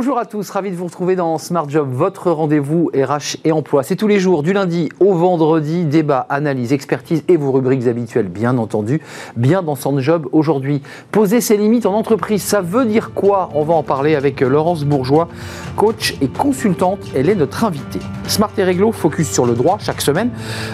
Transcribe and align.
Bonjour 0.00 0.16
à 0.16 0.24
tous, 0.24 0.48
ravi 0.48 0.70
de 0.70 0.76
vous 0.76 0.86
retrouver 0.86 1.14
dans 1.14 1.36
Smart 1.36 1.68
Job, 1.68 1.86
votre 1.92 2.30
rendez-vous 2.30 2.90
RH 2.94 3.36
et 3.44 3.52
emploi. 3.52 3.82
C'est 3.82 3.96
tous 3.96 4.08
les 4.08 4.18
jours, 4.18 4.42
du 4.42 4.54
lundi 4.54 4.88
au 4.98 5.12
vendredi, 5.12 5.84
débat, 5.84 6.24
analyse, 6.30 6.72
expertise 6.72 7.22
et 7.28 7.36
vos 7.36 7.52
rubriques 7.52 7.86
habituelles, 7.86 8.28
bien 8.28 8.56
entendu. 8.56 9.02
Bien 9.36 9.62
dans 9.62 9.74
Smart 9.74 9.98
Job 9.98 10.26
aujourd'hui. 10.32 10.80
Poser 11.12 11.42
ses 11.42 11.58
limites 11.58 11.84
en 11.84 11.92
entreprise, 11.92 12.42
ça 12.42 12.62
veut 12.62 12.86
dire 12.86 13.12
quoi? 13.12 13.50
On 13.54 13.62
va 13.62 13.74
en 13.74 13.82
parler 13.82 14.14
avec 14.14 14.40
Laurence 14.40 14.84
Bourgeois, 14.84 15.28
coach 15.76 16.14
et 16.22 16.28
consultante. 16.28 17.00
Elle 17.14 17.28
est 17.28 17.34
notre 17.34 17.62
invitée. 17.64 18.00
Smart 18.26 18.52
et 18.56 18.64
Réglo, 18.64 18.92
focus 18.92 19.30
sur 19.30 19.44
le 19.44 19.52
droit 19.52 19.76
chaque 19.80 20.00
semaine, 20.00 20.30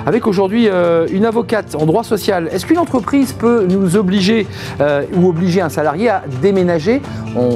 avec 0.06 0.28
aujourd'hui 0.28 0.68
euh, 0.68 1.08
une 1.10 1.24
avocate 1.24 1.74
en 1.74 1.84
droit 1.84 2.04
social. 2.04 2.48
Est-ce 2.52 2.64
qu'une 2.64 2.78
entreprise 2.78 3.32
peut 3.32 3.66
nous 3.68 3.96
obliger 3.96 4.46
euh, 4.80 5.02
ou 5.16 5.28
obliger 5.28 5.62
un 5.62 5.68
salarié 5.68 6.10
à 6.10 6.22
déménager? 6.40 7.02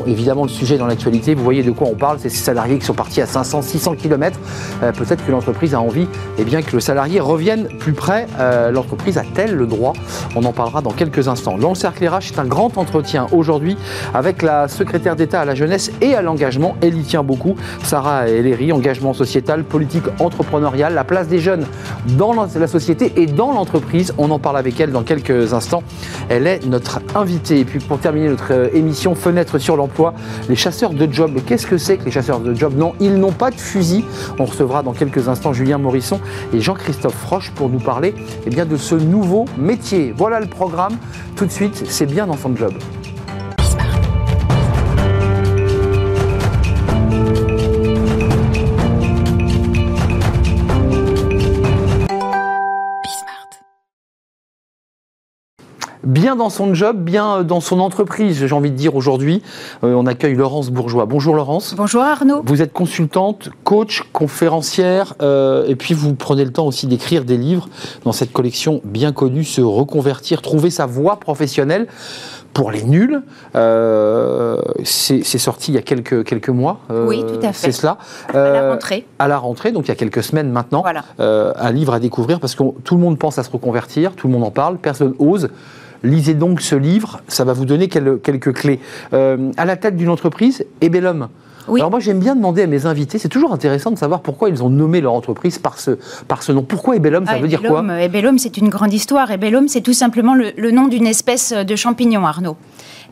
Évidemment, 0.06 0.42
le 0.42 0.48
sujet 0.48 0.76
dans 0.76 0.86
l'actualité, 0.86 1.34
vous 1.34 1.44
voyez 1.44 1.59
de 1.62 1.70
quoi 1.70 1.88
on 1.88 1.94
parle, 1.94 2.18
c'est 2.20 2.28
ces 2.28 2.42
salariés 2.42 2.78
qui 2.78 2.86
sont 2.86 2.94
partis 2.94 3.20
à 3.20 3.26
500, 3.26 3.62
600 3.62 3.94
km. 3.94 4.38
Peut-être 4.80 5.24
que 5.24 5.30
l'entreprise 5.30 5.74
a 5.74 5.80
envie 5.80 6.06
eh 6.38 6.44
bien, 6.44 6.62
que 6.62 6.72
le 6.72 6.80
salarié 6.80 7.20
revienne 7.20 7.68
plus 7.78 7.92
près. 7.92 8.26
Euh, 8.38 8.70
l'entreprise 8.70 9.18
a-t-elle 9.18 9.54
le 9.54 9.66
droit? 9.66 9.92
On 10.36 10.44
en 10.44 10.52
parlera 10.52 10.80
dans 10.82 10.90
quelques 10.90 11.28
instants. 11.28 11.58
Dans 11.58 11.70
le 11.70 11.74
cercle 11.74 12.06
RH, 12.06 12.32
c'est 12.32 12.38
un 12.38 12.44
grand 12.44 12.78
entretien 12.78 13.26
aujourd'hui 13.32 13.76
avec 14.14 14.42
la 14.42 14.68
secrétaire 14.68 15.16
d'État 15.16 15.40
à 15.40 15.44
la 15.44 15.54
jeunesse 15.54 15.90
et 16.00 16.14
à 16.14 16.22
l'engagement. 16.22 16.76
Elle 16.80 16.96
y 16.96 17.02
tient 17.02 17.22
beaucoup. 17.22 17.56
Sarah 17.82 18.28
Ellery, 18.28 18.72
engagement 18.72 19.12
sociétal, 19.12 19.64
politique 19.64 20.04
entrepreneuriale, 20.18 20.94
la 20.94 21.04
place 21.04 21.28
des 21.28 21.38
jeunes 21.38 21.66
dans 22.16 22.32
la 22.32 22.66
société 22.66 23.12
et 23.16 23.26
dans 23.26 23.52
l'entreprise. 23.52 24.14
On 24.18 24.30
en 24.30 24.38
parle 24.38 24.56
avec 24.56 24.80
elle 24.80 24.92
dans 24.92 25.02
quelques 25.02 25.52
instants. 25.52 25.82
Elle 26.28 26.46
est 26.46 26.66
notre 26.66 27.00
invitée. 27.14 27.60
Et 27.60 27.64
puis 27.64 27.80
pour 27.80 27.98
terminer 27.98 28.28
notre 28.28 28.52
euh, 28.52 28.68
émission 28.72 29.14
Fenêtre 29.14 29.58
sur 29.58 29.76
l'emploi, 29.76 30.14
les 30.48 30.56
chasseurs 30.56 30.92
de 30.92 31.10
jobs 31.10 31.40
Qu'est-ce 31.50 31.66
que 31.66 31.78
c'est 31.78 31.96
que 31.96 32.04
les 32.04 32.12
chasseurs 32.12 32.38
de 32.38 32.54
job 32.54 32.74
Non, 32.76 32.92
ils 33.00 33.16
n'ont 33.16 33.32
pas 33.32 33.50
de 33.50 33.56
fusil. 33.56 34.04
On 34.38 34.44
recevra 34.44 34.84
dans 34.84 34.92
quelques 34.92 35.26
instants 35.26 35.52
Julien 35.52 35.78
Morisson 35.78 36.20
et 36.54 36.60
Jean-Christophe 36.60 37.16
Froche 37.16 37.50
pour 37.50 37.68
nous 37.68 37.80
parler 37.80 38.14
eh 38.46 38.50
bien, 38.50 38.64
de 38.64 38.76
ce 38.76 38.94
nouveau 38.94 39.46
métier. 39.58 40.14
Voilà 40.16 40.38
le 40.38 40.46
programme. 40.46 40.96
Tout 41.34 41.46
de 41.46 41.50
suite, 41.50 41.86
c'est 41.88 42.06
bien 42.06 42.28
dans 42.28 42.36
son 42.36 42.54
job. 42.54 42.72
Bien 56.04 56.36
dans 56.36 56.50
son 56.50 56.74
job, 56.74 56.98
bien 56.98 57.38
euh, 57.38 57.42
dans 57.42 57.60
son 57.60 57.80
entreprise, 57.80 58.44
j'ai 58.46 58.54
envie 58.54 58.70
de 58.70 58.76
dire 58.76 58.94
aujourd'hui. 58.94 59.42
Euh, 59.84 59.94
on 59.94 60.06
accueille 60.06 60.34
Laurence 60.34 60.70
Bourgeois. 60.70 61.06
Bonjour 61.06 61.34
Laurence. 61.34 61.74
Bonjour 61.76 62.02
Arnaud. 62.02 62.42
Vous 62.44 62.62
êtes 62.62 62.72
consultante, 62.72 63.50
coach, 63.64 64.02
conférencière, 64.12 65.14
euh, 65.22 65.66
et 65.66 65.76
puis 65.76 65.94
vous 65.94 66.14
prenez 66.14 66.44
le 66.44 66.52
temps 66.52 66.66
aussi 66.66 66.86
d'écrire 66.86 67.24
des 67.24 67.36
livres 67.36 67.68
dans 68.04 68.12
cette 68.12 68.32
collection 68.32 68.80
bien 68.84 69.12
connue, 69.12 69.44
Se 69.44 69.60
reconvertir, 69.60 70.42
trouver 70.42 70.70
sa 70.70 70.86
voie 70.86 71.16
professionnelle 71.20 71.86
pour 72.52 72.70
les 72.70 72.82
nuls. 72.82 73.22
c'est 74.84 75.38
sorti 75.38 75.72
il 75.72 75.74
y 75.74 75.78
a 75.78 75.82
quelques, 75.82 76.24
quelques 76.24 76.48
mois. 76.48 76.80
oui, 76.90 77.24
tout 77.26 77.46
à 77.46 77.52
fait. 77.52 77.70
C'est 77.70 77.72
cela. 77.72 77.98
à 78.28 78.38
la 78.38 78.70
rentrée. 78.70 79.06
À 79.18 79.28
la 79.28 79.38
rentrée, 79.38 79.72
donc 79.72 79.86
il 79.86 79.88
y 79.88 79.92
a 79.92 79.96
quelques 79.96 80.22
semaines 80.22 80.50
maintenant. 80.50 80.82
Voilà. 80.82 81.04
un 81.18 81.72
livre 81.72 81.94
à 81.94 82.00
découvrir 82.00 82.40
parce 82.40 82.54
que 82.54 82.62
tout 82.84 82.96
le 82.96 83.00
monde 83.00 83.18
pense 83.18 83.38
à 83.38 83.42
se 83.42 83.50
reconvertir, 83.50 84.12
tout 84.12 84.26
le 84.26 84.32
monde 84.32 84.44
en 84.44 84.50
parle, 84.50 84.78
personne 84.78 85.14
ose. 85.18 85.48
Lisez 86.02 86.34
donc 86.34 86.60
ce 86.60 86.74
livre, 86.74 87.20
ça 87.28 87.44
va 87.44 87.52
vous 87.52 87.66
donner 87.66 87.88
quelques 87.88 88.54
clés. 88.54 88.80
Euh, 89.12 89.50
à 89.56 89.64
la 89.66 89.76
tête 89.76 89.96
d'une 89.96 90.08
entreprise, 90.08 90.64
Ebellum. 90.80 91.28
Oui. 91.70 91.80
Alors 91.80 91.90
moi 91.90 92.00
j'aime 92.00 92.18
bien 92.18 92.36
demander 92.36 92.62
à 92.62 92.66
mes 92.66 92.86
invités, 92.86 93.18
c'est 93.18 93.28
toujours 93.28 93.52
intéressant 93.52 93.90
de 93.90 93.98
savoir 93.98 94.20
pourquoi 94.20 94.48
ils 94.48 94.62
ont 94.62 94.70
nommé 94.70 95.00
leur 95.00 95.14
entreprise 95.14 95.58
par 95.58 95.78
ce, 95.78 95.92
par 96.28 96.42
ce 96.42 96.52
nom. 96.52 96.62
Pourquoi 96.62 96.96
Ebellum, 96.96 97.24
ça 97.26 97.32
ah, 97.36 97.38
veut 97.38 97.48
dire 97.48 97.62
quoi 97.62 97.84
Ebellum, 98.00 98.38
c'est 98.38 98.56
une 98.56 98.68
grande 98.68 98.92
histoire. 98.92 99.30
Ebellum, 99.30 99.68
c'est 99.68 99.80
tout 99.80 99.92
simplement 99.92 100.34
le 100.34 100.70
nom 100.70 100.88
d'une 100.88 101.06
espèce 101.06 101.52
de 101.52 101.76
champignon, 101.76 102.26
Arnaud. 102.26 102.56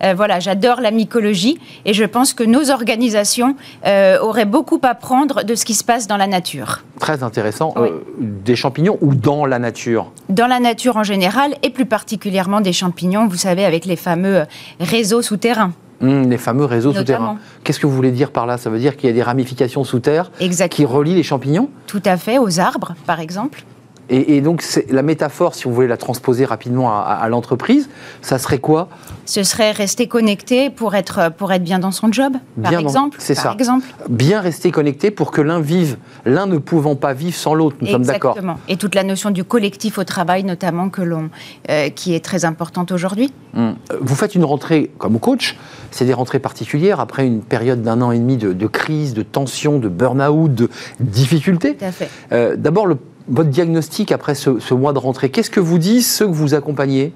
Euh, 0.02 0.14
voilà, 0.14 0.40
j'adore 0.40 0.80
la 0.80 0.90
mycologie 0.90 1.58
et 1.84 1.92
je 1.92 2.04
pense 2.04 2.34
que 2.34 2.44
nos 2.44 2.70
organisations 2.70 3.56
euh, 3.86 4.18
auraient 4.20 4.44
beaucoup 4.44 4.80
à 4.82 4.94
prendre 4.94 5.42
de 5.42 5.54
ce 5.54 5.64
qui 5.64 5.74
se 5.74 5.84
passe 5.84 6.06
dans 6.06 6.16
la 6.16 6.26
nature. 6.26 6.84
Très 7.00 7.22
intéressant. 7.22 7.74
Euh, 7.76 8.00
des 8.18 8.56
champignons 8.56 8.98
ou 9.00 9.14
dans 9.14 9.44
la 9.46 9.58
nature 9.58 10.12
Dans 10.28 10.46
la 10.46 10.60
nature 10.60 10.96
en 10.96 11.02
général 11.02 11.54
et 11.62 11.70
plus 11.70 11.86
particulièrement 11.86 12.60
des 12.60 12.72
champignons, 12.72 13.26
vous 13.26 13.36
savez, 13.36 13.64
avec 13.64 13.84
les 13.84 13.96
fameux 13.96 14.42
réseaux 14.80 15.22
souterrains. 15.22 15.72
Hum, 16.00 16.30
les 16.30 16.38
fameux 16.38 16.64
réseaux 16.64 16.92
souterrains. 16.92 17.38
Qu'est-ce 17.64 17.80
que 17.80 17.86
vous 17.86 17.94
voulez 17.94 18.12
dire 18.12 18.30
par 18.30 18.46
là? 18.46 18.56
Ça 18.56 18.70
veut 18.70 18.78
dire 18.78 18.96
qu'il 18.96 19.08
y 19.08 19.10
a 19.10 19.14
des 19.14 19.22
ramifications 19.22 19.82
sous 19.84 19.98
terre 19.98 20.30
qui 20.70 20.84
relient 20.84 21.14
les 21.14 21.22
champignons? 21.22 21.70
Tout 21.86 22.02
à 22.04 22.16
fait, 22.16 22.38
aux 22.38 22.60
arbres, 22.60 22.94
par 23.06 23.20
exemple. 23.20 23.64
Et, 24.10 24.40
donc, 24.40 24.64
la 24.88 25.02
métaphore, 25.02 25.54
si 25.54 25.64
vous 25.64 25.74
voulez 25.74 25.86
la 25.86 25.98
transposer 25.98 26.46
rapidement 26.46 26.90
à, 26.90 27.28
l'entreprise, 27.28 27.90
ça 28.22 28.38
serait 28.38 28.58
quoi? 28.58 28.88
Ce 29.26 29.42
serait 29.42 29.70
rester 29.70 30.08
connecté 30.08 30.70
pour 30.70 30.94
être, 30.94 31.30
pour 31.36 31.52
être 31.52 31.62
bien 31.62 31.78
dans 31.78 31.90
son 31.90 32.10
job, 32.10 32.32
par 32.62 32.72
exemple. 32.72 33.18
C'est 33.20 33.34
ça. 33.34 33.52
Exemple. 33.52 33.86
Bien 34.08 34.40
rester 34.40 34.70
connecté 34.70 35.10
pour 35.10 35.30
que 35.30 35.42
l'un 35.42 35.60
vive, 35.60 35.98
l'un 36.24 36.46
ne 36.46 36.56
pouvant 36.56 36.96
pas 36.96 37.12
vivre 37.12 37.36
sans 37.36 37.54
l'autre. 37.54 37.76
Nous 37.82 37.88
sommes 37.88 38.04
d'accord. 38.04 38.32
Exactement. 38.32 38.58
Et 38.68 38.76
toute 38.76 38.94
la 38.94 39.02
notion 39.04 39.30
du 39.30 39.44
collectif 39.44 39.98
au 39.98 40.04
travail, 40.04 40.42
notamment, 40.42 40.88
que 40.88 41.02
l'on, 41.02 41.28
euh, 41.68 41.90
qui 41.90 42.14
est 42.14 42.24
très 42.24 42.46
importante 42.46 42.92
aujourd'hui. 42.92 43.30
Hum. 43.54 43.76
Vous 44.00 44.14
faites 44.14 44.34
une 44.34 44.44
rentrée 44.44 44.90
comme 44.96 45.18
coach, 45.20 45.56
c'est 45.90 46.06
des 46.06 46.14
rentrées 46.14 46.38
particulières 46.38 47.00
après 47.00 47.26
une 47.26 47.42
période 47.42 47.82
d'un 47.82 48.00
an 48.00 48.10
et 48.10 48.18
demi 48.18 48.38
de, 48.38 48.66
crise, 48.66 49.12
de 49.12 49.22
tension, 49.22 49.78
de 49.78 49.88
burn-out, 49.88 50.54
de 50.54 50.70
difficultés. 51.00 51.76
Tout 51.76 51.84
à 51.84 51.92
fait. 51.92 52.08
Euh, 52.32 52.56
d'abord, 52.56 52.86
le 52.86 52.96
votre 53.28 53.50
diagnostic 53.50 54.12
après 54.12 54.34
ce, 54.34 54.74
mois 54.74 54.92
de 54.92 54.98
rentrée, 54.98 55.30
qu'est-ce 55.30 55.50
que 55.50 55.60
vous 55.60 55.78
disent 55.78 56.10
ceux 56.10 56.26
que 56.26 56.32
vous 56.32 56.54
accompagnez? 56.54 57.12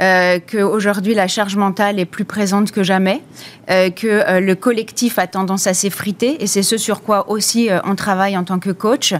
Euh, 0.00 0.40
qu'aujourd'hui 0.44 1.14
la 1.14 1.28
charge 1.28 1.54
mentale 1.54 2.00
est 2.00 2.04
plus 2.04 2.24
présente 2.24 2.72
que 2.72 2.82
jamais, 2.82 3.22
euh, 3.70 3.90
que 3.90 4.08
euh, 4.08 4.40
le 4.40 4.56
collectif 4.56 5.20
a 5.20 5.28
tendance 5.28 5.68
à 5.68 5.74
s'effriter, 5.74 6.42
et 6.42 6.48
c'est 6.48 6.64
ce 6.64 6.76
sur 6.76 7.02
quoi 7.02 7.30
aussi 7.30 7.70
euh, 7.70 7.78
on 7.84 7.94
travaille 7.94 8.36
en 8.36 8.42
tant 8.42 8.58
que 8.58 8.70
coach, 8.70 9.14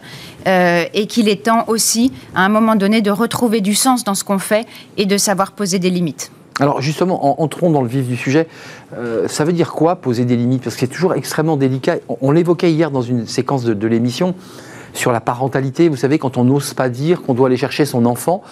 et 0.47 1.07
qu'il 1.07 1.29
est 1.29 1.45
temps 1.45 1.65
aussi, 1.69 2.13
à 2.35 2.45
un 2.45 2.49
moment 2.49 2.75
donné, 2.75 3.03
de 3.03 3.11
retrouver 3.11 3.61
du 3.61 3.75
sens 3.75 4.05
dans 4.05 4.15
ce 4.15 4.25
qu'on 4.25 4.39
fait 4.39 4.67
et 4.97 5.07
de 5.07 5.17
savoir 5.17 5.53
poser 5.53 5.79
des 5.79 5.91
limites. 5.91 6.33
Alors 6.61 6.81
justement, 6.83 7.41
entrons 7.41 7.71
dans 7.71 7.83
le 7.83 7.89
vif 7.89 8.07
du 8.07 8.17
sujet. 8.17 8.47
ça 9.27 9.45
veut 9.45 9.53
dire 9.53 9.73
quoi 9.73 9.97
poser 9.97 10.25
des 10.25 10.37
limites? 10.37 10.63
Parce 10.63 10.77
que 10.77 10.81
c'est 10.81 10.93
toujours 10.93 11.15
extrêmement 11.15 11.57
délicat. 11.57 11.97
On, 12.21 12.31
l'évoquait 12.31 12.71
hier 12.71 12.91
dans 12.91 13.03
une 13.03 13.27
séquence 13.27 13.65
de 13.65 13.87
l'émission 13.87 14.35
sur 14.95 15.13
la 15.13 15.21
parentalité. 15.21 15.89
Vous 15.89 15.97
savez, 15.97 16.19
quand 16.19 16.39
on 16.39 16.45
n'ose 16.45 16.73
pas 16.73 16.89
dire 16.89 17.23
qu'on 17.23 17.35
doit 17.35 17.49
aller 17.49 17.57
chercher 17.57 17.85
son 17.85 18.07
enfant 18.07 18.43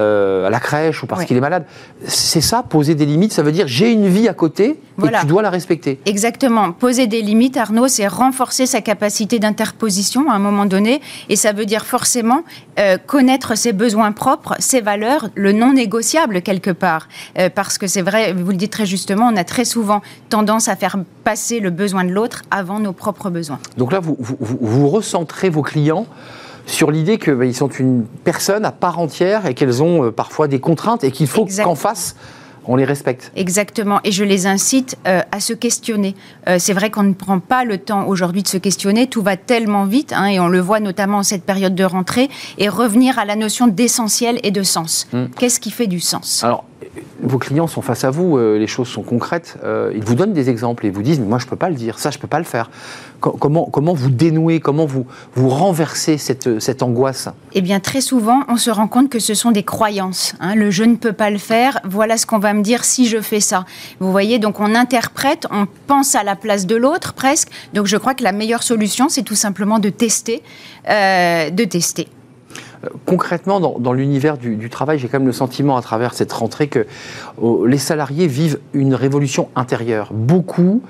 euh, 0.00 0.46
à 0.46 0.50
la 0.50 0.60
crèche 0.60 1.02
ou 1.02 1.06
parce 1.06 1.24
qu'il 1.24 1.36
est 1.36 1.40
malade. 1.40 1.64
C'est 2.06 2.40
ça, 2.40 2.62
poser 2.62 2.94
des 2.94 3.06
limites, 3.06 3.32
ça 3.32 3.42
veut 3.42 3.52
dire 3.52 3.66
j'ai 3.66 3.92
une 3.92 4.08
vie 4.08 4.28
à 4.28 4.34
côté 4.34 4.80
et 5.02 5.08
tu 5.20 5.26
dois 5.26 5.42
la 5.42 5.50
respecter. 5.50 6.00
Exactement. 6.04 6.72
Poser 6.72 7.06
des 7.06 7.22
limites, 7.22 7.56
Arnaud, 7.56 7.88
c'est 7.88 8.06
renforcer 8.06 8.66
sa 8.66 8.80
capacité 8.80 9.38
d'interposition 9.38 10.30
à 10.30 10.34
un 10.34 10.38
moment 10.38 10.66
donné. 10.66 11.00
Et 11.28 11.36
ça 11.36 11.52
veut 11.52 11.64
dire 11.64 11.86
forcément 11.86 12.42
euh, 12.78 12.98
connaître 12.98 13.56
ses 13.56 13.72
besoins 13.72 14.12
propres, 14.12 14.54
ses 14.58 14.80
valeurs, 14.80 15.28
le 15.34 15.52
non 15.52 15.72
négociable 15.72 16.42
quelque 16.42 16.70
part. 16.70 17.08
Euh, 17.38 17.48
parce 17.48 17.78
que 17.78 17.86
c'est 17.86 18.02
vrai, 18.02 18.32
vous 18.32 18.50
le 18.50 18.56
dites 18.56 18.72
très 18.72 18.86
justement, 18.86 19.30
on 19.32 19.36
a 19.36 19.44
très 19.44 19.64
souvent 19.64 20.02
tendance 20.28 20.68
à 20.68 20.76
faire 20.76 20.96
passer 21.24 21.60
le 21.60 21.70
besoin 21.70 22.04
de 22.04 22.10
l'autre 22.10 22.42
avant 22.50 22.80
nos 22.80 22.92
propres 22.92 23.30
besoins. 23.30 23.60
Donc 23.76 23.92
là, 23.92 24.00
vous, 24.00 24.16
vous, 24.18 24.36
vous 24.60 24.88
recentrez 24.88 25.48
vos 25.48 25.62
clients 25.62 25.91
sur 26.66 26.90
l'idée 26.90 27.18
qu'ils 27.18 27.34
bah, 27.34 27.52
sont 27.52 27.68
une 27.68 28.04
personne 28.24 28.64
à 28.64 28.72
part 28.72 28.98
entière 28.98 29.46
et 29.46 29.54
qu'elles 29.54 29.82
ont 29.82 30.04
euh, 30.04 30.10
parfois 30.10 30.48
des 30.48 30.60
contraintes 30.60 31.04
et 31.04 31.10
qu'il 31.10 31.26
faut 31.26 31.46
qu'en 31.46 31.74
face, 31.74 32.16
on 32.66 32.76
les 32.76 32.84
respecte. 32.84 33.32
Exactement. 33.34 34.00
Et 34.04 34.12
je 34.12 34.24
les 34.24 34.46
incite 34.46 34.96
euh, 35.06 35.20
à 35.32 35.40
se 35.40 35.52
questionner. 35.52 36.14
Euh, 36.48 36.56
c'est 36.58 36.72
vrai 36.72 36.90
qu'on 36.90 37.02
ne 37.02 37.14
prend 37.14 37.40
pas 37.40 37.64
le 37.64 37.78
temps 37.78 38.06
aujourd'hui 38.06 38.42
de 38.42 38.48
se 38.48 38.56
questionner. 38.56 39.08
Tout 39.08 39.22
va 39.22 39.36
tellement 39.36 39.84
vite, 39.84 40.12
hein, 40.12 40.26
et 40.26 40.38
on 40.38 40.48
le 40.48 40.60
voit 40.60 40.80
notamment 40.80 41.18
en 41.18 41.22
cette 41.22 41.44
période 41.44 41.74
de 41.74 41.84
rentrée, 41.84 42.30
et 42.58 42.68
revenir 42.68 43.18
à 43.18 43.24
la 43.24 43.36
notion 43.36 43.66
d'essentiel 43.66 44.38
et 44.42 44.50
de 44.50 44.62
sens. 44.62 45.08
Hmm. 45.12 45.26
Qu'est-ce 45.38 45.58
qui 45.58 45.70
fait 45.70 45.88
du 45.88 46.00
sens? 46.00 46.44
Alors, 46.44 46.64
vos 47.22 47.38
clients 47.38 47.66
sont 47.66 47.82
face 47.82 48.04
à 48.04 48.10
vous, 48.10 48.38
les 48.38 48.66
choses 48.66 48.88
sont 48.88 49.02
concrètes. 49.02 49.56
ils 49.94 50.04
vous 50.04 50.14
donnent 50.14 50.32
des 50.32 50.50
exemples 50.50 50.86
et 50.86 50.90
vous 50.90 51.02
disent, 51.02 51.20
moi 51.20 51.38
je 51.38 51.46
ne 51.46 51.50
peux 51.50 51.56
pas 51.56 51.68
le 51.68 51.74
dire, 51.74 51.98
ça 51.98 52.10
je 52.10 52.18
ne 52.18 52.20
peux 52.20 52.28
pas 52.28 52.38
le 52.38 52.44
faire 52.44 52.70
comment, 53.22 53.66
comment 53.66 53.94
vous 53.94 54.10
dénouez, 54.10 54.60
comment 54.60 54.84
vous, 54.84 55.06
vous 55.34 55.48
renversez 55.48 56.18
cette, 56.18 56.60
cette 56.60 56.82
angoisse? 56.82 57.28
Eh 57.52 57.60
bien, 57.60 57.80
très 57.80 58.00
souvent, 58.00 58.42
on 58.48 58.56
se 58.56 58.70
rend 58.70 58.88
compte 58.88 59.08
que 59.08 59.18
ce 59.18 59.34
sont 59.34 59.52
des 59.52 59.62
croyances. 59.62 60.34
Hein. 60.40 60.54
Le 60.54 60.70
je 60.70 60.84
ne 60.84 60.96
peux 60.96 61.12
pas 61.12 61.30
le 61.30 61.38
faire, 61.38 61.80
voilà 61.84 62.16
ce 62.16 62.26
qu'on 62.26 62.38
va 62.38 62.52
me 62.52 62.62
dire 62.62 62.84
si 62.84 63.06
je 63.06 63.20
fais 63.20 63.40
ça. 63.40 63.64
Vous 64.00 64.10
voyez, 64.10 64.38
donc 64.38 64.60
on 64.60 64.74
interprète, 64.74 65.46
on 65.50 65.66
pense 65.86 66.14
à 66.14 66.24
la 66.24 66.36
place 66.36 66.66
de 66.66 66.76
l'autre 66.76 67.12
presque. 67.14 67.48
Donc 67.72 67.86
je 67.86 67.96
crois 67.96 68.14
que 68.14 68.24
la 68.24 68.32
meilleure 68.32 68.62
solution, 68.62 69.08
c'est 69.08 69.22
tout 69.22 69.34
simplement 69.34 69.78
de 69.78 69.90
tester, 69.90 70.42
euh, 70.88 71.50
de 71.50 71.64
tester. 71.64 72.08
Concrètement, 73.06 73.60
dans, 73.60 73.92
l'univers 73.92 74.38
du, 74.38 74.70
travail, 74.70 74.98
j'ai 74.98 75.08
quand 75.08 75.18
même 75.18 75.26
le 75.26 75.32
sentiment 75.32 75.76
à 75.76 75.82
travers 75.82 76.14
cette 76.14 76.32
rentrée 76.32 76.68
que 76.68 76.86
oh, 77.40 77.66
les 77.66 77.78
salariés 77.78 78.26
vivent 78.26 78.58
une 78.72 78.94
révolution 78.94 79.48
intérieure. 79.54 80.10
Beaucoup 80.12 80.82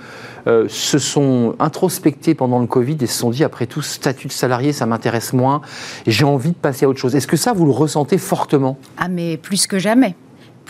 euh, 0.46 0.66
se 0.68 0.98
sont 0.98 1.54
introspectés 1.58 2.34
pendant 2.34 2.58
le 2.58 2.66
Covid 2.66 2.96
et 3.00 3.06
se 3.06 3.18
sont 3.18 3.30
dit, 3.30 3.44
après 3.44 3.66
tout, 3.66 3.82
statut 3.82 4.28
de 4.28 4.32
salarié, 4.32 4.72
ça 4.72 4.86
m'intéresse 4.86 5.32
moins, 5.32 5.60
j'ai 6.06 6.24
envie 6.24 6.50
de 6.50 6.56
passer 6.56 6.84
à 6.84 6.88
autre 6.88 6.98
chose. 6.98 7.14
Est-ce 7.14 7.26
que 7.26 7.36
ça, 7.36 7.52
vous 7.52 7.66
le 7.66 7.72
ressentez 7.72 8.18
fortement? 8.18 8.78
Ah, 8.98 9.08
mais 9.08 9.36
plus 9.36 9.66
que 9.66 9.78
jamais 9.78 10.14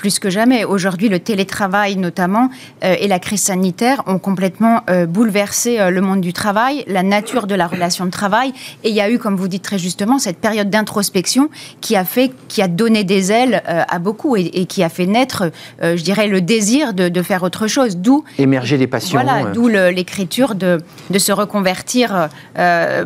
plus 0.03 0.19
que 0.19 0.31
jamais. 0.31 0.65
Aujourd'hui, 0.65 1.09
le 1.09 1.21
télétravail 1.21 1.95
notamment 1.95 2.51
euh, 2.83 2.97
et 2.99 3.07
la 3.07 3.21
crise 3.21 3.43
sanitaire 3.43 4.03
ont 4.09 4.19
complètement 4.19 4.81
euh, 4.91 5.07
bouleversé 5.07 5.79
euh, 5.79 5.91
le 5.91 6.01
monde 6.01 6.21
du 6.21 6.33
travail, 6.33 6.83
la 6.89 7.05
nature 7.05 7.47
de 7.47 7.55
la 7.55 7.69
relation 7.69 8.05
de 8.05 8.11
travail. 8.11 8.53
Et 8.83 8.89
il 8.89 8.97
y 8.97 9.01
a 9.01 9.09
eu, 9.09 9.21
comme 9.21 9.37
vous 9.37 9.47
dites 9.47 9.63
très 9.63 9.79
justement, 9.79 10.19
cette 10.19 10.39
période 10.39 10.71
d'introspection 10.71 11.51
qui 11.81 11.95
a 11.95 12.05
fait, 12.05 12.33
qui 12.49 12.63
a 12.63 12.67
donné 12.67 13.05
des 13.05 13.31
ailes 13.31 13.63
à 13.65 14.01
beaucoup 14.01 14.35
et, 14.35 14.67
qui 14.67 14.83
a 14.83 14.89
fait 14.89 15.07
naître, 15.07 15.53
je 15.81 16.03
dirais, 16.03 16.27
le 16.27 16.41
désir 16.41 16.95
de, 16.95 17.23
faire 17.23 17.45
autre 17.45 17.69
chose. 17.69 17.97
D'où 17.97 18.25
émerger 18.39 18.79
des 18.79 18.89
passions. 18.89 19.21
Voilà, 19.23 19.53
d'où 19.53 19.69
l'écriture 19.69 20.57
de, 20.57 20.81
de, 21.11 21.19
se 21.19 21.31
reconvertir 21.31 22.29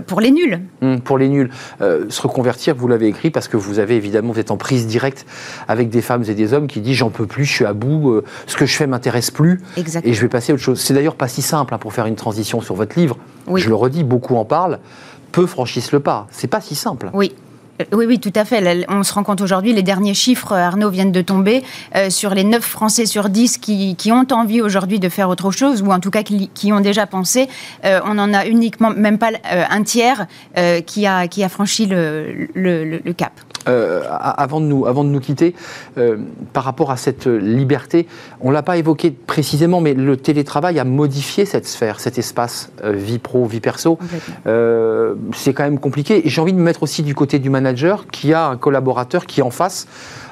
pour 0.07 0.23
les 0.23 0.31
nuls. 0.31 0.61
Hum, 0.81 1.01
pour 1.03 1.19
les 1.19 1.29
nuls, 1.29 1.51
se 1.81 2.23
reconvertir, 2.23 2.75
vous 2.75 2.89
l'avez 2.89 3.09
écrit 3.09 3.31
parce 3.31 3.49
que 3.49 3.59
vous 3.59 3.79
avez 3.79 3.97
évidemment, 3.97 4.33
vous 4.33 4.41
êtes 4.41 4.51
en 4.51 4.57
prise 4.57 4.87
directe 4.87 5.27
avec 5.69 5.91
des 5.91 6.01
femmes 6.01 6.25
et 6.27 6.35
des 6.35 6.55
hommes 6.55 6.69
qui 6.69 6.81
dit 6.87 6.95
j'en 6.95 7.11
peux 7.11 7.27
plus, 7.27 7.45
je 7.45 7.53
suis 7.53 7.65
à 7.65 7.73
bout, 7.73 8.11
euh, 8.11 8.25
ce 8.47 8.57
que 8.57 8.65
je 8.65 8.75
fais 8.75 8.87
m'intéresse 8.87 9.31
plus 9.31 9.61
et 9.77 10.13
je 10.13 10.21
vais 10.21 10.29
passer 10.29 10.53
à 10.53 10.55
autre 10.55 10.65
chose. 10.65 10.81
C'est 10.81 10.95
d'ailleurs 10.95 11.17
pas 11.17 11.29
si 11.29 11.43
simple 11.43 11.75
hein, 11.75 11.79
pour 11.79 11.93
faire 11.93 12.07
une 12.07 12.17
transition 12.17 12.61
sur 12.61 12.75
votre 12.75 12.99
livre. 12.99 13.19
Je 13.55 13.69
le 13.69 13.75
redis, 13.75 14.05
beaucoup 14.05 14.37
en 14.37 14.45
parlent, 14.45 14.79
peu 15.33 15.47
franchissent 15.47 15.93
le 15.93 16.01
pas. 16.01 16.27
C'est 16.31 16.49
pas 16.49 16.61
si 16.61 16.75
simple. 16.75 17.11
Oui, 17.13 17.33
oui, 17.93 18.07
oui, 18.07 18.19
tout 18.19 18.33
à 18.35 18.45
fait. 18.45 18.87
On 18.89 19.03
se 19.03 19.13
rend 19.13 19.23
compte 19.23 19.41
aujourd'hui, 19.43 19.73
les 19.73 19.83
derniers 19.83 20.15
chiffres, 20.15 20.53
Arnaud, 20.53 20.89
viennent 20.89 21.13
de 21.13 21.21
tomber, 21.21 21.63
euh, 21.95 22.09
sur 22.09 22.35
les 22.35 22.45
9 22.45 22.63
Français 22.65 23.05
sur 23.05 23.29
10 23.29 23.59
qui, 23.59 24.13
ont 24.13 24.27
envie 24.31 24.63
aujourd'hui 24.63 24.99
de 24.99 25.09
faire 25.09 25.29
autre 25.29 25.51
chose, 25.51 25.83
ou 25.83 25.91
en 25.91 26.01
tout 26.01 26.11
cas 26.11 26.23
qui, 26.23 26.73
ont 26.73 26.81
déjà 26.81 27.07
pensé, 27.07 27.49
euh, 27.85 28.01
on 28.05 28.19
en 28.19 28.33
a 28.33 28.47
uniquement, 28.47 28.91
même 28.91 29.19
pas 29.19 29.31
un 29.45 29.83
tiers, 29.83 30.27
qui, 30.87 31.07
a, 31.07 31.29
qui 31.29 31.45
a 31.45 31.49
franchi 31.49 31.87
le 31.87 33.13
cap. 33.13 33.33
Euh, 33.69 34.03
avant, 34.09 34.61
de 34.61 34.67
nous, 34.67 34.87
avant 34.87 35.03
de 35.03 35.09
nous 35.09 35.21
quitter, 35.21 35.55
euh, 35.99 36.19
par 36.53 36.65
rapport 36.65 36.91
à 36.91 36.97
cette 36.97 37.27
liberté, 37.27 38.07
on 38.41 38.49
ne 38.49 38.55
l'a 38.55 38.63
pas 38.63 38.77
évoqué 38.77 39.11
précisément, 39.11 39.81
mais 39.81 39.95
le 39.95 40.17
télétravail 40.17 40.79
a 40.79 40.85
modifié 40.85 41.45
cette 41.45 41.67
sphère, 41.67 41.99
cet 41.99 42.19
espace 42.19 42.71
euh, 42.85 42.93
vie 42.93 43.19
pro, 43.19 43.45
vie 43.47 43.61
perso. 43.61 43.99
c'est 44.45 45.53
quand 45.53 45.65
même 45.65 45.79
compliqué. 45.79 46.23
J'ai 46.25 46.41
envie 46.41 46.53
de 46.53 46.59
me 46.59 46.63
mettre 46.63 46.83
aussi 46.83 47.03
du 47.03 47.15
côté 47.15 47.39
du 47.39 47.51
manager 47.51 48.07
qui 48.07 48.33
a 48.33 48.47
un 48.47 48.57
collaborateur 48.57 49.27
qui, 49.27 49.43
en 49.43 49.51
face, 49.51 49.87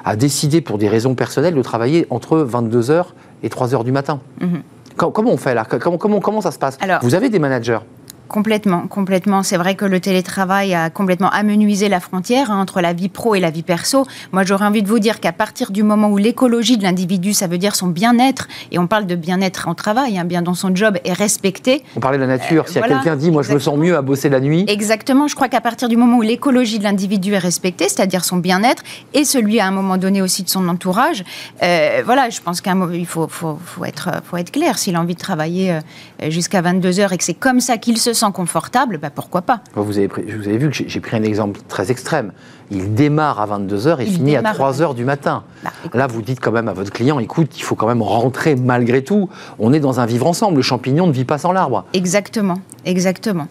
a 0.05 0.15
décidé 0.15 0.61
pour 0.61 0.77
des 0.77 0.87
raisons 0.87 1.15
personnelles 1.15 1.55
de 1.55 1.61
travailler 1.61 2.07
entre 2.09 2.37
22h 2.37 3.05
et 3.43 3.49
3h 3.49 3.83
du 3.83 3.91
matin. 3.91 4.19
Mhm. 4.41 4.61
Comment 4.95 5.31
on 5.31 5.37
fait 5.37 5.53
là? 5.53 5.65
Comment, 5.65 5.97
comment, 5.97 6.19
comment 6.21 6.41
ça 6.41 6.51
se 6.51 6.59
passe? 6.59 6.77
Vous 7.01 7.15
avez 7.15 7.29
des 7.29 7.39
managers? 7.39 7.79
Complètement, 8.27 8.87
complètement. 8.87 9.43
C'est 9.43 9.57
vrai 9.57 9.75
que 9.75 9.85
le 9.85 9.99
télétravail 9.99 10.73
a 10.73 10.89
complètement 10.89 11.29
amenuisé 11.29 11.89
la 11.89 11.99
frontière 11.99 12.51
hein, 12.51 12.59
entre 12.59 12.81
la 12.81 12.93
vie 12.93 13.09
pro 13.09 13.35
et 13.35 13.39
la 13.39 13.51
vie 13.51 13.63
perso. 13.63 14.05
Moi, 14.31 14.43
j'aurais 14.43 14.65
envie 14.65 14.81
de 14.81 14.87
vous 14.87 14.99
dire 14.99 15.19
qu'à 15.19 15.31
partir 15.31 15.71
du 15.71 15.83
moment 15.83 16.09
où 16.09 16.17
l'écologie 16.17 16.77
de 16.77 16.83
l'individu, 16.83 17.33
ça 17.33 17.47
veut 17.47 17.57
dire 17.57 17.75
son 17.75 17.87
bien-être, 17.87 18.47
et 18.71 18.79
on 18.79 18.87
parle 18.87 19.05
de 19.05 19.15
bien-être 19.15 19.67
en 19.67 19.75
travail, 19.75 20.17
hein, 20.17 20.25
bien 20.25 20.41
dans 20.41 20.55
son 20.55 20.75
job, 20.75 20.97
est 21.03 21.13
respecté. 21.13 21.83
On 21.95 21.99
parlait 21.99 22.17
de 22.17 22.23
la 22.23 22.27
nature. 22.27 22.63
Euh, 22.63 22.71
si 22.71 22.81
quelqu'un 22.81 23.15
dit, 23.15 23.29
moi, 23.29 23.43
je 23.43 23.53
me 23.53 23.59
sens 23.59 23.77
mieux 23.77 23.95
à 23.95 24.01
bosser 24.01 24.29
la 24.29 24.39
nuit. 24.39 24.65
Exactement. 24.67 25.27
Je 25.27 25.35
crois 25.35 25.47
qu'à 25.47 25.61
partir 25.61 25.87
du 25.87 25.97
moment 25.97 26.17
où 26.17 26.21
l'écologie 26.21 26.79
de 26.79 26.83
l'individu 26.83 27.33
est 27.33 27.39
respectée, 27.39 27.87
c'est-à-dire 27.89 28.25
son 28.25 28.37
bien-être 28.37 28.83
et 29.13 29.23
celui 29.23 29.59
à 29.59 29.67
un 29.67 29.71
moment 29.71 29.97
donné 29.97 30.21
aussi 30.21 30.43
de 30.43 30.49
son 30.49 30.67
entourage, 30.67 31.23
euh, 31.61 32.01
voilà, 32.05 32.29
je 32.29 32.41
pense 32.41 32.61
qu'il 32.61 33.05
faut, 33.05 33.27
faut, 33.27 33.59
faut, 33.63 33.85
être, 33.85 34.09
faut 34.23 34.37
être 34.37 34.51
clair. 34.51 34.79
S'il 34.79 34.95
a 34.95 35.01
envie 35.01 35.13
de 35.13 35.19
travailler 35.19 35.73
euh, 35.73 36.29
jusqu'à 36.29 36.61
22 36.61 36.99
heures 36.99 37.13
et 37.13 37.17
que 37.17 37.23
c'est 37.23 37.33
comme 37.33 37.59
ça 37.59 37.77
qu'il 37.77 37.97
se 37.97 38.14
sent 38.15 38.31
confortable, 38.33 38.97
bah 38.97 39.09
pourquoi 39.13 39.43
pas 39.43 39.61
vous 39.75 39.97
avez, 39.97 40.07
vous 40.07 40.47
avez 40.47 40.57
vu 40.57 40.69
que 40.69 40.75
j'ai 40.87 40.99
pris 40.99 41.15
un 41.15 41.23
exemple 41.23 41.59
très 41.67 41.91
extrême. 41.91 42.31
Il 42.71 42.95
démarre 42.95 43.39
à 43.39 43.59
22h 43.59 44.01
et 44.01 44.05
finit 44.05 44.35
à 44.35 44.41
3h 44.41 44.95
du 44.95 45.05
matin. 45.05 45.43
Bah, 45.63 45.71
Là, 45.93 46.07
vous 46.07 46.21
dites 46.23 46.39
quand 46.39 46.51
même 46.51 46.67
à 46.67 46.73
votre 46.73 46.91
client, 46.91 47.19
écoute, 47.19 47.51
il 47.57 47.61
faut 47.61 47.75
quand 47.75 47.87
même 47.87 48.01
rentrer 48.01 48.55
malgré 48.55 49.03
tout. 49.03 49.29
On 49.59 49.71
est 49.73 49.79
dans 49.79 49.99
un 49.99 50.07
vivre 50.07 50.25
ensemble. 50.25 50.57
Le 50.57 50.61
champignon 50.63 51.05
ne 51.05 51.11
vit 51.11 51.25
pas 51.25 51.37
sans 51.37 51.51
l'arbre. 51.51 51.85
Exactement, 51.93 52.57
exactement. 52.85 53.47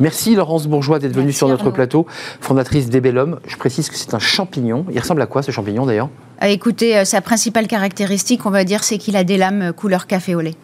Merci 0.00 0.34
Laurence 0.34 0.66
Bourgeois 0.66 0.98
d'être 0.98 1.14
venue 1.14 1.32
sur 1.32 1.48
notre 1.48 1.70
plateau, 1.70 2.06
fondatrice 2.40 2.90
d'Ebellum. 2.90 3.38
Je 3.46 3.56
précise 3.56 3.88
que 3.88 3.96
c'est 3.96 4.12
un 4.14 4.18
champignon. 4.18 4.84
Il 4.92 4.98
ressemble 4.98 5.22
à 5.22 5.26
quoi 5.26 5.42
ce 5.42 5.50
champignon 5.50 5.86
d'ailleurs? 5.86 6.10
Euh, 6.42 6.46
Écoutez, 6.46 6.98
euh, 6.98 7.04
sa 7.04 7.20
principale 7.20 7.66
caractéristique, 7.66 8.44
on 8.44 8.50
va 8.50 8.64
dire, 8.64 8.84
c'est 8.84 8.98
qu'il 8.98 9.16
a 9.16 9.24
des 9.24 9.38
lames 9.38 9.72
couleur 9.72 10.06
café 10.06 10.34
au 10.34 10.40
lait. 10.40 10.54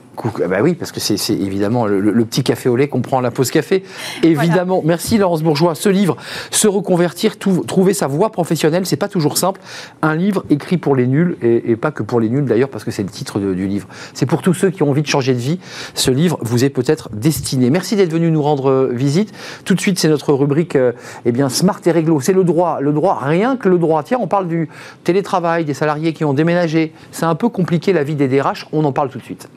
Bah 0.49 0.59
oui, 0.63 0.75
parce 0.75 0.93
que 0.93 1.01
c'est 1.01 1.33
évidemment 1.33 1.87
le, 1.87 2.25
petit 2.25 2.43
café 2.43 2.69
au 2.69 2.77
lait 2.77 2.89
qu'on 2.89 3.01
prend 3.01 3.19
à 3.19 3.23
la 3.23 3.31
pause 3.31 3.51
café. 3.51 3.83
Évidemment. 4.23 4.83
Merci 4.85 5.19
Laurence 5.19 5.43
Bourgeois. 5.43 5.75
Ce 5.75 5.89
livre, 5.89 6.17
Se 6.51 6.67
reconvertir, 6.69 7.37
trouver 7.39 7.95
sa 7.95 8.07
voie 8.07 8.31
professionnelle, 8.31 8.87
c'est 8.87 8.97
pas 8.97 9.09
toujours 9.09 9.39
simple. 9.39 9.61
Un 10.03 10.17
livre 10.17 10.45
écrit 10.51 10.77
pour 10.77 10.97
les 10.97 11.07
nuls, 11.07 11.37
et, 11.43 11.77
pas 11.77 11.91
que 11.91 12.03
pour 12.03 12.21
les 12.21 12.29
nuls 12.29 12.45
d'ailleurs, 12.45 12.69
parce 12.69 12.85
que 12.85 12.91
c'est 12.91 13.03
le 13.03 13.09
titre 13.09 13.39
du 13.39 13.67
livre. 13.67 13.89
C'est 14.15 14.27
pour 14.27 14.43
tous 14.43 14.55
ceux 14.55 14.71
qui 14.71 14.83
ont 14.83 14.91
envie 14.91 15.03
de 15.03 15.07
changer 15.07 15.35
de 15.35 15.39
vie. 15.39 15.59
Ce 15.95 16.11
livre 16.11 16.39
vous 16.43 16.65
est 16.65 16.71
peut-être 16.71 17.11
destiné. 17.13 17.71
Merci 17.71 17.97
d'être 17.97 18.13
venu 18.13 18.31
nous 18.31 18.43
rendre 18.43 18.71
euh, 18.71 18.91
visite. 18.93 19.33
Tout 19.65 19.75
de 19.75 19.81
suite, 19.81 19.99
c'est 19.99 20.09
notre 20.09 20.33
rubrique 20.33 20.77
euh, 20.77 20.93
eh 21.25 21.33
bien, 21.33 21.49
Smart 21.49 21.81
et 21.87 21.91
Réglo. 21.91 22.21
C'est 22.21 22.33
le 22.33 22.45
droit. 22.45 22.81
Le 22.81 22.93
droit, 22.93 23.19
rien 23.23 23.57
que 23.57 23.69
le 23.69 23.79
droit. 23.79 24.03
Tiens, 24.03 24.19
on 24.21 24.27
parle 24.27 24.49
du 24.49 24.69
télétravail, 25.05 25.65
des 25.65 25.75
salariés 25.75 26.13
qui 26.13 26.25
ont 26.25 26.35
déménagé. 26.35 26.93
C'est 27.13 27.27
un 27.27 27.35
peu 27.35 27.49
compliqué 27.49 27.93
la 27.93 28.03
vie 28.03 28.15
des 28.15 28.29
DRH. 28.29 28.67
On 28.73 28.85
en 28.85 28.93
parle 28.93 29.11
tout 29.11 29.19
de 29.19 29.25
suite. 29.25 29.49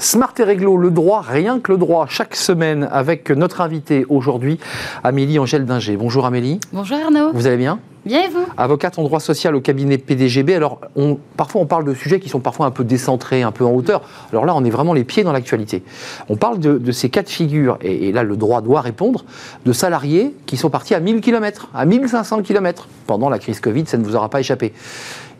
Smart 0.00 0.32
et 0.38 0.44
Réglo, 0.44 0.76
le 0.76 0.92
droit, 0.92 1.24
rien 1.28 1.58
que 1.58 1.72
le 1.72 1.78
droit, 1.78 2.06
chaque 2.08 2.36
semaine 2.36 2.88
avec 2.92 3.30
notre 3.30 3.60
invité 3.60 4.06
aujourd'hui, 4.08 4.60
Amélie 5.02 5.40
Angèle 5.40 5.64
Dinger. 5.64 5.96
Bonjour 5.96 6.24
Amélie. 6.24 6.60
Bonjour 6.72 6.98
Arnaud. 7.04 7.32
Vous 7.34 7.48
allez 7.48 7.56
bien? 7.56 7.80
Bien 8.06 8.22
et 8.22 8.28
vous? 8.28 8.46
Avocate 8.56 8.96
en 9.00 9.02
droit 9.02 9.18
social 9.18 9.56
au 9.56 9.60
cabinet 9.60 9.98
PDGB. 9.98 10.54
Alors, 10.54 10.80
on, 10.94 11.18
parfois 11.36 11.62
on 11.62 11.66
parle 11.66 11.84
de 11.84 11.94
sujets 11.94 12.20
qui 12.20 12.28
sont 12.28 12.38
parfois 12.38 12.66
un 12.66 12.70
peu 12.70 12.84
décentrés, 12.84 13.42
un 13.42 13.50
peu 13.50 13.64
en 13.64 13.72
hauteur. 13.72 14.02
Alors 14.30 14.46
là, 14.46 14.54
on 14.54 14.64
est 14.64 14.70
vraiment 14.70 14.94
les 14.94 15.02
pieds 15.02 15.24
dans 15.24 15.32
l'actualité. 15.32 15.82
On 16.28 16.36
parle 16.36 16.60
de, 16.60 16.92
ces 16.92 17.10
cas 17.10 17.22
de 17.24 17.28
figure, 17.28 17.76
et, 17.82 18.08
et, 18.08 18.12
là, 18.12 18.22
le 18.22 18.36
droit 18.36 18.60
doit 18.60 18.82
répondre, 18.82 19.24
de 19.66 19.72
salariés 19.72 20.32
qui 20.46 20.56
sont 20.56 20.70
partis 20.70 20.94
à 20.94 21.00
1000 21.00 21.20
km, 21.20 21.70
à 21.74 21.84
1500 21.84 22.42
km. 22.42 22.86
Pendant 23.08 23.28
la 23.28 23.40
crise 23.40 23.58
Covid, 23.58 23.86
ça 23.86 23.98
ne 23.98 24.04
vous 24.04 24.14
aura 24.14 24.28
pas 24.28 24.38
échappé 24.38 24.72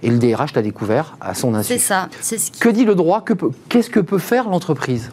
et 0.03 0.11
le 0.11 0.19
DRH 0.19 0.55
l'a 0.55 0.63
découvert 0.63 1.17
à 1.21 1.35
son 1.35 1.55
insu. 1.55 1.75
C'est 1.75 1.79
ça. 1.79 2.09
Que 2.61 2.69
dit 2.69 2.85
le 2.85 2.95
droit? 2.95 3.25
Qu'est-ce 3.69 3.91
que 3.91 4.01
peut 4.01 4.19
faire 4.19 4.49
l'entreprise? 4.49 5.11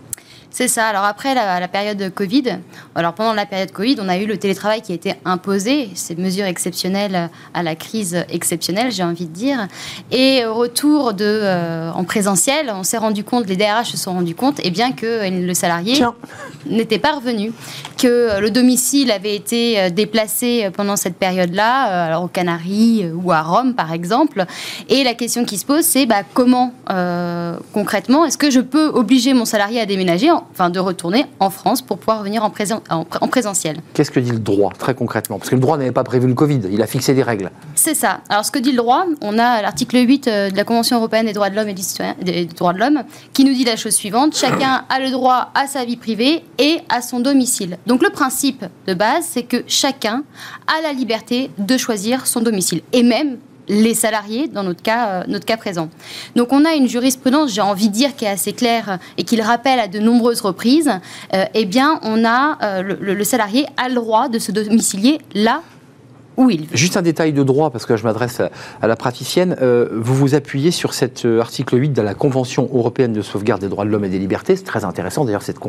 C'est 0.55 0.69
ça. 0.69 0.88
Alors 0.88 1.03
après 1.03 1.35
la, 1.35 1.67
période 1.67 2.13
Covid, 2.13 2.59
alors 2.95 3.12
pendant 3.12 3.33
la 3.33 3.45
période 3.45 3.74
Covid, 3.74 3.97
on 4.00 4.07
a 4.07 4.17
eu 4.17 4.25
le 4.25 4.38
télétravail 4.38 4.81
qui 4.81 4.93
a 4.93 4.95
été 4.95 5.13
imposé, 5.25 5.89
ces 5.95 6.15
mesures 6.15 6.45
exceptionnelles 6.45 7.29
à 7.53 7.62
la 7.62 7.75
crise 7.75 8.24
exceptionnelle, 8.29 8.89
j'ai 8.89 9.03
envie 9.03 9.25
de 9.25 9.33
dire. 9.33 9.67
Et 10.13 10.45
retour 10.45 11.13
de, 11.13 11.25
euh, 11.25 11.91
en 11.91 12.05
présentiel, 12.05 12.71
on 12.74 12.83
s'est 12.83 12.97
rendu 12.97 13.25
compte, 13.25 13.50
les 13.50 13.57
DRH 13.57 13.91
se 13.91 13.97
sont 13.97 14.13
rendus 14.13 14.33
compte, 14.33 14.59
et 14.62 14.67
eh 14.67 14.71
bien 14.71 14.93
que 14.93 15.29
le 15.29 15.53
salarié 15.53 16.01
n'était 16.67 17.00
pas 17.00 17.15
revenu, 17.15 17.51
que 17.97 18.39
le 18.39 18.50
domicile 18.50 19.12
avait 19.12 19.35
été 19.35 19.77
euh, 19.77 19.89
déplacé 19.89 20.69
pendant 20.71 20.95
cette 20.95 21.17
période-là, 21.17 21.89
euh, 21.89 22.07
alors 22.07 22.24
aux 22.24 22.29
Canaries 22.29 23.07
ou 23.13 23.33
à 23.33 23.41
Rome 23.41 23.74
par 23.74 23.91
exemple. 23.91 24.45
Et 24.88 25.03
la 25.03 25.15
question 25.15 25.43
qui 25.43 25.57
se 25.57 25.65
pose, 25.65 25.83
c'est 25.83 26.05
bah, 26.05 26.21
comment 26.33 26.71
concrètement 27.74 28.24
est-ce 28.24 28.38
que 28.38 28.50
je 28.50 28.62
peux 28.62 28.88
obliger 28.88 29.33
mon 29.33 29.43
salarié 29.43 29.81
à 29.81 29.85
déménager 29.85 30.29
enfin 30.51 30.69
de 30.69 30.79
retourner 30.79 31.25
en 31.39 31.49
France 31.49 31.81
pour 31.81 31.97
pouvoir 31.97 32.19
revenir 32.19 32.43
en, 32.43 32.51
en, 32.89 33.27
présentiel. 33.27 33.77
Qu'est-ce 33.93 34.11
que 34.11 34.19
dit 34.19 34.31
le 34.31 34.39
droit, 34.39 34.71
très 34.77 34.93
concrètement? 34.93 35.37
Parce 35.37 35.49
que 35.49 35.55
le 35.55 35.61
droit 35.61 35.77
n'avait 35.77 35.91
pas 35.91 36.03
prévu 36.03 36.27
le 36.27 36.33
Covid, 36.33 36.61
il 36.71 36.81
a 36.81 36.87
fixé 36.87 37.13
des 37.13 37.23
règles. 37.23 37.51
C'est 37.75 37.95
ça. 37.95 38.21
Alors 38.29 38.45
ce 38.45 38.51
que 38.51 38.59
dit 38.59 38.71
le 38.71 38.77
droit, 38.77 39.05
on 39.21 39.37
a 39.37 39.61
l'article 39.61 39.97
8 39.97 40.27
euh, 40.27 40.49
de 40.49 40.57
la 40.57 40.63
Convention 40.63 40.97
européenne 40.97 41.25
des 41.25 41.33
droits 41.33 41.49
de 41.49 41.55
l'homme 41.55 41.69
et 41.69 41.73
des 42.23 42.45
droits 42.45 42.73
de 42.73 42.79
l'homme 42.79 43.03
qui 43.33 43.43
nous 43.43 43.53
dit 43.53 43.63
la 43.63 43.75
chose 43.75 43.93
suivante, 43.93 44.35
chacun 44.37 44.85
a 44.89 44.99
le 44.99 45.11
droit 45.11 45.51
à 45.53 45.67
sa 45.67 45.85
vie 45.85 45.97
privée 45.97 46.43
et 46.57 46.79
à 46.89 47.01
son 47.01 47.19
domicile. 47.19 47.77
Donc 47.87 48.03
le 48.03 48.09
principe 48.09 48.65
de 48.87 48.93
base, 48.93 49.25
c'est 49.29 49.43
que 49.43 49.63
chacun 49.67 50.23
a 50.67 50.81
la 50.81 50.93
liberté 50.93 51.51
de 51.57 51.77
choisir 51.77 52.27
son 52.27 52.41
domicile. 52.41 52.81
Et 52.93 53.03
même 53.03 53.37
les 53.67 53.93
salariés 53.93 54.48
dans 54.48 54.63
notre 54.63 54.81
cas, 54.81 55.07
euh, 55.07 55.24
notre 55.27 55.45
cas 55.45 55.57
présent. 55.57 55.89
Donc 56.36 56.51
on 56.51 56.65
a 56.65 56.74
une 56.74 56.88
jurisprudence, 56.88 57.53
j'ai 57.53 57.62
envie 57.62 57.89
de 57.89 57.93
dire, 57.93 58.15
qui 58.15 58.25
est 58.25 58.29
assez 58.29 58.53
claire 58.53 59.00
et 59.17 59.24
qui 59.24 59.36
le 59.36 59.43
rappelle 59.43 59.79
à 59.79 59.88
de 59.88 60.00
nombreuses 60.00 60.41
reprises. 60.41 60.91
Euh, 61.34 61.45
eh 61.53 61.65
bien, 61.65 62.00
on 62.03 62.25
a 62.25 62.57
euh, 62.62 62.95
le, 63.00 63.24
salarié 63.24 63.65
a 63.77 63.89
le 63.89 63.95
droit 63.95 64.29
de 64.29 64.39
se 64.39 64.51
domicilier 64.51 65.19
là 65.34 65.62
où 66.38 66.50
il 66.50 66.62
veut. 66.68 66.75
Juste 66.75 66.98
un 66.98 67.01
détail 67.01 67.34
de 67.34 67.44
droit, 67.44 67.70
parce 67.70 67.86
que 67.86 67.98
je 67.98 68.04
m'adresse 68.04 68.42
à, 68.82 68.88
la 68.88 68.96
praticienne. 68.96 69.56
Euh, 69.62 69.89
vous 69.94 70.15
vous 70.15 70.36
appuyez 70.36 70.72
sur 70.72 70.94
cet 70.94 71.25
euh, 71.25 71.42
article 71.42 71.80
8 71.80 71.89
de 71.89 72.01
la 72.01 72.13
Convention 72.13 72.70
européenne 72.74 73.13
de 73.13 73.22
sauvegarde 73.22 73.62
des 73.62 73.70
droits 73.70 73.86
de 73.86 73.89
l'homme 73.89 74.06
et 74.06 74.10
des 74.10 74.20
libertés. 74.20 74.56
C'est 74.56 74.63
très 74.63 74.86
intéressant. 74.86 75.25
D'ailleurs, 75.25 75.44
cette, 75.44 75.60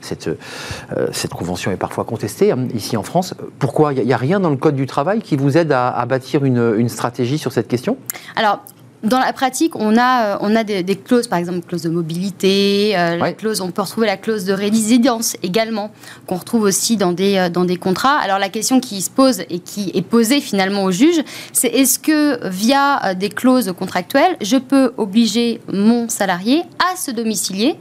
cette, 0.00 0.28
euh, 0.28 1.08
cette, 1.12 1.32
convention 1.34 1.70
est 1.70 1.76
parfois 1.76 2.04
contestée 2.04 2.52
hein, 2.52 2.68
ici 2.74 2.96
en 2.96 3.02
France. 3.02 3.34
Pourquoi? 3.58 3.92
Il 3.92 4.04
n'y 4.04 4.12
a, 4.12 4.16
rien 4.16 4.40
dans 4.40 4.50
le 4.50 4.56
Code 4.56 4.76
du 4.76 4.86
travail 4.86 5.20
qui 5.20 5.36
vous 5.36 5.58
aide 5.58 5.72
à, 5.72 5.90
à 5.90 6.06
bâtir 6.06 6.44
une, 6.44 6.74
une 6.76 6.88
stratégie 6.88 7.38
sur 7.38 7.52
cette 7.52 7.68
question? 7.68 7.96
Alors, 8.36 8.60
dans 9.04 9.18
la 9.18 9.32
pratique, 9.32 9.76
on 9.76 9.96
a, 9.96 10.34
euh, 10.34 10.36
on 10.40 10.56
a 10.56 10.64
des, 10.64 10.96
clauses, 10.96 11.28
par 11.28 11.38
exemple, 11.38 11.60
clause 11.60 11.82
de 11.82 11.90
mobilité, 11.90 12.96
euh, 12.96 13.32
clause, 13.32 13.60
on 13.60 13.70
peut 13.70 13.82
retrouver 13.82 14.06
la 14.06 14.16
clause 14.16 14.44
de 14.44 14.52
résidence 14.52 15.36
également, 15.42 15.90
qu'on 16.26 16.36
retrouve 16.36 16.62
aussi 16.62 16.96
dans 16.96 17.12
des, 17.12 17.36
euh, 17.36 17.48
dans 17.48 17.64
des 17.64 17.76
contrats. 17.76 18.16
Alors 18.16 18.38
la 18.38 18.48
question 18.48 18.80
qui 18.80 19.02
se 19.02 19.10
pose 19.10 19.42
et 19.50 19.58
qui 19.58 19.90
est 19.94 20.02
posée 20.02 20.40
finalement 20.40 20.84
au 20.84 20.90
juge, 20.90 21.22
c'est 21.52 21.68
est-ce 21.68 21.98
que 21.98 22.48
via 22.48 23.14
des 23.14 23.28
clauses 23.28 23.72
contractuelles, 23.78 24.36
je 24.40 24.56
peux 24.56 24.92
obliger 24.96 25.60
mon 25.72 26.08
salarié 26.08 26.62
à 26.78 26.96
se 26.96 27.10
domicilier 27.10 27.76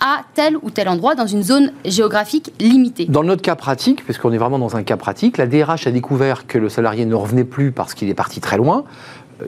à 0.00 0.22
tel 0.34 0.56
ou 0.62 0.70
tel 0.70 0.88
endroit 0.88 1.14
dans 1.14 1.28
une 1.28 1.44
zone 1.44 1.72
géographique 1.84 2.52
limitée? 2.58 3.06
Dans 3.08 3.22
notre 3.22 3.42
cas 3.42 3.54
pratique, 3.54 4.04
puisqu'on 4.04 4.32
est 4.32 4.38
vraiment 4.38 4.58
dans 4.58 4.76
un 4.76 4.82
cas 4.82 4.96
pratique, 4.96 5.38
la 5.38 5.46
DRH 5.46 5.86
a 5.86 5.92
découvert 5.92 6.46
que 6.46 6.58
le 6.58 6.68
salarié 6.68 7.06
ne 7.06 7.14
revenait 7.14 7.44
plus 7.44 7.70
parce 7.70 7.94
qu'il 7.94 8.08
est 8.08 8.14
parti 8.14 8.40
très 8.40 8.56
loin 8.56 8.84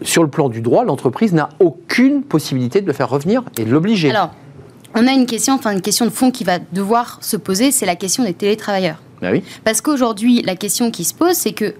sur 0.03 0.23
le 0.23 0.29
plan 0.29 0.49
du 0.49 0.61
droit, 0.61 0.85
l'entreprise 0.85 1.33
n'a 1.33 1.49
aucune 1.61 2.23
possibilité 2.23 2.81
de 2.81 2.87
le 2.87 2.93
faire 2.93 3.09
revenir 3.09 3.43
et 3.59 3.65
de 3.65 3.71
l'obliger. 3.71 4.11
Alors, 4.11 4.31
on 4.95 5.07
a 5.07 5.13
une 5.13 5.27
question, 5.27 5.55
enfin 5.55 5.73
une 5.73 5.81
question 5.81 6.05
de 6.05 6.11
fond 6.11 6.31
qui 6.31 6.45
va 6.45 6.59
devoir 6.73 7.19
se 7.21 7.37
poser, 7.37 7.73
c'est 7.73 7.87
la 7.87 7.97
question 7.97 8.23
des 8.25 8.35
télétravailleurs. 8.35 8.99
Ah 9.23 9.31
oui. 9.33 9.43
Parce 9.65 9.81
qu'aujourd'hui, 9.81 10.43
la 10.43 10.57
question 10.57 10.91
qui 10.91 11.05
se 11.05 11.15
pose, 11.15 11.35
c'est 11.35 11.53
que 11.53 11.75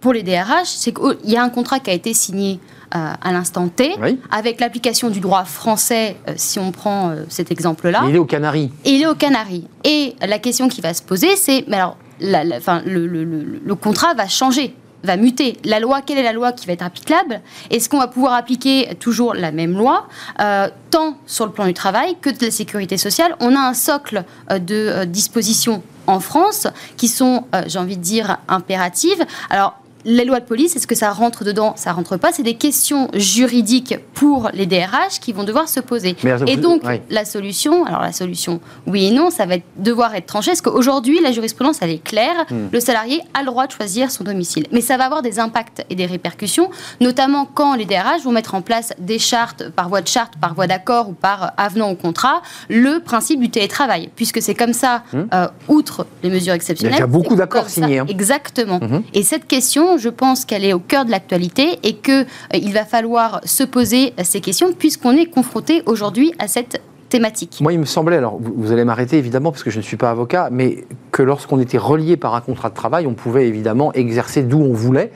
pour 0.00 0.12
les 0.12 0.22
DRH, 0.22 0.66
c'est 0.66 0.92
qu'il 0.92 1.30
y 1.30 1.36
a 1.36 1.42
un 1.42 1.48
contrat 1.50 1.78
qui 1.80 1.90
a 1.90 1.92
été 1.92 2.14
signé 2.14 2.58
euh, 2.94 3.12
à 3.20 3.32
l'instant 3.32 3.68
T, 3.68 3.94
avec 4.30 4.60
l'application 4.60 5.10
du 5.10 5.20
droit 5.20 5.44
français, 5.44 6.16
euh, 6.28 6.32
si 6.36 6.58
on 6.58 6.72
prend 6.72 7.10
euh, 7.10 7.24
cet 7.28 7.52
exemple-là. 7.52 8.02
Il 8.08 8.16
est 8.16 8.18
au 8.18 8.24
Canaries. 8.24 8.72
Et 8.84 8.90
il 8.90 9.02
est 9.02 9.06
au 9.06 9.14
Canaries. 9.14 9.66
Et 9.84 10.16
la 10.26 10.38
question 10.38 10.68
qui 10.68 10.80
va 10.80 10.94
se 10.94 11.02
poser, 11.02 11.36
c'est, 11.36 11.64
mais 11.68 11.76
alors, 11.76 11.96
la, 12.20 12.44
le, 12.44 13.06
le, 13.06 13.74
contrat 13.76 14.14
va 14.14 14.26
changer 14.26 14.74
va 15.02 15.16
muter. 15.16 15.56
La 15.64 15.80
loi, 15.80 16.02
quelle 16.02 16.18
est 16.18 16.22
la 16.22 16.32
loi 16.32 16.52
qui 16.52 16.66
va 16.66 16.72
être 16.72 16.82
applicable? 16.82 17.40
Est-ce 17.70 17.88
qu'on 17.88 17.98
va 17.98 18.08
pouvoir 18.08 18.34
appliquer 18.34 18.94
toujours 18.98 19.34
la 19.34 19.52
même 19.52 19.76
loi, 19.76 20.08
euh, 20.40 20.68
tant 20.90 21.16
sur 21.26 21.46
le 21.46 21.52
plan 21.52 21.66
du 21.66 21.74
travail 21.74 22.16
que 22.20 22.30
de 22.30 22.44
la 22.44 22.50
sécurité 22.50 22.96
sociale? 22.96 23.34
On 23.40 23.54
a 23.56 23.60
un 23.60 23.74
socle 23.74 24.24
euh, 24.50 24.58
de 24.58 24.74
euh, 24.74 25.04
dispositions 25.04 25.82
en 26.06 26.20
France 26.20 26.66
qui 26.96 27.06
sont, 27.06 27.44
j'ai 27.66 27.78
envie 27.78 27.96
de 27.96 28.02
dire, 28.02 28.38
impératives. 28.48 29.24
Alors, 29.48 29.79
les 30.04 30.24
lois 30.24 30.40
de 30.40 30.44
police, 30.44 30.76
est-ce 30.76 30.86
que 30.86 30.94
ça 30.94 31.10
rentre 31.10 31.44
dedans 31.44 31.74
Ça 31.76 31.92
rentre 31.92 32.16
pas? 32.16 32.32
C'est 32.32 32.42
des 32.42 32.54
questions 32.54 33.08
juridiques 33.14 33.96
pour 34.14 34.50
les 34.52 34.66
DRH 34.66 35.20
qui 35.20 35.32
vont 35.32 35.44
devoir 35.44 35.68
se 35.68 35.80
poser. 35.80 36.16
et 36.46 36.56
donc, 36.56 36.82
la 37.10 37.24
solution, 37.24 37.84
alors 37.84 38.02
la 38.02 38.12
solution, 38.12 38.60
oui 38.86 39.06
et 39.06 39.10
non, 39.10 39.30
ça 39.30 39.46
va 39.46 39.56
devoir 39.76 40.14
être 40.14 40.26
tranché. 40.26 40.50
Parce 40.50 40.62
qu'aujourd'hui, 40.62 41.20
la 41.20 41.32
jurisprudence, 41.32 41.78
elle 41.80 41.90
est 41.90 42.02
claire? 42.02 42.46
Hmm. 42.50 42.68
Le 42.72 42.80
salarié 42.80 43.20
a 43.34 43.40
le 43.40 43.46
droit 43.46 43.66
de 43.66 43.72
choisir 43.72 44.10
son 44.10 44.24
domicile. 44.24 44.66
Mais 44.72 44.80
ça 44.80 44.96
va 44.96 45.04
avoir 45.04 45.22
des 45.22 45.38
impacts 45.38 45.84
et 45.90 45.94
des 45.94 46.06
répercussions, 46.06 46.70
notamment 47.00 47.46
quand 47.46 47.74
les 47.74 47.84
DRH 47.84 48.22
vont 48.24 48.32
mettre 48.32 48.54
en 48.54 48.62
place 48.62 48.92
des 48.98 49.18
chartes, 49.18 49.70
par 49.70 49.88
voie 49.88 50.00
de 50.00 50.08
charte, 50.08 50.34
par 50.40 50.54
voie 50.54 50.66
d'accord 50.66 51.10
ou 51.10 51.12
par 51.12 51.52
avenant 51.56 51.90
au 51.90 51.94
contrat, 51.94 52.42
le 52.68 53.00
principe 53.00 53.40
du 53.40 53.50
télétravail. 53.50 54.10
Puisque 54.16 54.42
c'est 54.42 54.54
comme 54.54 54.72
ça, 54.72 55.02
hmm. 55.12 55.22
euh, 55.34 55.48
outre 55.68 56.06
les 56.22 56.30
mesures 56.30 56.54
exceptionnelles. 56.54 56.96
Il 56.96 57.00
y 57.00 57.02
a 57.02 57.06
beaucoup 57.06 57.36
d'accords 57.36 57.68
signés. 57.68 58.00
Hein. 58.00 58.06
Exactement. 58.08 58.78
Hmm. 58.78 59.02
Et 59.14 59.22
cette 59.22 59.46
question, 59.46 59.89
je 59.98 60.08
pense 60.08 60.44
qu'elle 60.44 60.64
est 60.64 60.72
au 60.72 60.78
cœur 60.78 61.04
de 61.04 61.10
l'actualité 61.10 61.78
et 61.82 61.94
qu'il 61.94 62.26
euh, 62.54 62.72
va 62.72 62.84
falloir 62.84 63.40
se 63.44 63.64
poser 63.64 64.14
ces 64.22 64.40
questions 64.40 64.72
puisqu'on 64.72 65.12
est 65.12 65.26
confronté 65.26 65.82
aujourd'hui 65.86 66.32
à 66.38 66.48
cette 66.48 66.80
thématique. 67.08 67.58
Moi, 67.60 67.72
il 67.72 67.78
me 67.78 67.84
semblait, 67.84 68.16
alors 68.16 68.38
vous, 68.40 68.72
allez 68.72 68.84
m'arrêter 68.84 69.18
évidemment 69.18 69.50
parce 69.50 69.62
que 69.62 69.70
je 69.70 69.78
ne 69.78 69.82
suis 69.82 69.96
pas 69.96 70.10
avocat, 70.10 70.48
mais 70.50 70.84
que 71.10 71.22
lorsqu'on 71.22 71.60
était 71.60 71.76
relié 71.76 72.16
par 72.16 72.34
un 72.34 72.40
contrat 72.40 72.70
de 72.70 72.74
travail, 72.74 73.06
on 73.06 73.14
pouvait 73.14 73.46
évidemment 73.48 73.92
exercer 73.92 74.42
d'où 74.42 74.60
on 74.60 74.72
voulait, 74.72 75.12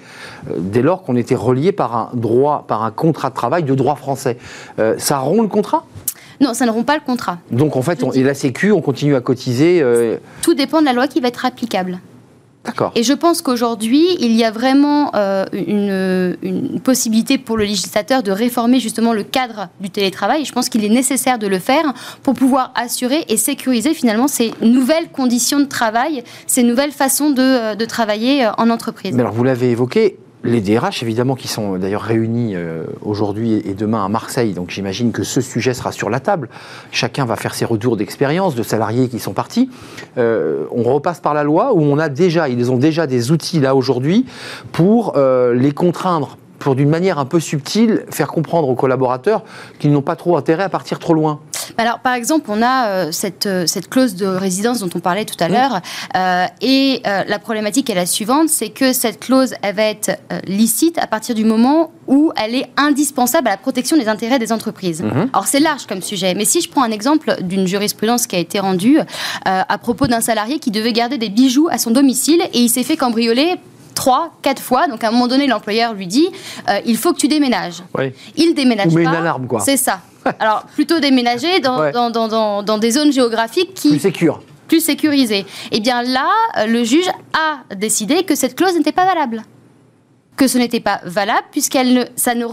euh, 0.51 0.57
dès 0.59 0.83
lors 0.83 1.03
qu'on 1.03 1.17
était 1.17 1.37
relié 1.37 1.73
par 1.73 1.97
un 1.97 2.11
droit, 2.13 2.65
par 2.69 2.83
un 2.85 2.91
contrat 2.91 3.31
de 3.31 3.35
travail 3.35 3.63
de 3.63 3.75
droit 3.75 3.95
français. 3.95 4.37
Euh, 4.79 4.97
ça 4.99 5.19
rompt 5.19 5.43
le 5.43 5.49
contrat? 5.49 5.87
Non, 6.41 6.53
ça 6.53 6.67
ne 6.67 6.71
rompt 6.71 6.85
pas 6.85 6.97
le 6.97 7.05
contrat. 7.05 7.39
Donc 7.53 7.77
en 7.77 7.83
fait, 7.83 8.03
on, 8.03 8.11
et 8.13 8.25
la 8.25 8.35
Sécu, 8.35 8.73
on 8.73 8.81
continue 8.81 9.15
à 9.15 9.21
cotiser. 9.21 9.85
Tout 10.43 10.55
dépend 10.55 10.81
de 10.81 10.87
la 10.87 10.93
loi 10.93 11.07
qui 11.07 11.21
va 11.21 11.29
être 11.29 11.47
applicable. 11.47 12.01
Et 12.95 13.03
je 13.03 13.13
pense 13.13 13.43
qu'aujourd'hui, 13.43 14.07
il 14.21 14.33
y 14.33 14.45
a 14.45 14.51
vraiment 14.51 15.11
euh, 15.15 15.45
une, 15.53 16.81
possibilité 16.81 17.39
pour 17.39 17.57
le 17.57 17.65
législateur 17.65 18.23
de 18.23 18.31
réformer 18.31 18.81
justement 18.81 19.13
le 19.13 19.23
cadre 19.23 19.69
du 19.81 19.91
télétravail. 19.91 20.43
Et 20.43 20.45
je 20.45 20.53
pense 20.53 20.69
qu'il 20.69 20.85
est 20.85 20.89
nécessaire 20.89 21.39
de 21.39 21.47
le 21.47 21.59
faire 21.59 21.93
pour 22.23 22.35
pouvoir 22.35 22.73
assurer 22.75 23.25
et 23.29 23.37
sécuriser 23.37 23.95
finalement 23.95 24.29
ces 24.29 24.53
nouvelles 24.61 25.11
conditions 25.11 25.61
de 25.61 25.65
travail, 25.65 26.25
ces 26.47 26.63
nouvelles 26.63 26.93
façons 26.93 27.31
de, 27.31 27.43
euh, 27.43 27.75
de 27.75 27.85
travailler 27.85 28.45
euh, 28.45 28.51
en 28.59 28.71
entreprise. 28.71 29.15
Mais 29.15 29.21
alors, 29.21 29.33
vous 29.33 29.45
l'avez 29.45 29.71
évoqué, 29.71 30.19
les 30.45 30.61
DRH, 30.61 31.03
évidemment, 31.03 31.35
qui 31.35 31.49
sont 31.49 31.79
d'ailleurs 31.79 32.03
réunis 32.03 32.55
euh, 32.55 32.85
aujourd'hui 33.03 33.63
et 33.65 33.73
demain 33.73 34.05
à 34.05 34.09
Marseille, 34.09 34.53
donc 34.53 34.71
j'imagine 34.71 35.11
que 35.11 35.25
ce 35.25 35.41
sujet 35.41 35.73
sera 35.73 35.91
sur 35.91 36.11
la 36.11 36.21
table. 36.21 36.49
Chacun 36.93 37.25
va 37.25 37.37
faire 37.37 37.55
ses 37.55 37.65
retours 37.65 37.97
d'expérience 37.97 38.55
de 38.55 38.63
salariés 38.63 39.09
qui 39.09 39.19
sont 39.19 39.33
partis. 39.33 39.71
Euh, 40.19 40.65
on 40.71 40.83
repasse 40.83 41.21
par 41.21 41.33
la 41.33 41.45
loi 41.45 41.73
où 41.73 41.81
on 41.81 41.99
a 41.99 42.11
déjà, 42.11 42.49
ils 42.51 42.71
ont 42.71 42.77
déjà 42.77 43.07
des 43.07 43.33
outils 43.33 43.59
là 43.59 43.75
aujourd'hui 43.75 44.27
pour 44.73 45.15
euh, 45.17 45.55
les 45.55 45.73
contraindre 45.73 46.37
pour 46.59 46.75
d'une 46.75 46.89
manière 46.89 47.19
un 47.19 47.27
peu 47.27 47.41
subtile 47.41 48.05
faire 48.11 48.29
comprendre 48.29 48.69
aux 48.69 48.75
collaborateurs 48.75 49.45
qu'ils 49.79 49.93
n'ont 49.93 50.03
pas 50.03 50.17
trop 50.17 50.37
intérêt 50.37 50.63
à 50.63 50.69
partir 50.69 50.99
trop 50.99 51.15
loin. 51.15 51.41
Alors, 51.79 52.01
par 52.01 52.15
exemple, 52.15 52.47
on 52.49 52.63
a 52.63 52.89
euh, 52.89 53.13
cette, 53.13 53.47
euh, 53.47 53.67
cette, 53.67 53.89
clause 53.89 54.15
de 54.15 54.27
résidence 54.27 54.81
dont 54.81 54.91
on 54.95 55.01
parlait 55.01 55.25
tout 55.25 55.37
à 55.41 55.49
l'heure, 55.49 55.81
euh, 56.17 56.47
et 56.61 57.03
la 57.05 57.39
problématique 57.39 57.91
est 57.91 57.95
la 57.95 58.07
suivante, 58.07 58.49
c'est 58.49 58.71
que 58.71 58.93
cette 58.93 59.21
clause, 59.21 59.55
elle 59.63 59.75
va 59.75 59.85
être 59.85 60.19
licite 60.47 60.99
à 60.99 61.07
partir 61.07 61.35
du 61.35 61.45
moment 61.45 61.91
où 62.07 62.33
elle 62.37 62.55
est 62.55 62.67
indispensable 62.77 63.49
à 63.49 63.53
la 63.53 63.57
protection 63.57 63.97
des 63.97 64.09
intérêts 64.09 64.39
des 64.39 64.53
entreprises. 64.53 65.03
Mhm. 65.03 65.31
Alors, 65.33 65.47
c'est 65.47 65.61
large 65.61 65.87
comme 65.87 66.03
sujet, 66.03 66.35
mais 66.35 66.45
si 66.45 66.61
je 66.61 66.69
prends 66.69 66.83
un 66.83 66.91
exemple 66.91 67.37
d'une 67.43 67.67
jurisprudence 67.67 68.27
qui 68.27 68.37
a 68.37 68.39
été 68.39 68.59
rendue 68.59 68.99
à 69.45 69.79
propos 69.79 70.07
d'un 70.07 70.21
salarié 70.21 70.59
qui 70.59 70.71
devait 70.71 70.93
garder 70.93 71.19
des 71.19 71.29
bijoux 71.29 71.69
à 71.71 71.79
son 71.79 71.91
domicile 71.91 72.43
et 72.53 72.61
il 72.61 72.69
s'est 72.69 72.85
fait 72.85 72.97
cambrioler 72.97 73.59
trois, 73.95 74.33
quatre 74.43 74.63
fois. 74.63 74.87
Donc 74.87 75.05
à 75.05 75.09
un 75.09 75.11
moment 75.11 75.29
donné, 75.29 75.47
l'employeur 75.47 75.95
lui 75.95 76.07
dit 76.07 76.29
il 76.85 76.97
faut 76.97 77.13
que 77.13 77.19
tu 77.19 77.29
déménages. 77.29 77.83
Il 78.37 78.55
déménage 78.55 78.93
Ou 78.93 78.97
met 78.97 79.03
une 79.03 79.09
alarme, 79.09 79.47
quoi. 79.47 79.61
C'est 79.61 79.77
ça. 79.77 80.01
Alors, 80.39 80.65
plutôt 80.75 81.01
déménager 81.01 81.61
dans, 81.61 82.11
dans, 82.11 82.79
des 82.79 82.91
zones 82.91 83.13
géographiques 83.13 83.75
qui... 83.75 83.91
Plus 83.91 83.99
sécures 84.01 84.41
plus 84.67 84.81
sécurisées. 84.81 85.41
Et 85.41 85.45
eh 85.73 85.81
bien 85.81 86.03
là, 86.03 86.27
le 86.67 86.85
juge 86.85 87.09
a 87.35 87.75
décidé 87.75 88.23
que 88.23 88.35
cette 88.35 88.57
clause 88.57 88.75
n'était 88.75 88.93
pas 88.93 89.05
valable 89.05 89.43
que 90.37 90.49
ce 90.49 90.59
n'était 90.59 90.81
pas 90.81 91.01
valable 91.05 91.47
puisqu'elle 91.53 91.95
ne, 91.95 92.05
ça 92.17 92.35
ne, 92.35 92.45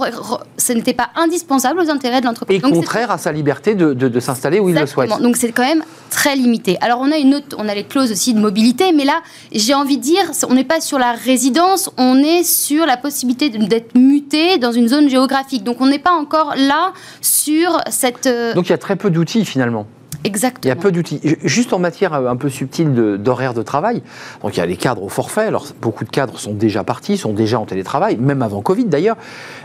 ce 0.57 0.73
n'était 0.73 0.93
pas 0.93 1.09
indispensable 1.15 1.79
aux 1.79 1.89
intérêts 1.89 2.21
de 2.21 2.25
l'entreprise. 2.25 2.57
Et 2.57 2.61
contraire 2.61 3.09
à 3.11 3.17
sa 3.17 3.31
liberté 3.31 3.73
de, 3.75 3.93
de, 3.93 4.19
s'installer 4.19 4.59
où 4.59 4.69
il 4.69 4.75
le 4.75 4.85
souhaite. 4.85 5.09
Donc 5.21 5.35
c'est 5.35 5.51
quand 5.51 5.65
même 5.65 5.83
très 6.09 6.35
limité. 6.35 6.77
Alors 6.81 6.99
on 7.01 7.11
a 7.11 7.17
une 7.17 7.35
autre, 7.35 7.55
on 7.57 7.67
a 7.67 7.73
les 7.73 7.83
clauses 7.83 8.11
aussi 8.11 8.33
de 8.33 8.39
mobilité, 8.39 8.91
mais 8.91 9.05
là 9.05 9.21
j'ai 9.51 9.73
envie 9.73 9.97
de 9.97 10.03
dire, 10.03 10.23
on 10.47 10.53
n'est 10.53 10.63
pas 10.63 10.81
sur 10.81 10.99
la 10.99 11.13
résidence, 11.13 11.89
on 11.97 12.17
est 12.17 12.43
sur 12.43 12.85
la 12.85 12.97
possibilité 12.97 13.49
d'être 13.49 13.95
muté 13.97 14.57
dans 14.57 14.71
une 14.71 14.87
zone 14.87 15.09
géographique. 15.09 15.63
Donc 15.63 15.81
on 15.81 15.87
n'est 15.87 15.99
pas 15.99 16.13
encore 16.13 16.53
là 16.55 16.93
sur 17.21 17.81
cette. 17.89 18.27
Euh, 18.27 18.53
Donc 18.53 18.67
il 18.67 18.71
y 18.71 18.73
a 18.73 18.77
très 18.77 18.95
peu 18.95 19.09
d'outils 19.09 19.45
finalement. 19.45 19.87
Exactement. 20.23 20.61
Il 20.63 20.67
y 20.67 20.71
a 20.71 20.75
peu 20.75 20.91
d'outils. 20.91 21.19
Juste 21.43 21.73
en 21.73 21.79
matière 21.79 22.13
un 22.13 22.35
peu 22.35 22.49
subtile 22.49 22.93
d'horaire 23.17 23.53
de, 23.53 23.61
travail, 23.61 24.01
donc 24.41 24.55
il 24.55 24.59
y 24.59 24.63
a 24.63 24.65
les 24.65 24.77
cadres 24.77 25.03
au 25.03 25.09
forfait. 25.09 25.45
Alors 25.45 25.65
beaucoup 25.81 26.03
de 26.03 26.09
cadres 26.09 26.39
sont 26.39 26.53
déjà 26.53 26.83
partis, 26.83 27.17
sont 27.17 27.33
déjà 27.33 27.59
en 27.59 27.65
télétravail, 27.65 28.17
même 28.17 28.41
avant 28.41 28.61
Covid 28.61 28.85
d'ailleurs. 28.85 29.17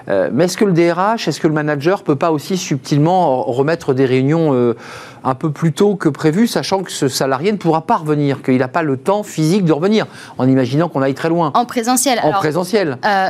Euh, 0.09 0.31
mais 0.33 0.45
est-ce 0.45 0.57
que 0.57 0.65
le 0.65 0.73
DRH, 0.73 1.29
est-ce 1.29 1.41
que 1.41 1.49
le 1.49 1.55
manager 1.55 2.03
peut 2.03 2.17
pas 2.17 2.31
aussi 2.31 2.57
subtilement 2.57 3.43
remettre 3.43 3.95
des 3.95 4.07
réunions 4.07 4.55
euh, 4.55 4.77
un 5.25 5.35
peu 5.35 5.51
plus 5.51 5.73
tôt 5.73 5.97
que 5.97 6.09
prévu, 6.09 6.47
sachant 6.47 6.83
que 6.83 6.93
ce 6.93 7.09
salarié 7.09 7.53
ne 7.53 7.57
pourra 7.57 7.83
pas 7.83 7.97
revenir, 7.97 8.43
qu'il 8.43 8.59
n'a 8.59 8.69
pas 8.69 8.83
le 8.83 8.97
temps 8.97 9.23
physique 9.23 9.65
de 9.65 9.73
revenir, 9.73 10.07
en 10.39 10.49
imaginant 10.49 10.89
qu'on 10.89 11.03
aille 11.03 11.15
très 11.15 11.29
loin? 11.29 11.51
En 11.55 11.65
présentiel. 11.65 12.21
En 12.23 12.33
présentiel. 12.33 12.99
Euh, 13.05 13.29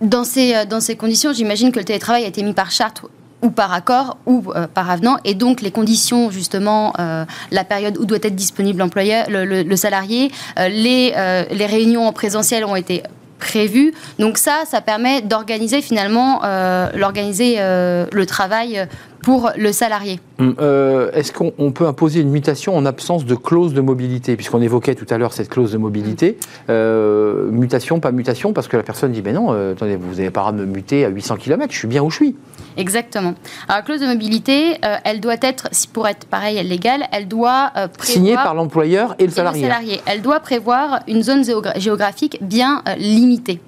dans 0.00 0.24
ces, 0.24 0.66
dans 0.66 0.80
ces 0.80 0.96
conditions, 0.96 1.32
j'imagine 1.32 1.72
que 1.72 1.78
le 1.78 1.84
télétravail 1.84 2.24
a 2.24 2.28
été 2.28 2.42
mis 2.42 2.54
par 2.54 2.70
charte 2.70 3.02
ou 3.42 3.50
par 3.50 3.72
accord 3.72 4.18
ou 4.26 4.44
euh, 4.54 4.66
par 4.66 4.90
avenant. 4.90 5.16
Et 5.24 5.34
donc, 5.34 5.60
les 5.60 5.70
conditions, 5.70 6.30
justement, 6.30 6.92
euh, 6.98 7.24
la 7.50 7.64
période 7.64 7.96
où 7.98 8.04
doit 8.04 8.18
être 8.22 8.34
disponible 8.34 8.82
le, 9.28 9.76
salarié, 9.76 10.30
euh, 10.58 10.68
les, 10.68 11.14
les 11.50 11.66
réunions 11.66 12.06
en 12.06 12.12
présentiel 12.12 12.64
ont 12.64 12.76
été 12.76 13.02
prévues. 13.38 13.94
Donc 14.18 14.38
ça, 14.38 14.64
ça 14.68 14.80
permet 14.80 15.22
d'organiser 15.22 15.80
finalement 15.80 16.40
le 16.42 18.24
travail 18.24 18.88
pour 19.28 19.50
le 19.58 19.72
salarié. 19.72 20.20
Hum, 20.38 20.54
euh, 20.58 21.10
est-ce 21.12 21.34
qu'on 21.34 21.70
peut 21.70 21.86
imposer 21.86 22.20
une 22.22 22.30
mutation 22.30 22.74
en 22.74 22.86
absence 22.86 23.26
de 23.26 23.34
clause 23.34 23.74
de 23.74 23.82
mobilité? 23.82 24.36
Puisqu'on 24.36 24.62
évoquait 24.62 24.94
tout 24.94 25.04
à 25.10 25.18
l'heure 25.18 25.34
cette 25.34 25.50
clause 25.50 25.70
de 25.70 25.76
mobilité. 25.76 26.38
Euh, 26.70 27.50
mutation, 27.50 28.00
pas 28.00 28.10
mutation, 28.10 28.54
parce 28.54 28.68
que 28.68 28.78
la 28.78 28.82
personne 28.82 29.12
dit, 29.12 29.20
mais 29.22 29.34
non, 29.34 29.48
euh, 29.50 29.72
attendez, 29.72 29.96
vous 29.96 30.14
n'avez 30.14 30.30
pas 30.30 30.46
à 30.46 30.52
me 30.52 30.64
muter 30.64 31.04
à 31.04 31.10
800 31.10 31.36
km, 31.36 31.70
je 31.70 31.78
suis 31.78 31.88
bien 31.88 32.02
où 32.02 32.08
je 32.08 32.16
suis. 32.16 32.36
Exactement. 32.78 33.34
Alors, 33.68 33.80
la 33.80 33.82
clause 33.82 34.00
de 34.00 34.06
mobilité, 34.06 34.78
elle 35.04 35.20
doit 35.20 35.36
être, 35.42 35.68
pour 35.92 36.08
être 36.08 36.26
pareil, 36.26 36.66
légale, 36.66 37.02
elle 37.12 37.28
doit 37.28 37.70
prévoir... 37.74 38.04
Signée 38.04 38.34
par 38.34 38.54
l'employeur 38.54 39.14
et 39.18 39.26
le 39.26 39.30
salarié. 39.30 39.60
le 39.60 39.68
salarié. 39.68 40.00
Elle 40.06 40.22
doit 40.22 40.40
prévoir 40.40 41.00
une 41.06 41.22
zone 41.22 41.44
géographique 41.76 42.38
bien 42.40 42.82
limitée. 42.96 43.60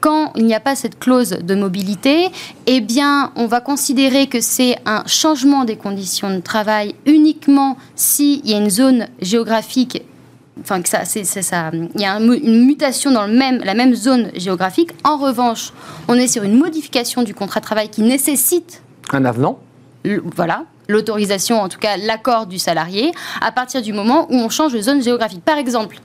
Quand 0.00 0.32
il 0.36 0.46
n'y 0.46 0.54
a 0.54 0.60
pas 0.60 0.76
cette 0.76 0.98
clause 0.98 1.30
de 1.30 1.54
mobilité, 1.54 2.28
eh 2.66 2.80
bien, 2.80 3.32
on 3.36 3.46
va 3.46 3.60
considérer 3.60 4.26
que 4.26 4.40
c'est 4.40 4.76
un 4.86 5.02
changement 5.06 5.64
des 5.64 5.76
conditions 5.76 6.34
de 6.34 6.40
travail 6.40 6.94
uniquement 7.06 7.76
s'il 7.94 8.46
y 8.48 8.54
a 8.54 8.58
une 8.58 8.70
zone 8.70 9.08
géographique 9.20 10.02
enfin 10.60 10.80
que 10.80 10.88
ça, 10.88 11.04
c'est, 11.04 11.24
ça, 11.24 11.70
il 11.72 12.00
y 12.00 12.04
a 12.04 12.16
une 12.18 12.64
mutation 12.64 13.10
dans 13.10 13.26
le 13.26 13.32
même, 13.32 13.60
la 13.62 13.74
même 13.74 13.94
zone 13.94 14.30
géographique. 14.34 14.90
En 15.04 15.18
revanche, 15.18 15.72
on 16.08 16.14
est 16.14 16.28
sur 16.28 16.44
une 16.44 16.56
modification 16.56 17.22
du 17.22 17.34
contrat 17.34 17.60
de 17.60 17.66
travail 17.66 17.88
qui 17.88 18.02
nécessite 18.02 18.82
un 19.12 19.24
avenant. 19.24 19.58
voilà, 20.34 20.64
l'autorisation, 20.88 21.60
en 21.60 21.68
tout 21.68 21.78
cas 21.78 21.96
l'accord 21.96 22.46
du 22.46 22.58
salarié, 22.58 23.12
à 23.40 23.52
partir 23.52 23.82
du 23.82 23.92
moment 23.92 24.26
où 24.30 24.36
on 24.36 24.48
change 24.48 24.72
de 24.72 24.80
zone 24.80 25.02
géographique. 25.02 25.42
Par 25.44 25.58
exemple, 25.58 25.98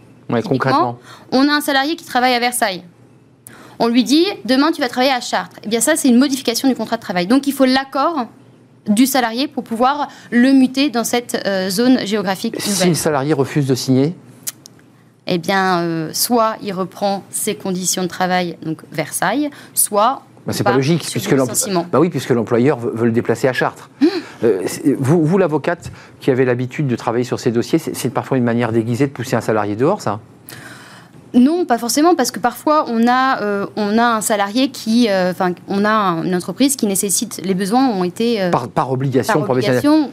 concrètement, 0.43 1.00
on 1.31 1.48
a 1.48 1.53
un 1.53 1.62
salarié 1.62 1.96
qui 1.96 2.05
travaille 2.05 2.34
à 2.34 2.39
Versailles 2.39 2.84
on 3.81 3.88
lui 3.88 4.05
dit 4.05 4.25
demain 4.45 4.71
tu 4.71 4.79
vas 4.79 4.88
travailler 4.88 5.11
à 5.11 5.19
Chartres. 5.19 5.57
Eh 5.63 5.67
bien 5.67 5.81
ça 5.81 5.97
c'est 5.97 6.07
une 6.07 6.19
modification 6.19 6.69
du 6.69 6.75
contrat 6.75 6.95
de 6.95 7.01
travail. 7.01 7.27
Donc 7.27 7.47
il 7.47 7.51
faut 7.51 7.65
l'accord 7.65 8.27
du 8.88 9.05
salarié 9.05 9.47
pour 9.47 9.63
pouvoir 9.63 10.07
le 10.31 10.53
muter 10.53 10.89
dans 10.89 11.03
cette 11.03 11.41
euh, 11.45 11.69
zone 11.69 12.05
géographique 12.05 12.55
nouvelle. 12.55 12.73
Si 12.73 12.88
le 12.88 12.93
salarié 12.93 13.33
refuse 13.33 13.67
de 13.67 13.75
signer 13.75 14.15
eh 15.27 15.38
bien, 15.38 15.81
euh, 15.81 16.09
soit 16.13 16.55
il 16.63 16.73
reprend 16.73 17.23
ses 17.29 17.55
conditions 17.55 18.01
de 18.01 18.07
travail, 18.07 18.57
donc 18.65 18.81
Versailles, 18.91 19.50
soit 19.73 20.23
bah, 20.47 20.51
c'est 20.51 20.63
pas 20.63 20.73
logique, 20.73 21.07
puisque 21.09 21.35
bah 21.35 22.00
oui, 22.00 22.09
puisque 22.09 22.31
l'employeur 22.31 22.79
veut, 22.79 23.05
le 23.05 23.11
déplacer 23.11 23.47
à 23.47 23.53
Chartres. 23.53 23.91
Mmh. 24.01 24.05
Euh, 24.43 24.65
vous, 24.97 25.23
vous 25.23 25.38
l'avocate 25.38 25.91
qui 26.19 26.31
avez 26.31 26.43
l'habitude 26.43 26.88
de 26.88 26.95
travailler 26.95 27.23
sur 27.23 27.39
ces 27.39 27.51
dossiers, 27.51 27.77
c'est 27.77 28.09
parfois 28.09 28.38
une 28.38 28.43
manière 28.43 28.71
déguisée 28.71 29.05
de 29.05 29.11
pousser 29.11 29.35
un 29.35 29.41
salarié 29.41 29.75
dehors, 29.75 30.01
ça 30.01 30.19
non, 31.33 31.65
pas 31.65 31.77
forcément, 31.77 32.15
parce 32.15 32.31
que 32.31 32.39
parfois 32.39 32.85
on 32.88 33.07
a, 33.07 33.41
euh, 33.41 33.65
on 33.75 33.97
a 33.97 34.03
un 34.03 34.21
salarié 34.21 34.69
qui, 34.69 35.09
euh, 35.09 35.31
enfin, 35.31 35.53
on 35.67 35.85
a 35.85 36.21
une 36.23 36.35
entreprise 36.35 36.75
qui 36.75 36.88
nécessite, 36.88 37.41
les 37.43 37.53
besoins 37.53 37.88
ont 37.88 38.03
été 38.03 38.41
euh, 38.41 38.51
par, 38.51 38.91
obligation, 38.91 39.41
par 39.41 39.51
obligation, 39.51 40.11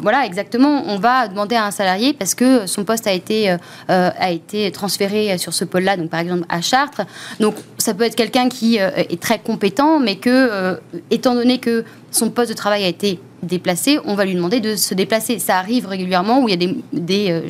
voilà, 0.00 0.26
exactement. 0.26 0.84
On 0.86 0.98
va 0.98 1.28
demander 1.28 1.56
à 1.56 1.66
un 1.66 1.70
salarié 1.70 2.12
parce 2.12 2.34
que 2.34 2.66
son 2.66 2.84
poste 2.84 3.06
a 3.06 3.12
été 3.12 3.56
a 3.88 4.30
été 4.30 4.70
transféré 4.70 5.36
sur 5.38 5.54
ce 5.54 5.64
pôle-là, 5.64 5.96
donc 5.96 6.10
par 6.10 6.20
exemple 6.20 6.44
à 6.48 6.60
Chartres. 6.60 7.02
Donc 7.40 7.54
ça 7.78 7.94
peut 7.94 8.04
être 8.04 8.16
quelqu'un 8.16 8.48
qui 8.48 8.76
est 8.76 9.20
très 9.20 9.38
compétent, 9.38 9.98
mais 9.98 10.16
que, 10.16 10.78
étant 11.10 11.34
donné 11.34 11.58
que 11.58 11.84
son 12.10 12.30
poste 12.30 12.50
de 12.50 12.56
travail 12.56 12.84
a 12.84 12.88
été 12.88 13.18
déplacé, 13.42 13.98
on 14.04 14.14
va 14.14 14.24
lui 14.24 14.34
demander 14.34 14.60
de 14.60 14.76
se 14.76 14.94
déplacer. 14.94 15.38
Ça 15.38 15.56
arrive 15.58 15.86
régulièrement 15.86 16.40
où 16.42 16.48
il 16.48 16.52
y 16.52 16.54
a 16.54 16.56
des, 16.56 16.76
des 16.92 17.30
euh, 17.30 17.40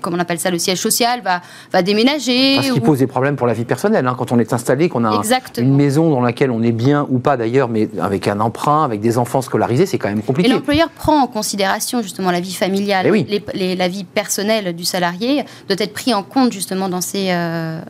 comment 0.00 0.16
on 0.16 0.20
appelle 0.20 0.40
ça, 0.40 0.50
le 0.50 0.58
siège 0.58 0.78
social 0.78 1.20
va, 1.22 1.40
va 1.72 1.82
déménager. 1.82 2.56
Parce 2.56 2.70
qu'il 2.72 2.82
pose 2.82 2.98
des 2.98 3.06
problèmes 3.06 3.36
pour 3.36 3.46
la 3.46 3.52
vie 3.52 3.64
personnelle. 3.64 4.06
Hein, 4.06 4.16
quand 4.18 4.32
on 4.32 4.38
est 4.38 4.52
installé, 4.52 4.88
qu'on 4.88 5.04
a 5.04 5.22
une 5.58 5.76
maison 5.76 6.10
dans 6.10 6.20
laquelle 6.20 6.50
on 6.50 6.62
est 6.62 6.72
bien 6.72 7.06
ou 7.10 7.20
pas 7.20 7.36
d'ailleurs, 7.36 7.68
mais 7.68 7.88
avec 8.00 8.26
un 8.26 8.40
emprunt, 8.40 8.84
avec 8.84 9.00
des 9.00 9.18
enfants 9.18 9.40
scolarisés, 9.40 9.86
c'est 9.86 9.98
quand 9.98 10.08
même 10.08 10.22
compliqué. 10.22 10.50
Et 10.50 10.52
l'employeur 10.52 10.88
prend 10.88 11.22
en 11.22 11.28
considération 11.40 12.02
justement 12.02 12.30
la 12.30 12.40
vie 12.40 12.52
familiale, 12.52 13.06
eh 13.06 13.74
la 13.74 13.88
vie 13.88 14.04
personnelle 14.04 14.76
du 14.76 14.84
salarié 14.84 15.44
doit 15.68 15.80
être 15.86 15.94
pris 15.94 16.12
en 16.12 16.22
compte 16.22 16.52
justement 16.52 16.88
dans 16.90 17.00
ces... 17.00 17.28
Euh, 17.30 17.80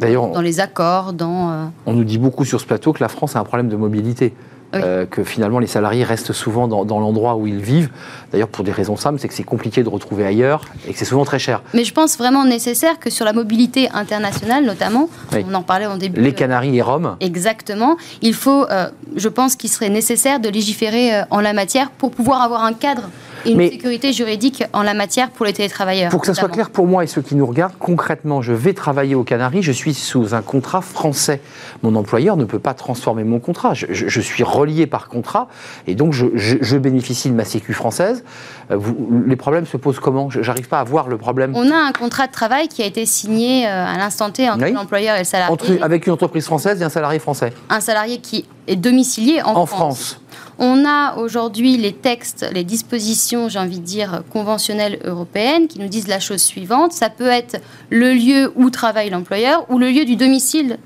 dans 0.00 0.40
les 0.40 0.60
accords, 0.60 1.12
dans... 1.12 1.50
Euh, 1.50 1.64
on 1.86 1.92
nous 1.92 2.04
dit 2.04 2.18
beaucoup 2.18 2.44
sur 2.44 2.60
ce 2.60 2.66
plateau 2.66 2.92
que 2.92 3.02
la 3.02 3.08
France 3.08 3.34
a 3.34 3.40
un 3.40 3.44
problème 3.44 3.68
de 3.68 3.76
mobilité. 3.76 4.32
Euh, 4.74 5.04
que 5.04 5.24
finalement 5.24 5.58
les 5.58 5.66
salariés 5.66 6.04
restent 6.04 6.32
souvent 6.32 6.68
dans, 6.68 7.00
l'endroit 7.00 7.34
où 7.34 7.46
ils 7.46 7.60
vivent. 7.60 7.90
D'ailleurs, 8.30 8.48
pour 8.48 8.64
des 8.64 8.70
raisons 8.70 8.96
simples, 8.96 9.18
c'est 9.18 9.26
que 9.26 9.34
c'est 9.34 9.42
compliqué 9.42 9.82
de 9.82 9.88
retrouver 9.88 10.24
ailleurs 10.24 10.64
et 10.86 10.92
que 10.92 10.98
c'est 10.98 11.04
souvent 11.04 11.24
très 11.24 11.40
cher. 11.40 11.62
Mais 11.74 11.82
je 11.82 11.92
pense 11.92 12.16
vraiment 12.16 12.44
nécessaire 12.44 13.00
que 13.00 13.10
sur 13.10 13.24
la 13.24 13.32
mobilité 13.32 13.88
internationale, 13.92 14.64
notamment, 14.64 15.08
on 15.32 15.54
en 15.54 15.62
parlait 15.62 15.86
en 15.86 15.96
début. 15.96 16.20
Les 16.20 16.34
Canaries 16.34 16.76
et 16.76 16.82
Rome. 16.82 17.16
Exactement. 17.20 17.96
Il 18.22 18.34
faut, 18.34 18.64
euh, 18.70 18.88
je 19.16 19.28
pense 19.28 19.56
qu'il 19.56 19.70
serait 19.70 19.90
nécessaire 19.90 20.38
de 20.38 20.48
légiférer 20.48 21.16
euh, 21.16 21.22
en 21.30 21.40
la 21.40 21.52
matière 21.52 21.90
pour 21.90 22.12
pouvoir 22.12 22.42
avoir 22.42 22.64
un 22.64 22.72
cadre 22.72 23.08
et 23.44 23.52
une 23.52 23.70
sécurité 23.70 24.12
juridique 24.12 24.64
en 24.72 24.82
la 24.82 24.94
matière 24.94 25.30
pour 25.30 25.46
les 25.46 25.52
télétravailleurs. 25.52 26.10
Pour 26.10 26.20
que 26.20 26.26
ça 26.26 26.34
soit 26.34 26.48
clair 26.48 26.70
pour 26.70 26.86
moi 26.86 27.04
et 27.04 27.06
ceux 27.06 27.22
qui 27.22 27.34
nous 27.34 27.46
regardent, 27.46 27.78
concrètement, 27.78 28.42
je 28.42 28.52
vais 28.52 28.74
travailler 28.74 29.14
aux 29.14 29.24
Canaries, 29.24 29.62
je 29.62 29.72
suis 29.72 29.94
sous 29.94 30.34
un 30.34 30.42
contrat 30.42 30.80
français. 30.80 31.40
Mon 31.82 31.94
employeur 31.96 32.36
ne 32.36 32.44
peut 32.44 32.58
pas 32.58 32.74
transformer 32.74 33.24
mon 33.24 33.40
contrat. 33.40 33.74
Je, 33.74 34.20
suis 34.20 34.42
relié 34.42 34.86
par 34.86 35.08
contrat 35.08 35.48
et 35.86 35.94
donc 35.94 36.12
je, 36.12 36.76
bénéficie 36.76 37.28
de 37.28 37.34
ma 37.34 37.44
sécu 37.44 37.72
française. 37.72 38.24
Euh, 38.70 38.78
les 39.26 39.36
problèmes 39.36 39.66
se 39.66 39.76
posent 39.76 40.00
comment? 40.00 40.30
J'arrive 40.30 40.68
pas 40.68 40.80
à 40.80 40.84
voir 40.84 41.08
le 41.08 41.18
problème. 41.18 41.52
On 41.54 41.70
a 41.70 41.76
un 41.76 41.92
contrat 41.92 42.26
de 42.26 42.32
travail 42.32 42.68
qui 42.68 42.82
a 42.82 42.86
été 42.86 43.04
signé 43.06 43.66
euh, 43.66 43.86
à 43.86 43.98
l'instant 43.98 44.30
T 44.30 44.48
entre 44.48 44.66
l'employeur 44.66 45.16
et 45.16 45.20
le 45.20 45.24
salarié. 45.24 45.82
avec 45.82 46.06
une 46.06 46.12
entreprise 46.12 46.44
française 46.44 46.80
et 46.80 46.84
un 46.84 46.88
salarié 46.88 47.18
français. 47.18 47.52
Un 47.68 47.80
salarié 47.80 48.18
qui 48.18 48.46
est 48.66 48.76
domicilié 48.76 49.42
en, 49.42 49.66
France. 49.66 50.19
On 50.62 50.84
a 50.84 51.16
aujourd'hui 51.16 51.78
les 51.78 51.94
textes, 51.94 52.46
les 52.52 52.64
dispositions, 52.64 53.48
j'ai 53.48 53.58
envie 53.58 53.80
de 53.80 53.84
dire, 53.84 54.22
conventionnelles 54.30 55.00
européennes 55.04 55.68
qui 55.68 55.80
nous 55.80 55.88
disent 55.88 56.06
la 56.06 56.20
chose 56.20 56.42
suivante. 56.42 56.92
Ça 56.92 57.08
peut 57.08 57.28
être 57.28 57.62
le 57.88 58.12
lieu 58.12 58.52
où 58.56 58.68
travaille 58.68 59.08
l'employeur 59.08 59.64
ou 59.70 59.78
le 59.78 59.88
lieu 59.88 60.04
du 60.04 60.16
domicile 60.16 60.78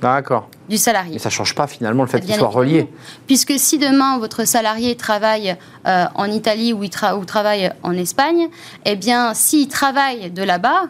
D'accord. 0.00 0.48
Du 0.68 0.78
salarié. 0.78 1.14
Mais 1.14 1.18
ça 1.18 1.30
ne 1.30 1.34
change 1.34 1.54
pas 1.56 1.66
finalement 1.66 2.04
le 2.04 2.08
fait 2.08 2.20
qu'il 2.20 2.34
soit 2.34 2.48
relié. 2.48 2.88
Puisque 3.26 3.58
si 3.58 3.76
demain 3.76 4.18
votre 4.18 4.46
salarié 4.46 4.94
travaille 4.94 5.56
euh, 5.86 6.04
en 6.14 6.30
Italie 6.30 6.72
ou, 6.72 6.84
il 6.84 6.90
ou 7.18 7.24
travaille 7.24 7.72
en 7.82 7.92
Espagne, 7.92 8.48
eh 8.84 8.94
bien 8.94 9.34
s'il 9.34 9.66
travaille 9.66 10.30
de 10.30 10.44
là-bas, 10.44 10.84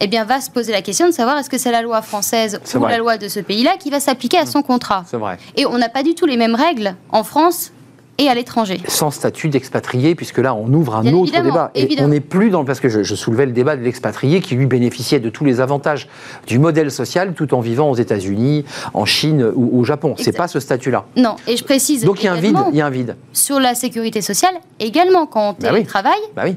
eh 0.00 0.06
bien, 0.06 0.24
va 0.24 0.40
se 0.40 0.50
poser 0.50 0.72
la 0.72 0.82
question 0.82 1.06
de 1.06 1.12
savoir 1.12 1.38
est-ce 1.38 1.50
que 1.50 1.58
c'est 1.58 1.72
la 1.72 1.82
loi 1.82 2.02
française 2.02 2.60
ou 2.74 2.86
la 2.86 2.98
loi 2.98 3.16
de 3.16 3.28
ce 3.28 3.40
pays-là 3.40 3.76
qui 3.78 3.90
va 3.90 4.00
s'appliquer 4.00 4.38
à 4.38 4.46
son 4.46 4.62
contrat. 4.62 5.04
C'est 5.06 5.16
vrai. 5.16 5.38
Et 5.56 5.66
on 5.66 5.78
n'a 5.78 5.88
pas 5.88 6.02
du 6.02 6.14
tout 6.14 6.26
les 6.26 6.36
mêmes 6.36 6.54
règles 6.54 6.94
en 7.10 7.24
France 7.24 7.72
et 8.18 8.28
à 8.28 8.34
l'étranger. 8.34 8.80
Sans 8.86 9.10
statut 9.10 9.48
d'expatrié, 9.48 10.14
puisque 10.14 10.38
là, 10.38 10.54
on 10.54 10.72
ouvre 10.72 10.94
un 10.96 11.06
autre 11.12 11.32
débat. 11.32 11.70
Et 11.74 11.96
on 12.00 12.08
n'est 12.08 12.20
plus 12.20 12.50
dans. 12.50 12.64
Parce 12.64 12.80
que 12.80 12.88
je, 12.88 13.14
soulevais 13.14 13.46
le 13.46 13.52
débat 13.52 13.76
de 13.76 13.82
l'expatrié 13.82 14.40
qui, 14.40 14.54
lui, 14.54 14.66
bénéficiait 14.66 15.20
de 15.20 15.30
tous 15.30 15.44
les 15.44 15.60
avantages 15.60 16.08
du 16.46 16.58
modèle 16.58 16.90
social 16.90 17.34
tout 17.34 17.54
en 17.54 17.60
vivant 17.60 17.90
aux 17.90 17.96
États-Unis, 17.96 18.64
en 18.92 19.04
Chine 19.04 19.50
ou 19.54 19.80
au 19.80 19.84
Japon. 19.84 20.14
C'est 20.18 20.36
pas 20.36 20.48
ce 20.48 20.60
statut-là. 20.60 21.06
Non, 21.16 21.36
et 21.46 21.56
je 21.56 21.64
précise. 21.64 22.04
Donc 22.04 22.22
il 22.22 22.26
y 22.26 22.28
a 22.28 22.32
un 22.32 22.40
vide. 22.40 22.58
Il 22.72 22.78
y 22.78 22.80
a 22.80 22.86
un 22.86 22.90
vide. 22.90 23.16
Sur 23.32 23.60
la 23.60 23.74
sécurité 23.74 24.22
sociale, 24.22 24.54
également, 24.78 25.26
quand 25.26 25.56
on 25.58 25.62
bah 25.62 25.82
travaille. 25.82 26.14
Bah 26.36 26.42
oui 26.44 26.56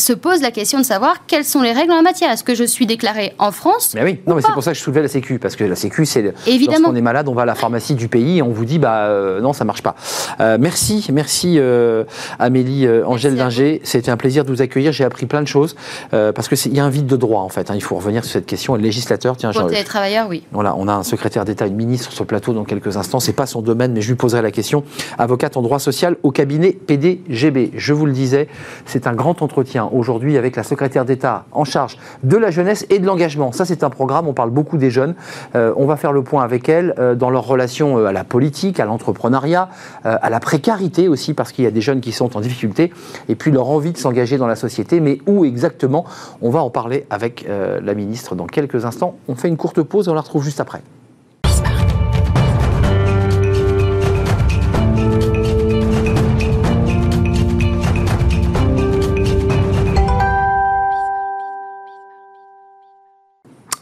se 0.00 0.12
pose 0.12 0.40
la 0.42 0.50
question 0.50 0.78
de 0.78 0.84
savoir 0.84 1.26
quelles 1.26 1.44
sont 1.44 1.62
les 1.62 1.72
règles 1.72 1.92
en 1.92 1.96
la 1.96 2.02
matière. 2.02 2.30
Est-ce 2.30 2.44
que 2.44 2.54
je 2.54 2.64
suis 2.64 2.86
déclaré 2.86 3.34
en 3.38 3.52
France 3.52 3.92
Mais 3.94 4.02
oui, 4.02 4.20
non, 4.26 4.34
mais 4.34 4.42
c'est 4.42 4.52
pour 4.52 4.62
ça 4.62 4.72
que 4.72 4.78
je 4.78 4.82
soulevais 4.82 5.02
la 5.02 5.08
Sécu, 5.08 5.38
parce 5.38 5.56
que 5.56 5.64
la 5.64 5.76
Sécu, 5.76 6.06
c'est 6.06 6.22
lorsqu'on 6.22 6.94
est 6.94 7.00
malade, 7.00 7.28
on 7.28 7.34
va 7.34 7.42
à 7.42 7.46
la 7.46 7.54
pharmacie 7.54 7.94
du 7.94 8.08
pays 8.08 8.38
et 8.38 8.42
on 8.42 8.50
vous 8.50 8.64
dit, 8.64 8.78
bah 8.78 9.06
euh, 9.06 9.40
non, 9.40 9.52
ça 9.52 9.64
marche 9.64 9.82
pas. 9.82 9.94
Euh, 10.40 10.58
merci, 10.60 11.06
merci 11.12 11.56
euh, 11.58 12.04
Amélie 12.38 12.88
Angèle 13.06 13.36
Dinger. 13.36 13.80
C'était 13.84 14.10
un 14.10 14.16
plaisir 14.16 14.44
de 14.44 14.50
vous 14.50 14.62
accueillir. 14.62 14.92
J'ai 14.92 15.04
appris 15.04 15.26
plein 15.26 15.42
de 15.42 15.48
choses 15.48 15.76
parce 16.10 16.48
que 16.48 16.54
il 16.66 16.76
y 16.76 16.80
a 16.80 16.84
un 16.84 16.90
vide 16.90 17.06
de 17.06 17.16
droit 17.16 17.42
en 17.42 17.48
fait. 17.48 17.70
Hein. 17.70 17.74
il 17.74 17.82
faut 17.82 17.96
revenir 17.96 18.24
sur 18.24 18.32
cette 18.32 18.46
question. 18.46 18.74
le 18.74 18.82
législateur, 18.82 19.36
tiens, 19.36 19.52
pour 19.52 19.68
les 19.68 19.84
travailleurs, 19.84 20.28
oui. 20.28 20.44
Voilà, 20.52 20.74
on 20.76 20.88
a 20.88 20.92
un 20.92 21.02
secrétaire 21.02 21.44
d'État, 21.44 21.66
une 21.66 21.76
ministre 21.76 22.10
sur 22.10 22.18
ce 22.18 22.22
plateau 22.24 22.52
dans 22.52 22.64
quelques 22.64 22.96
instants. 22.96 23.20
C'est 23.20 23.32
pas 23.32 23.46
son 23.46 23.62
domaine, 23.62 23.92
mais 23.92 24.00
je 24.00 24.08
lui 24.08 24.16
poserai 24.16 24.42
la 24.42 24.50
question. 24.50 24.84
Avocate 25.18 25.56
en 25.56 25.62
droit 25.62 25.78
social 25.78 26.16
au 26.22 26.30
cabinet 26.30 26.72
PDGB. 26.72 27.72
Je 27.76 27.92
vous 27.92 28.06
le 28.06 28.12
disais, 28.12 28.48
c'est 28.86 29.06
un 29.06 29.14
grand 29.14 29.42
entretien 29.42 29.88
aujourd'hui 29.92 30.36
avec 30.36 30.56
la 30.56 30.62
secrétaire 30.62 31.04
d'État 31.04 31.44
en 31.52 31.64
charge 31.64 31.98
de 32.22 32.36
la 32.36 32.50
jeunesse 32.50 32.86
et 32.90 32.98
de 32.98 33.06
l'engagement. 33.06 33.52
Ça, 33.52 33.64
c'est 33.64 33.84
un 33.84 33.90
programme, 33.90 34.26
on 34.28 34.32
parle 34.32 34.50
beaucoup 34.50 34.76
des 34.76 34.90
jeunes. 34.90 35.14
Euh, 35.54 35.72
on 35.76 35.86
va 35.86 35.96
faire 35.96 36.12
le 36.12 36.22
point 36.22 36.42
avec 36.42 36.68
elle 36.68 36.94
euh, 36.98 37.14
dans 37.14 37.30
leur 37.30 37.46
relation 37.46 37.98
euh, 37.98 38.06
à 38.06 38.12
la 38.12 38.24
politique, 38.24 38.80
à 38.80 38.84
l'entrepreneuriat, 38.84 39.68
à 40.04 40.30
la 40.30 40.40
précarité 40.40 41.08
aussi, 41.08 41.34
parce 41.34 41.52
qu'il 41.52 41.64
y 41.64 41.68
a 41.68 41.70
des 41.70 41.80
jeunes 41.80 42.00
qui 42.00 42.12
sont 42.12 42.36
en 42.36 42.40
difficulté, 42.40 42.92
et 43.28 43.34
puis 43.34 43.50
leur 43.50 43.68
envie 43.68 43.92
de 43.92 43.98
s'engager 43.98 44.38
dans 44.38 44.46
la 44.46 44.56
société. 44.56 45.00
Mais 45.00 45.18
où 45.26 45.44
exactement? 45.44 46.04
On 46.42 46.50
va 46.50 46.60
en 46.60 46.70
parler 46.70 47.06
avec 47.10 47.46
la 47.48 47.94
ministre 47.94 48.34
dans 48.34 48.46
quelques 48.46 48.84
instants. 48.84 49.16
On 49.28 49.34
fait 49.34 49.48
une 49.48 49.56
courte 49.56 49.82
pause 49.82 50.08
et 50.08 50.10
on 50.10 50.14
la 50.14 50.20
retrouve 50.20 50.44
juste 50.44 50.60
après. 50.60 50.80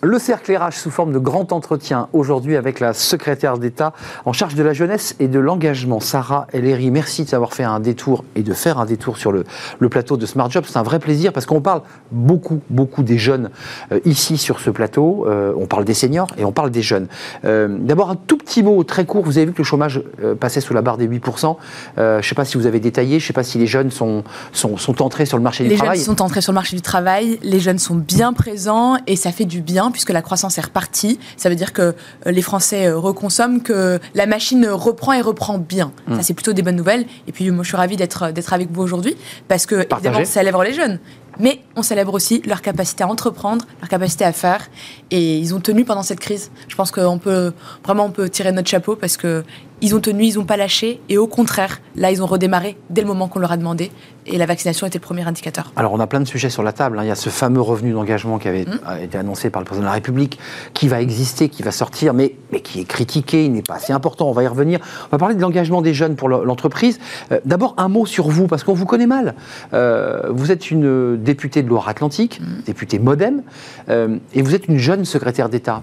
Le 0.01 0.21
cercle 0.21 0.57
RH 0.57 0.75
sous 0.75 0.93
forme 0.93 1.13
de 1.13 1.19
grand 1.19 1.51
entretien 1.51 2.09
aujourd'hui 2.13 2.55
avec 2.55 2.79
la 2.79 2.93
secrétaire 2.93 3.59
d'État 3.59 3.93
en 4.27 4.33
charge 4.33 4.55
de 4.55 4.63
la 4.63 4.73
jeunesse 4.73 5.17
et 5.19 5.27
de 5.27 5.41
l'engagement, 5.41 5.99
Sarah 5.99 6.47
Ellery. 6.53 6.93
Merci 6.93 7.25
d'avoir 7.25 7.53
fait 7.53 7.65
un 7.65 7.81
détour 7.81 8.23
et 8.37 8.45
de 8.45 8.53
faire 8.53 8.79
un 8.79 8.87
détour 8.87 9.17
sur 9.17 9.33
le, 9.33 9.45
plateau 9.91 10.17
de 10.17 10.25
Smart 10.25 10.49
Job. 10.49 10.63
C'est 10.69 10.79
un 10.79 10.85
vrai 10.85 11.01
plaisir 11.01 11.33
parce 11.33 11.47
qu'on 11.47 11.61
parle 11.61 11.83
beaucoup, 12.13 12.61
beaucoup 12.71 13.03
des 13.03 13.19
jeunes 13.19 13.51
euh, 13.91 13.99
ici 14.05 14.39
sur 14.39 14.61
ce 14.61 14.71
plateau. 14.71 15.27
Euh, 15.27 15.53
on 15.57 15.67
parle 15.67 15.85
des 15.85 15.95
seniors 15.95 16.29
et 16.39 16.45
on 16.45 16.53
parle 16.53 16.71
des 16.71 16.83
jeunes. 16.83 17.09
Euh, 17.45 17.67
d'abord, 17.81 18.11
un 18.11 18.17
tout 18.17 18.39
petit 18.39 18.63
mot 18.63 18.85
très 18.85 19.05
court. 19.05 19.25
Vous 19.25 19.37
avez 19.39 19.47
vu 19.47 19.53
que 19.53 19.59
le 19.59 19.65
chômage 19.65 20.01
passait 20.39 20.61
sous 20.61 20.75
la 20.75 20.83
barre 20.83 20.99
des 20.99 21.09
8%. 21.09 21.57
je 21.97 22.03
ne 22.19 22.23
sais 22.23 22.37
pas 22.37 22.45
si 22.45 22.57
vous 22.57 22.67
avez 22.67 22.79
détaillé, 22.79 23.19
je 23.19 23.25
ne 23.25 23.27
sais 23.27 23.33
pas 23.33 23.43
si 23.43 23.59
les 23.59 23.67
jeunes 23.67 23.91
sont, 23.91 24.23
sont, 24.53 24.77
sont 24.77 25.03
entrés 25.03 25.27
sur 25.27 25.39
le 25.39 25.43
marché 25.43 25.65
du 25.65 25.75
travail. 25.75 25.99
Les 25.99 26.05
jeunes 26.05 26.17
sont 26.17 26.23
entrés 26.23 26.41
sur 26.41 26.53
le 26.53 26.57
marché 26.57 26.77
du 26.77 26.83
travail, 26.83 27.41
les 27.43 27.59
jeunes 27.59 27.81
sont 27.81 27.97
bien 27.97 28.33
présents 28.33 28.97
et 29.09 29.17
ça 29.17 29.33
fait 29.33 29.45
du 29.45 29.61
bien 29.61 29.88
puisque 29.91 30.11
la 30.11 30.23
croissance 30.23 30.59
est 30.59 30.63
repartie. 30.63 31.19
Ça 31.37 31.49
veut 31.49 31.57
dire 31.57 31.73
que 31.73 31.83
euh, 32.27 32.31
les 32.31 32.43
Français 32.43 32.87
euh, 32.87 32.99
reconsomment, 32.99 33.63
que 33.63 33.99
la 34.15 34.27
machine 34.27 34.67
reprend 34.69 35.13
et 35.13 35.21
reprend 35.21 35.59
bien. 35.59 35.93
Ça, 36.09 36.15
mm. 36.15 36.23
c'est 36.23 36.35
plutôt 36.35 36.53
des 36.53 36.63
bonnes 36.63 36.77
nouvelles. 36.77 37.07
Et 37.27 37.33
puis, 37.33 37.51
moi, 37.51 37.63
je 37.63 37.69
suis 37.69 37.77
ravie 37.77 37.97
d'être 37.97 38.53
avec 38.53 38.71
vous 38.71 38.83
aujourd'hui 38.83 39.17
parce 39.49 39.67
que, 39.67 39.87
évidemment, 39.93 40.25
ça 40.25 40.43
lève 40.43 40.57
les 40.63 40.73
jeunes 40.73 40.99
mais 41.39 41.61
on 41.77 41.83
célèbre 41.83 42.15
aussi 42.15 42.43
leur 42.47 42.63
capacité 42.63 43.05
à 43.05 43.09
entreprendre, 43.09 43.65
leur 43.81 43.89
capacité 43.89 44.25
à 44.25 44.33
faire, 44.33 44.69
et 45.11 45.39
ils 45.39 45.55
ont 45.55 45.61
tenu 45.61 45.85
pendant 45.85 46.03
cette 46.03 46.21
crise. 46.21 46.51
Je 46.69 46.75
pense 46.75 46.91
qu'on 46.91 47.19
peut 47.19 47.53
vraiment 47.85 48.07
on 48.07 48.11
peut 48.11 48.29
tirer 48.29 48.53
notre 48.53 48.69
chapeau 48.69 48.97
parce 48.97 49.17
que 49.17 49.45
ils 49.81 49.95
ont 49.95 50.01
tenu, 50.01 50.25
ils 50.25 50.35
n'ont 50.37 50.45
pas 50.45 50.57
lâché, 50.57 51.01
et 51.09 51.19
au 51.19 51.27
contraire, 51.27 51.81
là, 51.97 52.11
ils 52.11 52.23
ont 52.23 52.27
redémarré 52.27 52.77
dès 52.91 53.01
le 53.01 53.07
moment 53.07 53.29
qu'on 53.29 53.39
leur 53.39 53.53
a 53.53 53.57
demandé, 53.57 53.91
et 54.27 54.37
la 54.37 54.47
vaccination 54.47 54.87
était 54.87 54.99
le 54.99 55.03
premier 55.03 55.27
indicateur. 55.27 55.73
Alors, 55.77 55.93
on 55.93 56.01
a 56.01 56.07
plein 56.07 56.21
de 56.21 56.27
sujets 56.27 56.51
sur 56.51 56.63
la 56.63 56.73
table. 56.73 56.99
Hein. 56.99 57.05
Il 57.05 57.09
y 57.09 57.11
a 57.11 57.15
ce 57.15 57.31
fameux 57.31 57.61
revenu 57.61 57.93
d'engagement 57.93 58.39
qui 58.39 58.49
avait 58.49 58.65
mmh. 58.65 59.03
été 59.05 59.19
annoncé 59.19 59.51
par 59.51 59.61
le 59.61 59.67
président 59.67 59.85
de 59.85 59.89
la 59.89 59.95
République, 59.95 60.39
qui 60.75 60.89
va 60.89 61.01
exister, 61.01 61.49
qui 61.49 61.63
va 61.63 61.71
sortir, 61.71 62.15
mais, 62.15 62.35
mais 62.53 62.61
qui 62.61 62.81
est 62.81 62.85
critiqué, 62.85 63.45
il 63.45 63.53
n'est 63.53 63.63
pas 63.63 63.77
assez 63.77 63.93
important. 63.93 64.29
On 64.29 64.33
va 64.33 64.43
y 64.43 64.47
revenir. 64.47 64.81
On 65.07 65.09
va 65.13 65.19
parler 65.19 65.35
de 65.35 65.41
l'engagement 65.41 65.83
des 65.83 65.95
jeunes 65.95 66.17
pour 66.17 66.29
l'entreprise. 66.29 66.99
Euh, 67.33 67.41
d'abord, 67.45 67.75
un 67.79 67.89
mot 67.89 68.07
sur 68.07 68.29
vous, 68.29 68.47
parce 68.47 68.65
qu'on 68.65 68.75
vous 68.75 68.87
connaît 68.87 69.07
mal. 69.07 69.35
Euh, 69.73 70.23
vous 70.31 70.53
êtes 70.53 70.71
une 70.71 71.17
députée 71.17 71.63
de 71.63 71.69
Loire-Atlantique, 71.69 72.41
mmh. 72.41 72.63
députée 72.67 72.99
Modem, 72.99 73.43
euh, 73.89 74.19
et 74.35 74.43
vous 74.43 74.55
êtes 74.55 74.69
une 74.69 74.79
jeune 74.79 75.05
secrétaire 75.05 75.49
d'État. 75.49 75.83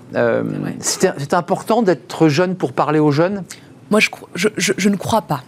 C'est 0.79 1.33
important 1.33 1.81
d'être 1.81 2.27
jeune 2.27 2.55
pour 2.55 2.73
parler 2.73 2.99
aux 2.99 3.11
jeunes? 3.11 3.43
Moi, 3.91 3.99
je, 3.99 4.47
je, 4.57 4.89
ne 4.89 4.95
crois 4.95 5.21
pas. 5.21 5.43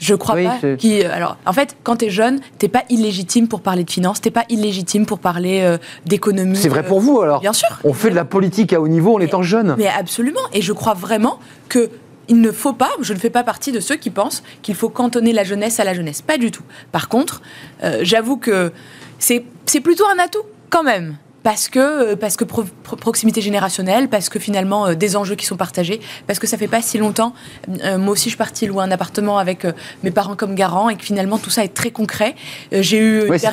Je 0.00 0.14
crois 0.14 0.34
pas 0.34 0.76
qui. 0.76 1.02
Alors, 1.02 1.36
en 1.46 1.52
fait, 1.52 1.76
quand 1.82 1.96
tu 1.96 2.06
es 2.06 2.10
jeune, 2.10 2.40
t'es 2.58 2.68
pas 2.68 2.84
illégitime 2.90 3.48
pour 3.48 3.60
parler 3.60 3.84
de 3.84 3.90
finances, 3.90 4.20
t'es 4.20 4.30
pas 4.30 4.44
illégitime 4.48 5.06
pour 5.06 5.18
parler 5.18 5.60
euh, 5.62 5.78
d'économie. 6.04 6.56
C'est 6.56 6.68
vrai 6.68 6.84
pour 6.84 7.00
vous 7.00 7.20
alors. 7.20 7.40
Bien 7.40 7.52
sûr. 7.52 7.68
On 7.84 7.92
fait 7.92 8.10
de 8.10 8.14
la 8.14 8.24
politique 8.24 8.72
à 8.72 8.80
haut 8.80 8.88
niveau 8.88 9.14
en 9.14 9.20
étant 9.20 9.42
jeune. 9.42 9.74
Mais 9.78 9.88
absolument. 9.88 10.40
Et 10.52 10.62
je 10.62 10.72
crois 10.72 10.94
vraiment 10.94 11.38
que 11.68 11.90
il 12.28 12.40
ne 12.40 12.50
faut 12.50 12.72
pas, 12.72 12.90
je 13.00 13.12
ne 13.12 13.18
fais 13.18 13.30
pas 13.30 13.44
partie 13.44 13.70
de 13.70 13.78
ceux 13.78 13.94
qui 13.94 14.10
pensent 14.10 14.42
qu'il 14.62 14.74
faut 14.74 14.88
cantonner 14.88 15.32
la 15.32 15.44
jeunesse 15.44 15.78
à 15.78 15.84
la 15.84 15.94
jeunesse. 15.94 16.22
Pas 16.22 16.38
du 16.38 16.50
tout. 16.50 16.64
Par 16.90 17.08
contre, 17.08 17.40
euh, 17.84 18.00
j'avoue 18.02 18.36
que 18.36 18.72
c'est 19.18 19.44
plutôt 19.80 20.04
un 20.06 20.18
atout 20.22 20.42
quand 20.70 20.82
même 20.82 21.16
parce 21.46 21.68
que, 21.68 21.78
euh, 21.78 22.16
parce 22.16 22.36
que 22.36 22.42
proximité 22.42 23.40
générationnelle, 23.40 24.08
parce 24.08 24.28
que 24.28 24.40
finalement 24.40 24.88
euh, 24.88 24.94
des 24.94 25.14
enjeux 25.14 25.36
qui 25.36 25.46
sont 25.46 25.56
partagés, 25.56 26.00
parce 26.26 26.40
que 26.40 26.46
ça 26.48 26.58
fait 26.58 26.66
pas 26.66 26.82
si 26.82 26.98
longtemps. 26.98 27.34
Euh, 27.84 27.98
moi 27.98 28.14
aussi, 28.14 28.24
je 28.24 28.30
suis 28.30 28.36
partie 28.36 28.66
louer 28.66 28.82
un 28.82 28.90
appartement 28.90 29.38
avec 29.38 29.64
mes 30.02 30.10
parents 30.10 30.34
comme 30.34 30.56
garant 30.56 30.88
et 30.88 30.96
que 30.96 31.04
finalement 31.04 31.38
tout 31.38 31.50
ça 31.50 31.62
est 31.62 31.72
très 31.72 31.92
concret. 31.92 32.34
J'ai 32.72 32.98
eu 32.98 33.20
une 33.20 33.28
pas, 33.28 33.36
il, 33.36 33.52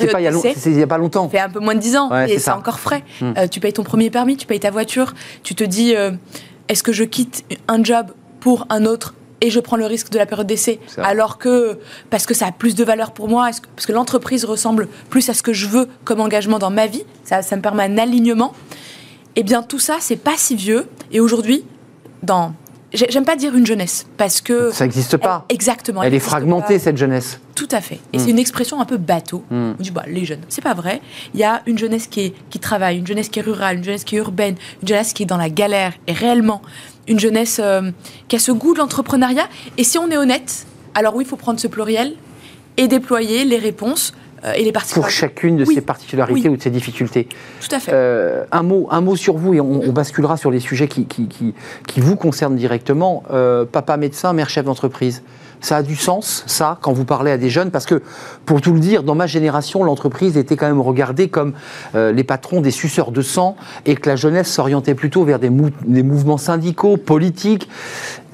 y 0.76 0.82
a 0.82 0.86
pas 0.88 0.98
longtemps. 0.98 1.26
Ça 1.26 1.30
fait 1.30 1.38
un 1.38 1.48
peu 1.48 1.60
moins 1.60 1.76
de 1.76 1.80
10 1.80 1.96
ans 1.96 2.24
et 2.24 2.40
c'est 2.40 2.50
encore 2.50 2.80
frais. 2.80 3.04
Hmm. 3.20 3.34
tu 3.48 3.60
payes 3.60 3.72
ton 3.72 3.84
premier 3.84 4.10
permis, 4.10 4.36
tu 4.36 4.48
payes 4.48 4.58
ta 4.58 4.72
voiture, 4.72 5.14
tu 5.44 5.54
te 5.54 5.62
dis 5.62 5.94
est-ce 6.68 6.82
que 6.82 6.92
je 6.92 7.04
quitte 7.04 7.44
un 7.68 7.84
job 7.84 8.06
pour 8.40 8.66
un 8.70 8.86
autre 8.86 9.14
et 9.44 9.50
je 9.50 9.60
prends 9.60 9.76
le 9.76 9.84
risque 9.84 10.08
de 10.08 10.16
la 10.16 10.24
période 10.24 10.46
d'essai. 10.46 10.80
Alors 10.96 11.36
que, 11.36 11.78
parce 12.08 12.24
que 12.24 12.32
ça 12.32 12.46
a 12.46 12.52
plus 12.52 12.74
de 12.74 12.82
valeur 12.82 13.10
pour 13.12 13.28
moi, 13.28 13.50
parce 13.76 13.86
que 13.86 13.92
l'entreprise 13.92 14.46
ressemble 14.46 14.88
plus 15.10 15.28
à 15.28 15.34
ce 15.34 15.42
que 15.42 15.52
je 15.52 15.66
veux 15.66 15.86
comme 16.04 16.20
engagement 16.20 16.58
dans 16.58 16.70
ma 16.70 16.86
vie, 16.86 17.04
ça, 17.24 17.42
ça 17.42 17.54
me 17.56 17.60
permet 17.60 17.82
un 17.82 17.98
alignement. 17.98 18.54
Eh 19.36 19.42
bien, 19.42 19.62
tout 19.62 19.78
ça, 19.78 19.98
c'est 20.00 20.16
pas 20.16 20.36
si 20.38 20.56
vieux. 20.56 20.86
Et 21.12 21.20
aujourd'hui, 21.20 21.64
dans 22.22 22.54
J'aime 22.94 23.24
pas 23.24 23.34
dire 23.34 23.56
une 23.56 23.66
jeunesse 23.66 24.06
parce 24.16 24.40
que 24.40 24.70
ça 24.70 24.84
n'existe 24.84 25.16
pas. 25.16 25.44
exactement. 25.48 26.04
Elle, 26.04 26.14
est 26.14 26.20
fragmentée 26.20 26.78
cette 26.78 26.96
jeunesse. 26.96 27.40
Tout 27.56 27.66
à 27.72 27.80
fait. 27.80 27.98
Et 28.12 28.18
hmm. 28.18 28.20
c'est 28.20 28.30
une 28.30 28.38
expression 28.38 28.80
un 28.80 28.84
peu 28.84 28.98
bateau. 28.98 29.42
Hmm. 29.50 29.72
On 29.76 29.82
dit 29.82 29.90
bah 29.90 30.04
les 30.06 30.24
jeunes. 30.24 30.42
C'est 30.48 30.62
pas 30.62 30.74
vrai. 30.74 31.00
Il 31.34 31.40
y 31.40 31.44
a 31.44 31.62
une 31.66 31.76
jeunesse 31.76 32.06
qui 32.06 32.20
est 32.20 32.34
qui 32.50 32.60
travaille, 32.60 32.98
une 32.98 33.06
jeunesse 33.06 33.30
qui 33.30 33.40
est 33.40 33.42
rurale, 33.42 33.78
une 33.78 33.84
jeunesse 33.84 34.04
qui 34.04 34.14
est 34.14 34.20
urbaine, 34.20 34.54
une 34.80 34.86
jeunesse 34.86 35.12
qui 35.12 35.24
est 35.24 35.26
dans 35.26 35.36
la 35.36 35.50
galère 35.50 35.92
et 36.06 36.12
réellement 36.12 36.62
une 37.08 37.20
jeunesse 37.20 37.60
euh, 37.62 37.90
qui 38.28 38.36
a 38.36 38.38
ce 38.38 38.52
goût 38.52 38.74
de 38.74 38.78
l'entrepreneuriat. 38.78 39.48
Et 39.76 39.84
si 39.84 39.98
on 39.98 40.10
est 40.10 40.16
honnête, 40.16 40.66
alors 40.94 41.14
oui, 41.16 41.24
il 41.24 41.28
faut 41.28 41.36
prendre 41.36 41.60
ce 41.60 41.68
pluriel 41.68 42.14
et 42.76 42.88
déployer 42.88 43.44
les 43.44 43.58
réponses 43.58 44.14
euh, 44.44 44.52
et 44.52 44.64
les 44.64 44.72
Pour 44.72 45.10
chacune 45.10 45.56
de 45.56 45.64
ces 45.64 45.80
particularités 45.80 46.48
ou 46.48 46.56
de 46.56 46.62
ces 46.62 46.70
difficultés. 46.70 47.28
Tout 47.60 47.74
à 47.74 47.80
fait. 47.80 47.92
Euh, 47.94 48.44
un, 48.52 48.62
mot, 48.62 48.88
un 48.90 49.00
mot 49.00 49.16
sur 49.16 49.36
vous 49.36 49.54
et 49.54 49.60
on, 49.60 49.92
basculera 49.92 50.36
sur 50.36 50.50
les 50.50 50.60
sujets 50.60 50.88
qui, 50.88 51.06
qui, 51.06 51.28
qui, 51.28 51.54
qui 51.86 52.00
vous 52.00 52.16
concernent 52.16 52.56
directement. 52.56 53.22
papa 53.72 53.96
médecin, 53.96 54.32
mère 54.32 54.50
chef 54.50 54.64
d'entreprise. 54.64 55.22
Ça 55.64 55.78
a 55.78 55.82
du 55.82 55.96
sens, 55.96 56.44
ça, 56.46 56.76
quand 56.82 56.92
vous 56.92 57.06
parlez 57.06 57.30
à 57.30 57.38
des 57.38 57.48
jeunes, 57.48 57.70
parce 57.70 57.86
que, 57.86 58.02
pour 58.44 58.60
tout 58.60 58.74
le 58.74 58.80
dire, 58.80 59.02
dans 59.02 59.14
ma 59.14 59.26
génération, 59.26 59.82
l'entreprise 59.82 60.36
était 60.36 60.56
quand 60.56 60.66
même 60.66 60.82
regardée 60.82 61.28
comme 61.28 61.54
euh, 61.94 62.12
les 62.12 62.22
patrons 62.22 62.60
des 62.60 62.70
suceurs 62.70 63.12
de 63.12 63.22
sang 63.22 63.56
et 63.86 63.94
que 63.94 64.06
la 64.06 64.14
jeunesse 64.14 64.52
s'orientait 64.52 64.94
plutôt 64.94 65.24
vers 65.24 65.38
des, 65.38 65.48
mouvements 65.48 66.36
syndicaux, 66.36 66.98
politiques. 66.98 67.66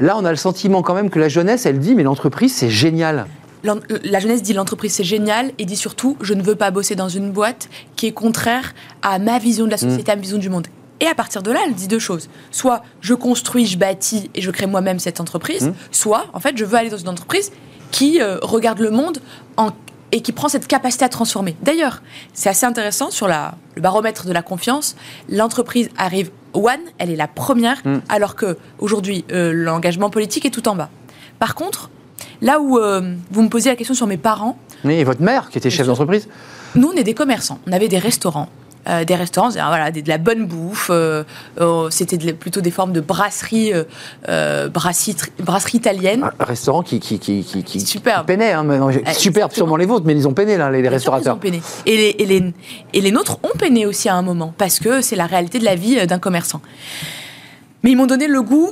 Là, 0.01 0.17
on 0.19 0.25
a 0.25 0.31
le 0.31 0.37
sentiment 0.37 0.83
quand 0.83 0.95
même 0.95 1.09
que 1.09 1.21
la 1.21 1.29
jeunesse, 1.29 1.67
elle 1.67 1.79
dit, 1.79 1.95
mais 1.95 2.03
l'entreprise, 2.03 2.53
c'est 2.53 2.69
génial. 2.69 3.27
La 3.63 4.19
jeunesse 4.19 4.43
dit 4.43 4.55
l'entreprise 4.55 4.95
c'est 4.95 5.05
génial 5.05 5.53
et 5.59 5.67
dit 5.67 5.77
surtout 5.77 6.17
je 6.23 6.35
ne 6.35 6.43
veux 6.43 6.57
pas 6.57 6.73
bosser 6.73 6.97
dans 6.97 7.11
une 7.11 7.31
boîte 7.31 7.69
qui 7.95 8.07
est 8.07 8.13
contraire 8.13 8.75
à 9.03 9.21
ma 9.21 9.39
vision 9.39 9.67
de 9.67 9.71
la 9.71 9.77
société, 9.77 10.11
à 10.11 10.17
ma 10.17 10.23
vision 10.23 10.39
du 10.39 10.49
monde. 10.49 10.67
Et 11.01 11.07
à 11.07 11.15
partir 11.15 11.43
de 11.43 11.51
là, 11.51 11.61
elle 11.67 11.75
dit 11.75 11.89
deux 11.89 11.99
choses. 11.99 12.29
Soit 12.51 12.83
je 13.01 13.15
construis, 13.15 13.67
je 13.67 13.79
bâtis 13.79 14.31
et 14.35 14.43
je 14.43 14.51
crée 14.51 14.67
moi-même 14.67 14.99
cette 14.99 15.21
entreprise, 15.21 15.69
mmh. 15.69 15.75
soit 15.93 16.27
en 16.33 16.41
fait 16.41 16.57
je 16.57 16.65
veux 16.65 16.77
aller 16.77 16.91
dans 16.91 16.99
une 16.99 17.09
entreprise 17.09 17.51
qui 17.91 18.21
euh, 18.21 18.39
regarde 18.43 18.79
le 18.79 18.91
monde 18.91 19.19
et 20.13 20.21
qui 20.21 20.33
prend 20.33 20.49
cette 20.49 20.67
capacité 20.67 21.05
à 21.05 21.09
transformer. 21.09 21.57
D'ailleurs, 21.63 22.03
c'est 22.35 22.49
assez 22.49 22.67
intéressant 22.67 23.11
sur 23.11 23.29
la, 23.29 23.55
le 23.77 23.83
baromètre 23.83 24.27
de 24.27 24.33
la 24.33 24.43
confiance. 24.43 24.97
L'entreprise 25.29 25.89
arrive 25.97 26.31
one, 26.53 26.81
elle 26.99 27.11
est 27.11 27.17
la 27.17 27.29
première, 27.29 27.81
mmh. 27.85 27.99
alors 28.09 28.35
que 28.35 28.59
aujourd'hui 28.79 29.25
euh, 29.33 29.53
l'engagement 29.53 30.11
politique 30.11 30.45
est 30.45 30.51
tout 30.51 30.69
en 30.69 30.75
bas. 30.75 30.91
Par 31.39 31.55
contre, 31.55 31.91
là 32.43 32.61
où 32.61 32.79
euh, 32.79 33.15
vous 33.31 33.43
me 33.43 33.49
posez 33.49 33.71
la 33.71 33.77
question 33.77 33.95
sur 33.95 34.07
mes 34.07 34.17
parents. 34.17 34.59
Oui, 34.85 34.95
et 34.95 35.05
votre 35.05 35.23
mère 35.23 35.49
qui 35.49 35.59
était 35.59 35.71
chef 35.71 35.87
d'entreprise. 35.87 36.29
Nous, 36.75 36.89
on 36.89 36.97
est 36.97 37.05
des 37.05 37.15
commerçants. 37.15 37.59
On 37.67 37.73
avait 37.73 37.89
des 37.89 37.99
restaurants. 37.99 38.49
Euh, 38.89 39.05
des 39.05 39.15
restaurants, 39.15 39.51
voilà, 39.51 39.91
de 39.91 40.09
la 40.09 40.17
bonne 40.17 40.47
bouffe. 40.47 40.89
Euh, 40.91 41.23
euh, 41.61 41.91
c'était 41.91 42.33
plutôt 42.33 42.63
des 42.63 42.71
formes 42.71 42.93
de 42.93 43.01
brasserie, 43.01 43.73
brasserie, 44.73 45.17
brasserie 45.39 45.79
italienne. 45.79 46.31
Un 46.39 46.45
restaurant 46.45 46.83
qui, 46.83 46.99
qui, 46.99 47.19
qui, 47.19 47.45
qui, 47.45 47.81
super. 47.81 48.25
peinait, 48.25 48.53
hein, 48.53 48.65
sûrement 49.51 49.77
les 49.77 49.87
vôtres, 49.87 50.07
mais 50.07 50.15
ils 50.15 50.27
ont 50.27 50.33
peiné 50.33 50.57
là, 50.57 50.71
les, 50.71 50.89
restaurateurs. 50.89 51.35
Ils 51.35 51.37
ont 51.37 51.41
peiné. 51.41 51.63
Et, 51.85 51.97
les, 51.97 52.17
et, 52.19 52.27
les, 52.27 52.55
et 52.95 53.01
les 53.01 53.11
nôtres 53.11 53.39
ont 53.43 53.59
peiné 53.59 53.85
aussi 53.85 54.09
à 54.09 54.15
un 54.15 54.23
moment, 54.23 54.55
parce 54.57 54.79
que 54.79 55.03
c'est 55.03 55.17
la 55.17 55.27
réalité 55.27 55.59
de 55.59 55.65
la 55.65 55.75
vie 55.75 56.07
d'un 56.07 56.19
commerçant. 56.19 56.63
Mais 57.83 57.91
ils 57.91 57.97
m'ont 57.97 58.07
donné 58.07 58.29
le 58.29 58.43
goût 58.43 58.71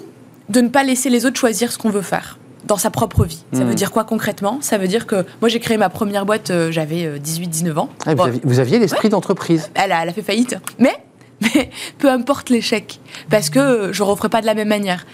de 0.49 0.61
ne 0.62 0.68
pas 0.68 0.85
laisser 0.85 1.11
les 1.11 1.27
autres 1.27 1.38
choisir 1.38 1.71
ce 1.71 1.77
qu'on 1.77 1.90
veut 1.90 2.03
faire 2.03 2.38
dans 2.68 2.76
sa 2.76 2.90
propre 2.90 3.24
vie. 3.24 3.42
Ça 3.52 3.64
veut 3.64 3.72
hmm. 3.72 3.74
dire 3.74 3.90
quoi 3.90 4.04
concrètement? 4.04 4.59
Ça 4.61 4.78
veut 4.78 4.87
dire 4.87 5.07
que 5.07 5.24
moi 5.40 5.48
j'ai 5.48 5.59
créé 5.59 5.76
ma 5.76 5.88
première 5.88 6.24
boîte, 6.26 6.50
euh, 6.50 6.70
j'avais 6.70 7.18
18-19 7.18 7.66
euh, 7.66 7.76
ans. 7.78 7.88
Ah, 8.07 8.14
vous, 8.14 8.61
aviez, 8.61 8.78
l'esprit 8.78 9.09
d'entreprise. 9.09 9.70
Elle 9.74 9.90
a, 9.90 10.02
elle 10.02 10.11
a 10.11 10.12
fait 10.12 10.22
faillite. 10.22 10.57
Mais, 10.78 10.96
mais 11.40 11.70
peu 11.98 12.09
importe 12.09 12.50
l'échec, 12.50 13.00
parce 13.31 13.50
que 13.50 13.90
je 13.92 14.02
ne 14.02 14.09
referai 14.09 14.28
pas 14.28 14.40
de 14.40 14.46
la 14.46 14.54
même 14.54 14.68
manière. 14.68 15.07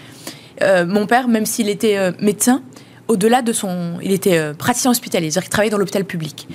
Euh, 0.61 0.85
mon 0.85 1.07
père, 1.07 1.27
même 1.27 1.45
s'il 1.45 1.69
était 1.69 2.11
médecin, 2.19 2.61
au-delà 3.07 3.41
de 3.41 3.53
son... 3.53 3.99
Il 4.01 4.11
était 4.11 4.53
praticien 4.53 4.91
hospitalier, 4.91 5.31
c'est-à-dire 5.31 5.43
qu'il 5.43 5.51
travaillait 5.51 5.71
dans 5.71 5.77
l'hôpital 5.77 6.05
public. 6.05 6.47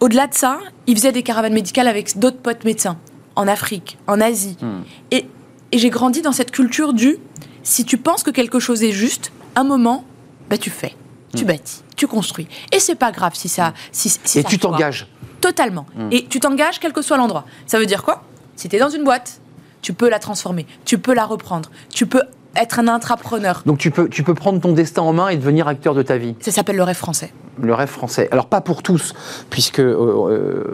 Au-delà 0.00 0.26
de 0.26 0.34
ça, 0.34 0.58
il 0.86 0.96
faisait 0.96 1.12
des 1.12 1.22
caravanes 1.22 1.52
médicales 1.52 1.86
avec 1.86 2.18
d'autres 2.18 2.38
potes 2.38 2.64
médecins, 2.64 2.98
en 3.36 3.46
Afrique, 3.46 3.98
en 4.06 4.20
Asie. 4.20 4.56
Hmm. 4.60 4.82
Et, 5.10 5.26
et 5.72 5.78
j'ai 5.78 5.90
grandi 5.90 6.22
dans 6.22 6.32
cette 6.32 6.50
culture 6.50 6.92
du... 6.92 7.18
Si 7.62 7.84
tu 7.84 7.98
penses 7.98 8.22
que 8.22 8.30
quelque 8.30 8.58
chose 8.58 8.82
est 8.82 8.92
juste, 8.92 9.30
un 9.56 9.64
moment, 9.64 10.04
bah, 10.50 10.58
tu 10.58 10.68
fais, 10.68 10.94
tu 11.34 11.44
hmm. 11.44 11.46
bâtis, 11.46 11.82
tu 11.96 12.06
construis. 12.06 12.48
Et 12.72 12.80
c'est 12.80 12.96
pas 12.96 13.12
grave 13.12 13.34
si 13.34 13.48
ça. 13.48 13.72
Si, 13.92 14.18
et 14.36 14.44
tu 14.44 14.58
t'engages. 14.58 15.06
Totalement. 15.40 15.86
Hmm. 15.94 16.08
Et 16.10 16.26
tu 16.26 16.40
t'engages 16.40 16.80
quel 16.80 16.92
que 16.92 17.02
soit 17.02 17.16
l'endroit. 17.16 17.46
Ça 17.66 17.78
veut 17.78 17.86
dire 17.86 18.02
quoi? 18.02 18.24
Si 18.56 18.68
tu 18.68 18.76
es 18.76 18.78
dans 18.78 18.90
une 18.90 19.04
boîte, 19.04 19.40
tu 19.80 19.94
peux 19.94 20.10
la 20.10 20.18
transformer, 20.18 20.66
tu 20.84 20.98
peux 20.98 21.14
la 21.14 21.24
reprendre, 21.24 21.70
tu 21.88 22.06
peux 22.06 22.22
être 22.56 22.78
un 22.80 22.88
intrapreneur. 22.88 23.62
Donc 23.66 23.78
tu 23.78 23.90
peux, 23.90 24.08
tu 24.08 24.22
peux 24.22 24.34
prendre 24.34 24.60
ton 24.60 24.72
destin 24.72 25.02
en 25.02 25.12
main 25.12 25.28
et 25.28 25.36
devenir 25.36 25.68
acteur 25.68 25.94
de 25.94 26.02
ta 26.02 26.16
vie. 26.16 26.34
Ça 26.40 26.50
s'appelle 26.50 26.76
le 26.76 26.82
rêve 26.82 26.96
français. 26.96 27.32
Le 27.62 27.74
rêve 27.74 27.88
français. 27.88 28.28
Alors 28.32 28.46
pas 28.46 28.60
pour 28.62 28.82
tous, 28.82 29.14
puisque 29.50 29.80
euh, 29.80 30.28
euh, 30.30 30.64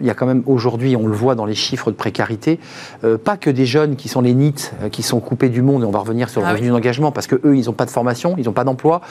il 0.00 0.06
y 0.06 0.10
a 0.10 0.14
quand 0.14 0.24
même 0.26 0.42
aujourd'hui, 0.46 0.96
on 0.96 1.06
le 1.06 1.12
voit 1.12 1.34
dans 1.34 1.44
les 1.44 1.54
chiffres 1.54 1.90
de 1.90 1.96
précarité, 1.96 2.58
euh, 3.04 3.18
pas 3.18 3.36
que 3.36 3.50
des 3.50 3.66
jeunes 3.66 3.96
qui 3.96 4.08
sont 4.08 4.22
les 4.22 4.32
NIT, 4.32 4.72
qui 4.90 5.02
sont 5.02 5.20
coupés 5.20 5.50
du 5.50 5.60
monde, 5.60 5.82
et 5.82 5.86
on 5.86 5.90
va 5.90 5.98
revenir 5.98 6.30
sur 6.30 6.40
le 6.40 6.46
Ah 6.46 6.52
revenu 6.52 6.68
d'engagement, 6.70 7.12
parce 7.12 7.26
que 7.26 7.36
eux, 7.44 7.56
ils 7.56 7.66
n'ont 7.66 7.72
pas 7.72 7.84
de 7.84 7.90
formation, 7.90 8.34
ils 8.38 8.46
n'ont 8.46 8.52
pas 8.52 8.64
d'emploi, 8.64 9.02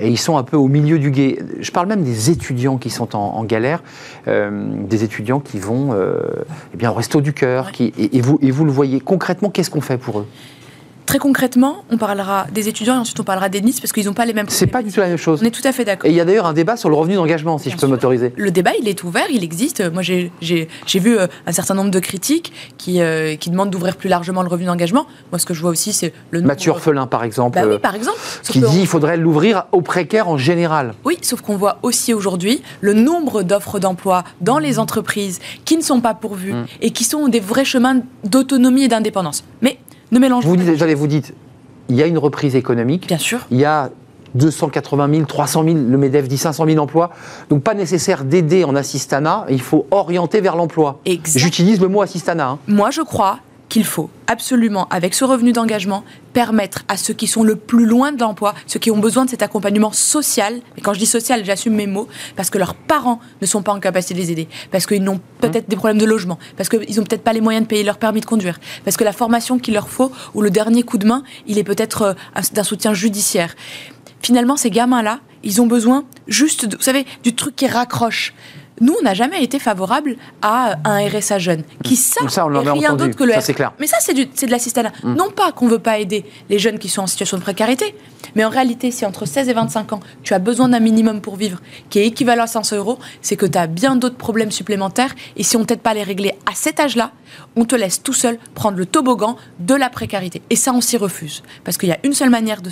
et 0.00 0.08
ils 0.08 0.18
sont 0.18 0.36
un 0.36 0.42
peu 0.42 0.56
au 0.56 0.66
milieu 0.66 0.98
du 0.98 1.10
guet. 1.12 1.38
Je 1.60 1.70
parle 1.70 1.86
même 1.86 2.02
des 2.02 2.30
étudiants 2.30 2.78
qui 2.78 2.90
sont 2.90 3.14
en, 3.14 3.36
en 3.36 3.44
galère, 3.44 3.82
euh, 4.26 4.66
des 4.88 5.04
étudiants 5.04 5.40
qui 5.40 5.58
vont 5.60 5.90
euh, 5.92 6.18
eh 6.74 6.76
bien, 6.76 6.90
au 6.90 6.94
resto 6.94 7.20
du 7.20 7.32
cœur, 7.32 7.66
Ouais. 7.66 7.72
qui, 7.72 7.84
et, 7.96 8.16
et 8.16 8.20
vous, 8.20 8.38
et 8.42 8.50
vous 8.50 8.64
le 8.64 8.72
voyez 8.72 8.98
concrètement, 9.00 9.50
qu'est-ce 9.50 9.70
qu'on 9.70 9.80
fait 9.80 9.98
pour 9.98 10.18
eux? 10.20 10.26
Très 11.06 11.18
concrètement, 11.18 11.84
on 11.90 11.98
parlera 11.98 12.46
des 12.52 12.68
étudiants 12.68 12.96
et 12.96 12.98
ensuite 12.98 13.18
on 13.20 13.24
parlera 13.24 13.48
des 13.48 13.60
NIS 13.60 13.78
parce 13.80 13.92
qu'ils 13.92 14.06
n'ont 14.06 14.12
pas 14.12 14.24
les 14.26 14.32
mêmes 14.32 14.46
C'est 14.48 14.66
pas 14.66 14.82
du 14.82 14.90
tout 14.90 14.98
la 15.00 15.06
même 15.06 15.16
chose. 15.16 15.40
On 15.42 15.46
est 15.46 15.50
tout 15.50 15.66
à 15.66 15.72
fait 15.72 15.84
d'accord. 15.84 16.08
Et 16.08 16.12
il 16.12 16.16
y 16.16 16.20
a 16.20 16.24
d'ailleurs 16.24 16.46
un 16.46 16.52
débat 16.52 16.76
sur 16.76 16.88
le 16.88 16.96
revenu 16.96 17.14
d'engagement, 17.14 17.58
si 17.58 17.68
Bien 17.68 17.76
je 17.76 17.80
peux 17.80 17.86
m'autoriser. 17.86 18.32
Le 18.36 18.50
débat, 18.50 18.72
il 18.80 18.88
est 18.88 19.04
ouvert, 19.04 19.26
il 19.30 19.44
existe. 19.44 19.82
Moi, 19.92 20.02
j'ai 20.02 20.30
vu 20.94 21.18
euh, 21.18 21.26
un 21.46 21.52
certain 21.52 21.74
nombre 21.74 21.90
de 21.90 22.00
critiques 22.00 22.52
qui, 22.76 23.00
euh, 23.00 23.36
qui 23.36 23.50
demandent 23.50 23.70
d'ouvrir 23.70 23.96
plus 23.96 24.08
largement 24.08 24.42
le 24.42 24.48
revenu 24.48 24.66
d'engagement. 24.66 25.06
Moi, 25.30 25.38
ce 25.38 25.46
que 25.46 25.54
je 25.54 25.60
vois 25.60 25.70
aussi, 25.70 25.92
c'est 25.92 26.12
le 26.30 26.40
nombre... 26.40 26.48
Mathieu 26.48 26.70
Orphelin, 26.72 27.06
par 27.06 27.22
exemple, 27.22 27.58
Bah 27.58 27.66
oui, 27.66 27.74
euh, 27.74 27.78
par 27.78 27.94
exemple. 27.94 28.18
Sauf 28.42 28.52
qui 28.52 28.60
dit 28.60 28.78
qu'il 28.78 28.86
faudrait 28.86 29.16
l'ouvrir 29.16 29.66
aux 29.72 29.82
précaires 29.82 30.28
en 30.28 30.38
général. 30.38 30.94
Oui, 31.04 31.18
sauf 31.22 31.40
qu'on 31.40 31.56
voit 31.56 31.78
aussi 31.82 32.14
aujourd'hui 32.14 32.62
le 32.80 32.94
nombre 32.94 33.42
d'offres 33.42 33.78
d'emploi 33.78 34.24
dans 34.40 34.58
les 34.58 34.78
entreprises 34.78 35.38
qui 35.64 35.76
ne 35.76 35.82
sont 35.82 36.00
pas 36.00 36.14
pourvues 36.14 36.46
Mm. 36.52 36.64
et 36.82 36.90
qui 36.90 37.04
sont 37.04 37.28
des 37.28 37.40
vrais 37.40 37.64
chemins 37.64 38.00
d'autonomie 38.24 38.84
et 38.84 38.88
d'indépendance. 38.88 39.44
Mais 39.62 39.78
ne 40.12 40.18
mélangeons 40.18 40.48
Vous 40.48 40.56
pas. 40.56 40.62
dites, 40.62 40.82
allez, 40.82 40.94
vous 40.94 41.06
dites, 41.06 41.34
il 41.88 41.96
y 41.96 42.02
a 42.02 42.06
une 42.06 42.18
reprise 42.18 42.56
économique, 42.56 43.06
Bien 43.06 43.18
sûr. 43.18 43.40
il 43.50 43.58
y 43.58 43.64
a 43.64 43.90
280 44.34 45.08
000, 45.14 45.24
300 45.26 45.64
000, 45.64 45.76
le 45.88 45.96
MEDEF 45.98 46.28
dit 46.28 46.36
500 46.36 46.66
000 46.66 46.78
emplois, 46.82 47.10
donc 47.48 47.62
pas 47.62 47.74
nécessaire 47.74 48.24
d'aider 48.24 48.64
en 48.64 48.74
assistanat, 48.76 49.46
il 49.48 49.60
faut 49.62 49.86
orienter 49.90 50.40
vers 50.40 50.56
l'emploi. 50.56 51.00
J'utilise 51.24 51.80
le 51.80 51.88
mot 51.88 52.02
assistanat. 52.02 52.48
hein. 52.50 52.58
Moi, 52.68 52.90
je 52.90 53.00
crois 53.02 53.38
qu'il 53.68 53.84
faut 53.84 54.10
absolument, 54.28 54.86
avec 54.90 55.12
ce 55.14 55.24
revenu 55.24 55.52
d'engagement, 55.52 56.04
permettre 56.32 56.84
à 56.88 56.96
ceux 56.96 57.14
qui 57.14 57.26
sont 57.26 57.42
le 57.42 57.56
plus 57.56 57.84
loin 57.86 58.12
de 58.12 58.20
l'emploi, 58.20 58.54
ceux 58.66 58.78
qui 58.78 58.90
ont 58.92 58.98
besoin 58.98 59.24
de 59.24 59.30
cet 59.30 59.42
accompagnement 59.42 59.90
social, 59.92 60.60
et 60.76 60.80
quand 60.80 60.92
je 60.94 60.98
dis 61.00 61.06
social, 61.06 61.44
j'assume 61.44 61.74
mes 61.74 61.86
mots, 61.88 62.06
parce 62.36 62.48
que 62.50 62.58
leurs 62.58 62.74
parents 62.74 63.18
ne 63.40 63.46
sont 63.46 63.62
pas 63.62 63.72
en 63.72 63.80
capacité 63.80 64.14
de 64.14 64.18
les 64.20 64.30
aider, 64.30 64.48
parce 64.70 64.86
qu'ils 64.86 65.02
n'ont 65.02 65.20
peut-être 65.40 65.68
des 65.68 65.76
problèmes 65.76 65.98
de 65.98 66.04
logement, 66.04 66.38
parce 66.56 66.68
qu'ils 66.68 66.96
n'ont 66.96 67.04
peut-être 67.04 67.24
pas 67.24 67.32
les 67.32 67.40
moyens 67.40 67.64
de 67.64 67.68
payer 67.68 67.82
leur 67.82 67.98
permis 67.98 68.20
de 68.20 68.26
conduire, 68.26 68.60
parce 68.84 68.96
que 68.96 69.04
la 69.04 69.12
formation 69.12 69.58
qu'il 69.58 69.74
leur 69.74 69.88
faut, 69.88 70.12
ou 70.34 70.42
le 70.42 70.50
dernier 70.50 70.82
coup 70.84 70.98
de 70.98 71.06
main, 71.06 71.22
il 71.46 71.58
est 71.58 71.64
peut-être 71.64 72.02
euh, 72.02 72.14
un- 72.36 72.42
d'un 72.54 72.62
soutien 72.64 72.94
judiciaire. 72.94 73.54
Finalement, 74.22 74.56
ces 74.56 74.70
gamins-là, 74.70 75.20
ils 75.42 75.60
ont 75.60 75.66
besoin 75.66 76.04
juste, 76.28 76.66
de- 76.66 76.76
vous 76.76 76.82
savez, 76.82 77.04
du 77.24 77.34
truc 77.34 77.56
qui 77.56 77.66
raccroche. 77.66 78.32
Nous, 78.80 78.94
on 78.98 79.02
n'a 79.02 79.14
jamais 79.14 79.42
été 79.42 79.58
favorable 79.58 80.16
à 80.42 80.76
un 80.84 81.08
RSA 81.08 81.38
jeune, 81.38 81.62
qui 81.82 81.96
ça, 81.96 82.28
Ça, 82.28 82.46
on 82.46 82.48
l'avait 82.48 82.72
rien 82.72 82.94
d'autre 82.94 83.16
que 83.16 83.24
le 83.24 83.32
Ça, 83.40 83.52
clair. 83.52 83.72
Mais 83.78 83.86
ça, 83.86 83.96
c'est 84.00 84.14
de 84.14 84.50
l'assistanat. 84.50 84.92
Non 85.04 85.30
pas 85.30 85.52
qu'on 85.52 85.68
veut 85.68 85.78
pas 85.78 85.98
aider 85.98 86.24
les 86.48 86.58
jeunes 86.58 86.78
qui 86.78 86.88
sont 86.88 87.02
en 87.02 87.06
situation 87.06 87.36
de 87.36 87.42
précarité, 87.42 87.94
mais 88.34 88.44
en 88.44 88.50
réalité, 88.50 88.90
si 88.90 89.06
entre 89.06 89.24
16 89.24 89.48
et 89.48 89.52
25 89.54 89.94
ans, 89.94 90.00
tu 90.22 90.34
as 90.34 90.38
besoin 90.38 90.68
d'un 90.68 90.80
minimum 90.80 91.20
pour 91.20 91.36
vivre, 91.36 91.60
qui 91.88 92.00
est 92.00 92.06
équivalent 92.06 92.44
à 92.44 92.46
500 92.46 92.76
euros, 92.76 92.98
c'est 93.22 93.36
que 93.36 93.46
tu 93.46 93.56
as 93.56 93.66
bien 93.66 93.96
d'autres 93.96 94.16
problèmes 94.16 94.50
supplémentaires. 94.50 95.14
Et 95.36 95.42
si 95.42 95.56
on 95.56 95.64
t'aide 95.64 95.80
pas 95.80 95.90
à 95.90 95.94
les 95.94 96.02
régler 96.02 96.34
à 96.50 96.54
cet 96.54 96.80
âge-là, 96.80 97.12
on 97.56 97.64
te 97.64 97.74
laisse 97.74 98.02
tout 98.02 98.12
seul 98.12 98.38
prendre 98.54 98.76
le 98.76 98.86
toboggan 98.86 99.36
de 99.58 99.74
la 99.74 99.88
précarité. 99.88 100.42
Et 100.50 100.56
ça, 100.56 100.72
on 100.72 100.80
s'y 100.80 100.96
refuse. 100.96 101.42
Parce 101.64 101.78
qu'il 101.78 101.88
y 101.88 101.92
a 101.92 101.98
une 102.04 102.12
seule 102.12 102.30
manière 102.30 102.60
de, 102.62 102.70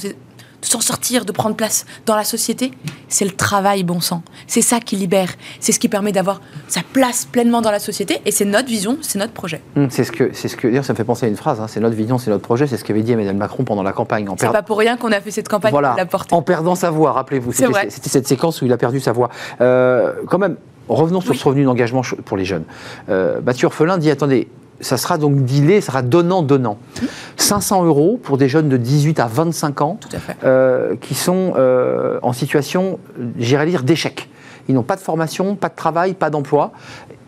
de 0.64 0.70
s'en 0.70 0.81
sortir, 0.81 1.24
de 1.24 1.33
prendre 1.33 1.55
place 1.57 1.85
dans 2.07 2.16
la 2.16 2.24
société, 2.24 2.72
c'est 3.09 3.24
le 3.24 3.31
travail, 3.31 3.85
bon 3.85 4.00
sang. 4.00 4.22
C'est 4.46 4.62
ça 4.62 4.81
qui 4.81 4.96
libère. 4.96 5.29
C'est 5.61 5.72
ce 5.72 5.79
qui 5.79 5.88
permet 5.88 6.12
d'avoir 6.12 6.40
sa 6.68 6.81
place 6.92 7.27
pleinement 7.27 7.61
dans 7.62 7.70
la 7.70 7.79
société. 7.79 8.20
Et 8.24 8.31
c'est 8.31 8.44
notre 8.44 8.68
vision, 8.68 8.98
c'est 9.03 9.18
notre 9.18 9.33
projet. 9.33 9.61
Hum, 9.77 9.88
C'est 9.90 10.05
ce 10.05 10.12
que, 10.12 10.31
c'est 10.33 10.48
ce 10.48 10.57
que, 10.57 10.66
d'ailleurs, 10.66 10.85
ça 10.85 10.92
me 10.92 10.96
fait 10.96 11.05
penser 11.05 11.27
à 11.27 11.29
une 11.29 11.37
phrase. 11.37 11.61
hein, 11.61 11.66
c'est 11.68 11.81
notre 11.81 11.96
vision, 11.96 12.18
c'est 12.18 12.31
notre 12.31 12.42
projet. 12.44 12.66
C'est 12.66 12.77
ce 12.77 12.85
qu'avait 12.85 13.03
dit 13.03 13.12
Emmanuel 13.12 13.37
Macron 13.37 13.64
pendant 13.64 13.83
la 13.83 13.92
campagne. 13.92 14.29
En 14.29 14.37
C'est 14.38 14.46
per- 14.46 14.53
pas 14.53 14.62
pour 14.62 14.79
rien 14.79 14.96
qu'on 14.96 15.12
a 15.12 15.20
fait 15.20 15.31
cette 15.31 15.48
campagne 15.48 15.70
voilà, 15.72 15.94
la 15.96 16.07
en 16.31 16.42
perdant 16.42 16.74
sa 16.74 16.90
voix. 16.90 17.12
Rappelez-vous, 17.12 17.53
c'était, 17.53 17.90
cette 17.90 18.27
séquence 18.27 18.62
où 18.62 18.66
il 18.66 18.72
a 18.72 18.77
perdu 18.77 19.00
sa 19.00 19.12
voix. 19.12 19.29
Euh, 19.61 20.12
quand 20.29 20.38
même, 20.38 20.57
revenons 20.88 21.20
sur 21.20 21.35
ce 21.35 21.44
revenu 21.44 21.64
d'engagement 21.64 22.03
pour 22.24 22.37
les 22.37 22.44
jeunes. 22.44 22.64
Euh, 23.09 23.40
Mathieu 23.44 23.66
Orphelin 23.66 23.98
dit 23.98 24.11
attendez. 24.11 24.48
Ça 24.81 24.97
sera 24.97 25.19
donc 25.19 25.45
dealé, 25.45 25.81
ça 25.81 25.87
sera 25.89 26.03
donnant-donnant. 26.03 26.79
500 27.37 27.85
euros 27.85 28.19
pour 28.23 28.37
des 28.39 28.49
jeunes 28.49 28.69
de 28.69 28.77
18 28.77 29.21
à 29.21 29.27
25 29.27 29.81
ans 29.81 29.99
Tout 30.01 30.15
à 30.17 30.19
fait. 30.19 30.37
euh, 30.45 30.97
qui 30.97 31.15
sont 31.15 31.55
euh, 31.57 32.19
en 32.23 32.33
situation, 32.33 32.99
j'irais 33.39 33.67
dire, 33.67 33.83
d'échec. 33.83 34.29
Ils 34.69 34.75
n'ont 34.75 34.83
pas 34.83 34.97
de 34.97 35.01
formation, 35.01 35.57
pas 35.57 35.69
de 35.69 35.75
travail, 35.77 36.15
pas 36.15 36.31
d'emploi. 36.31 36.73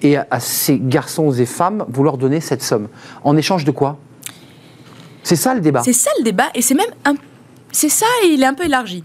Et 0.02 0.16
à, 0.16 0.26
à 0.30 0.40
ces 0.40 0.78
garçons 0.78 1.30
et 1.32 1.46
femmes, 1.46 1.84
vous 1.88 2.02
leur 2.02 2.18
donnez 2.18 2.40
cette 2.40 2.62
somme. 2.62 2.88
En 3.24 3.36
échange 3.36 3.64
de 3.64 3.70
quoi? 3.70 3.96
C'est 5.22 5.36
ça 5.36 5.54
le 5.54 5.60
débat. 5.60 5.82
C'est 5.84 5.92
ça 5.92 6.10
le 6.18 6.24
débat, 6.24 6.46
et 6.54 6.62
c'est 6.62 6.74
même 6.74 6.90
un... 7.04 7.14
c'est 7.72 7.88
ça 7.88 8.06
et 8.24 8.28
il 8.28 8.42
est 8.42 8.46
un 8.46 8.54
peu 8.54 8.64
élargi. 8.64 9.02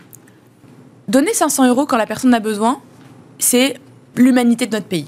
Donner 1.07 1.33
500 1.33 1.67
euros 1.67 1.85
quand 1.85 1.97
la 1.97 2.05
personne 2.05 2.33
a 2.33 2.39
besoin, 2.39 2.79
c'est 3.39 3.75
l'humanité 4.15 4.65
de 4.67 4.73
notre 4.75 4.85
pays. 4.87 5.07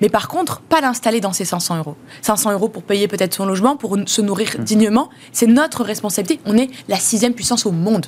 Mais 0.00 0.08
par 0.08 0.28
contre, 0.28 0.60
pas 0.60 0.80
l'installer 0.80 1.20
dans 1.20 1.32
ces 1.32 1.44
500 1.44 1.78
euros. 1.78 1.96
500 2.22 2.52
euros 2.52 2.68
pour 2.68 2.82
payer 2.82 3.08
peut-être 3.08 3.34
son 3.34 3.46
logement, 3.46 3.76
pour 3.76 3.96
se 4.06 4.20
nourrir 4.20 4.48
Mmh. 4.58 4.64
dignement, 4.64 5.08
c'est 5.32 5.46
notre 5.46 5.84
responsabilité. 5.84 6.40
On 6.46 6.56
est 6.56 6.70
la 6.88 6.96
sixième 6.96 7.34
puissance 7.34 7.66
au 7.66 7.72
monde. 7.72 8.06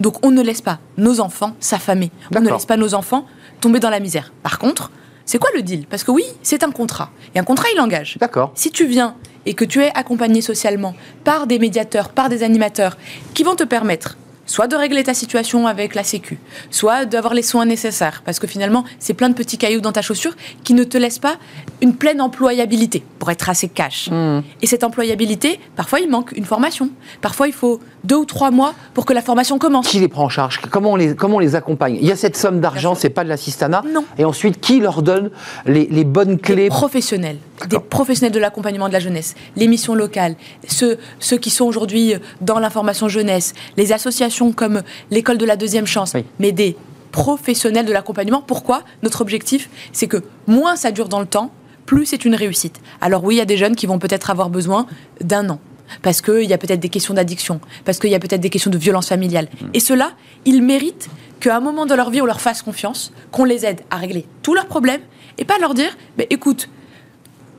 Donc 0.00 0.24
on 0.24 0.30
ne 0.30 0.42
laisse 0.42 0.62
pas 0.62 0.78
nos 0.96 1.20
enfants 1.20 1.54
s'affamer. 1.60 2.10
On 2.34 2.40
ne 2.40 2.50
laisse 2.50 2.66
pas 2.66 2.76
nos 2.76 2.94
enfants 2.94 3.26
tomber 3.60 3.80
dans 3.80 3.90
la 3.90 4.00
misère. 4.00 4.32
Par 4.42 4.58
contre, 4.58 4.90
c'est 5.24 5.38
quoi 5.38 5.50
le 5.54 5.62
deal? 5.62 5.86
Parce 5.86 6.04
que 6.04 6.10
oui, 6.10 6.24
c'est 6.42 6.62
un 6.62 6.70
contrat. 6.70 7.10
Et 7.34 7.38
un 7.38 7.44
contrat, 7.44 7.66
il 7.74 7.80
engage. 7.80 8.16
D'accord. 8.20 8.52
Si 8.54 8.70
tu 8.70 8.86
viens 8.86 9.14
et 9.46 9.54
que 9.54 9.64
tu 9.64 9.82
es 9.82 9.90
accompagné 9.94 10.40
socialement 10.40 10.94
par 11.24 11.46
des 11.46 11.58
médiateurs, 11.58 12.08
par 12.10 12.28
des 12.28 12.42
animateurs, 12.42 12.96
qui 13.34 13.42
vont 13.42 13.54
te 13.54 13.64
permettre 13.64 14.16
soit 14.48 14.66
de 14.66 14.74
régler 14.74 15.04
ta 15.04 15.14
situation 15.14 15.68
avec 15.68 15.94
la 15.94 16.02
Sécu, 16.02 16.40
soit 16.70 17.04
d'avoir 17.04 17.34
les 17.34 17.42
soins 17.42 17.66
nécessaires, 17.66 18.22
parce 18.24 18.40
que 18.40 18.48
finalement, 18.48 18.82
c'est 18.98 19.14
plein 19.14 19.28
de 19.28 19.34
petits 19.34 19.58
cailloux 19.58 19.80
dans 19.80 19.92
ta 19.92 20.02
chaussure 20.02 20.34
qui 20.64 20.74
ne 20.74 20.82
te 20.82 20.98
laissent 20.98 21.20
pas 21.20 21.36
une 21.80 21.94
pleine 21.94 22.20
employabilité, 22.20 23.04
pour 23.20 23.30
être 23.30 23.48
assez 23.48 23.68
cash. 23.68 24.08
Mmh. 24.10 24.40
Et 24.62 24.66
cette 24.66 24.82
employabilité, 24.82 25.60
parfois 25.76 26.00
il 26.00 26.08
manque 26.10 26.32
une 26.32 26.44
formation, 26.44 26.90
parfois 27.20 27.46
il 27.46 27.52
faut 27.52 27.78
deux 28.02 28.16
ou 28.16 28.24
trois 28.24 28.50
mois 28.50 28.74
pour 28.94 29.04
que 29.04 29.12
la 29.12 29.22
formation 29.22 29.58
commence. 29.58 29.86
Qui 29.86 30.00
les 30.00 30.08
prend 30.08 30.24
en 30.24 30.28
charge? 30.28 30.60
Comment 30.70 30.92
on, 30.92 30.96
les, 30.96 31.14
comment 31.14 31.36
on 31.36 31.40
les 31.40 31.54
accompagne? 31.54 31.98
Il 32.00 32.06
y 32.06 32.12
a 32.12 32.16
cette 32.16 32.36
somme 32.36 32.60
d'argent, 32.60 32.94
c'est 32.94 33.10
pas 33.10 33.22
de 33.22 33.28
l'assistanat. 33.28 33.84
Non. 33.92 34.04
Et 34.16 34.24
ensuite, 34.24 34.60
qui 34.60 34.80
leur 34.80 35.02
donne 35.02 35.30
les, 35.66 35.86
les 35.86 36.04
bonnes 36.04 36.36
des 36.36 36.40
clés? 36.40 36.68
professionnels, 36.68 37.38
des 37.68 37.78
professionnels 37.78 38.32
de 38.32 38.38
l'accompagnement 38.40 38.88
de 38.88 38.94
la 38.94 39.00
jeunesse, 39.00 39.34
les 39.56 39.68
missions 39.68 39.94
locales, 39.94 40.36
ceux, 40.66 40.98
ceux 41.18 41.36
qui 41.36 41.50
sont 41.50 41.66
aujourd'hui 41.66 42.14
dans 42.40 42.58
l'information 42.58 43.08
jeunesse, 43.08 43.52
les 43.76 43.92
associations 43.92 44.37
comme 44.52 44.82
l'école 45.10 45.38
de 45.38 45.44
la 45.46 45.56
deuxième 45.56 45.86
chance, 45.86 46.12
Oui. 46.14 46.24
mais 46.38 46.52
des 46.52 46.76
professionnels 47.12 47.86
de 47.86 47.92
l'accompagnement. 47.92 48.42
Pourquoi? 48.42 48.82
Notre 49.02 49.20
objectif, 49.20 49.68
c'est 49.92 50.06
que 50.06 50.18
moins 50.46 50.76
ça 50.76 50.90
dure 50.92 51.08
dans 51.08 51.20
le 51.20 51.26
temps, 51.26 51.50
plus 51.86 52.06
c'est 52.06 52.24
une 52.24 52.34
réussite. 52.34 52.76
Alors 53.00 53.24
oui, 53.24 53.36
il 53.36 53.38
y 53.38 53.40
a 53.40 53.44
des 53.46 53.56
jeunes 53.56 53.74
qui 53.76 53.86
vont 53.86 53.98
peut-être 53.98 54.30
avoir 54.30 54.50
besoin 54.50 54.86
d'un 55.20 55.48
an. 55.50 55.58
Parce 56.02 56.20
qu'il 56.20 56.44
y 56.44 56.52
a 56.52 56.58
peut-être 56.58 56.80
des 56.80 56.90
questions 56.90 57.14
d'addiction, 57.14 57.60
parce 57.86 57.98
qu'il 57.98 58.10
y 58.10 58.14
a 58.14 58.18
peut-être 58.18 58.42
des 58.42 58.50
questions 58.50 58.70
de 58.70 58.76
violence 58.76 59.08
familiale. 59.08 59.48
Et 59.72 59.80
ceux-là, 59.80 60.12
ils 60.44 60.62
méritent 60.62 61.08
qu'à 61.40 61.56
un 61.56 61.60
moment 61.60 61.86
de 61.86 61.94
leur 61.94 62.10
vie, 62.10 62.20
on 62.20 62.26
leur 62.26 62.42
fasse 62.42 62.60
confiance, 62.60 63.10
qu'on 63.32 63.44
les 63.44 63.64
aide 63.64 63.80
à 63.90 63.96
régler 63.96 64.26
tous 64.42 64.52
leurs 64.54 64.66
problèmes, 64.66 65.00
et 65.38 65.46
pas 65.46 65.58
leur 65.58 65.72
dire, 65.72 65.96
mais 66.18 66.26
écoute, 66.28 66.68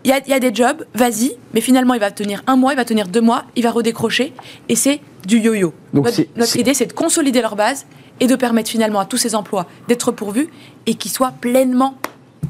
il 0.05 0.09
y 0.09 0.13
a, 0.13 0.19
il 0.25 0.29
y 0.29 0.33
a 0.33 0.39
des 0.39 0.53
jobs, 0.53 0.85
vas-y, 0.95 1.33
mais 1.53 1.61
finalement, 1.61 1.93
il 1.93 1.99
va 1.99 2.11
tenir 2.11 2.41
un 2.47 2.55
mois, 2.55 2.73
il 2.73 2.77
va 2.77 2.85
tenir 2.85 3.07
deux 3.07 3.21
mois, 3.21 3.43
il 3.55 3.63
va 3.63 3.71
redécrocher, 3.71 4.33
et 4.69 4.75
c'est 4.75 5.01
du 5.27 5.39
yo-yo. 5.39 5.73
Donc 5.93 6.05
Notre, 6.37 6.57
idée, 6.57 6.73
c'est 6.73 6.85
de 6.87 6.93
consolider 6.93 7.41
leur 7.41 7.55
base 7.55 7.85
et 8.21 8.27
de 8.27 8.35
permettre 8.35 8.69
finalement 8.69 8.99
à 8.99 9.05
tous 9.05 9.17
ces 9.17 9.35
emplois 9.35 9.65
d'être 9.87 10.11
pourvus 10.11 10.49
et 10.85 10.93
qu'ils 10.95 11.11
soient 11.11 11.33
pleinement 11.39 11.95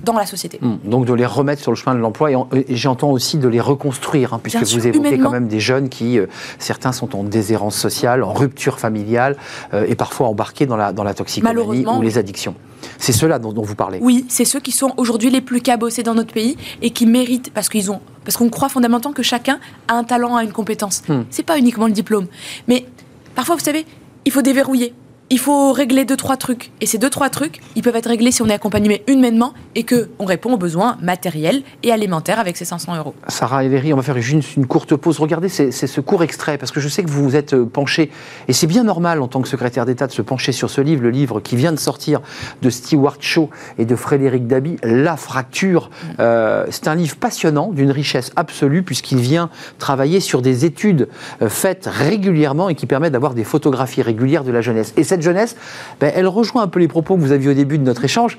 dans 0.03 0.13
la 0.13 0.25
société. 0.27 0.59
Hum, 0.61 0.77
Donc 0.83 1.05
de 1.05 1.13
les 1.13 1.25
remettre 1.25 1.61
sur 1.61 1.71
le 1.71 1.75
chemin 1.75 1.95
de 1.95 1.99
l'emploi 1.99 2.31
et, 2.31 2.35
en- 2.35 2.47
et 2.53 2.75
j'entends 2.75 3.09
aussi 3.11 3.37
de 3.37 3.47
les 3.47 3.59
reconstruire, 3.59 4.33
hein, 4.33 4.39
puisque 4.41 4.57
Bien 4.59 4.65
sûr, 4.65 4.79
vous 4.79 4.87
évoquez 4.87 5.17
quand 5.17 5.31
même 5.31 5.47
des 5.47 5.59
jeunes 5.59 5.89
qui, 5.89 6.19
euh, 6.19 6.27
certains 6.59 6.91
sont 6.91 7.15
en 7.15 7.23
déshérence 7.23 7.75
sociale, 7.75 8.23
en 8.23 8.31
rupture 8.33 8.79
familiale 8.79 9.35
euh, 9.73 9.85
et 9.87 9.95
parfois 9.95 10.27
embarqués 10.27 10.67
dans 10.67 10.77
la, 10.77 10.93
dans 10.93 11.03
la 11.03 11.13
toxicomanie 11.15 11.85
ou 11.97 12.01
les 12.03 12.17
addictions. 12.19 12.53
C'est 12.97 13.13
dont, 13.39 13.53
dont 13.53 13.61
vous 13.61 13.75
parlez. 13.75 13.99
Oui, 14.01 14.25
c'est 14.29 14.45
ceux 14.45 14.59
qui 14.59 14.71
sont 14.71 14.93
aujourd'hui 14.97 15.29
les 15.29 15.41
plus 15.41 15.61
cabossés 15.61 16.03
dans 16.03 16.15
notre 16.15 16.33
pays 16.33 16.57
et 16.81 16.91
qui 16.91 17.05
méritent 17.05 17.51
parce 17.53 17.69
qu'ils 17.69 17.91
ont 17.91 18.01
parce 18.25 18.37
qu'on 18.37 18.49
croit 18.49 18.69
fondamentalement 18.69 19.13
que 19.13 19.23
chacun 19.23 19.59
a 19.87 19.93
un 19.93 20.03
talent, 20.03 20.35
a 20.35 20.43
une 20.43 20.51
compétence. 20.51 21.01
Hmm. 21.07 21.23
C'est 21.29 21.43
pas 21.43 21.57
uniquement 21.57 21.87
le 21.87 21.93
diplôme, 21.93 22.27
mais 22.67 22.85
parfois 23.33 23.55
vous 23.55 23.63
savez, 23.63 23.85
il 24.25 24.31
faut 24.31 24.41
déverrouiller. 24.41 24.93
Il 25.31 25.39
faut 25.39 25.71
régler 25.73 26.05
deux, 26.05 26.17
trois 26.17 26.37
trucs. 26.37 26.71
Et 26.81 26.85
ces 26.85 26.97
deux, 26.97 27.09
trois 27.09 27.29
trucs, 27.29 27.61
ils 27.75 27.83
peuvent 27.83 27.95
être 27.95 28.09
réglés 28.09 28.31
si 28.31 28.41
on 28.41 28.47
est 28.47 28.53
accompagné 28.53 29.03
humainement 29.07 29.53
et 29.75 29.85
qu'on 29.85 30.25
répond 30.25 30.53
aux 30.53 30.57
besoins 30.57 30.97
matériels 31.01 31.61
et 31.83 31.91
alimentaires 31.91 32.39
avec 32.39 32.57
ces 32.57 32.65
500 32.65 32.97
euros. 32.97 33.13
Sarah 33.27 33.63
Ellery, 33.63 33.93
on 33.93 33.97
va 33.97 34.01
faire 34.01 34.19
juste 34.19 34.55
une 34.55 34.65
courte 34.65 34.95
pause. 34.95 35.19
Regardez, 35.19 35.49
c'est 35.49 35.71
ce 35.71 36.01
court 36.01 36.23
extrait, 36.23 36.57
parce 36.57 36.71
que 36.71 36.79
je 36.79 36.87
sais 36.87 37.03
que 37.03 37.09
vous 37.09 37.23
vous 37.23 37.35
êtes 37.35 37.53
euh, 37.53 37.65
penché, 37.65 38.09
et 38.47 38.53
c'est 38.53 38.67
bien 38.67 38.83
normal 38.83 39.21
en 39.21 39.27
tant 39.27 39.41
que 39.41 39.47
secrétaire 39.47 39.85
d'État 39.85 40.07
de 40.07 40.11
se 40.11 40.21
pencher 40.21 40.51
sur 40.51 40.69
ce 40.69 40.81
livre, 40.81 41.03
le 41.03 41.11
livre 41.11 41.39
qui 41.39 41.55
vient 41.55 41.71
de 41.71 41.79
sortir 41.79 42.21
de 42.61 42.69
Stewart 42.69 43.17
Shaw 43.19 43.49
et 43.77 43.85
de 43.85 43.95
Frédéric 43.95 44.47
Dabi, 44.47 44.77
La 44.83 45.15
fracture. 45.15 45.89
Euh, 46.19 46.65
c'est 46.71 46.87
un 46.87 46.95
livre 46.95 47.15
passionnant, 47.17 47.71
d'une 47.71 47.91
richesse 47.91 48.31
absolue, 48.35 48.83
puisqu'il 48.83 49.19
vient 49.19 49.49
travailler 49.77 50.19
sur 50.19 50.41
des 50.41 50.65
études 50.65 51.07
euh, 51.41 51.49
faites 51.49 51.87
régulièrement 51.91 52.69
et 52.69 52.75
qui 52.75 52.87
permettent 52.87 53.13
d'avoir 53.13 53.33
des 53.33 53.43
photographies 53.43 54.01
régulières 54.01 54.43
de 54.43 54.51
la 54.51 54.61
jeunesse. 54.61 54.93
Et 54.97 55.03
cette 55.03 55.18
jeunesse, 55.21 55.55
ben, 55.99 56.11
elle 56.15 56.27
rejoint 56.27 56.63
un 56.63 56.67
peu 56.67 56.79
les 56.79 56.87
propos 56.87 57.15
que 57.15 57.21
vous 57.21 57.31
aviez 57.31 57.49
au 57.49 57.53
début 57.53 57.77
de 57.77 57.83
notre 57.83 58.03
échange. 58.03 58.37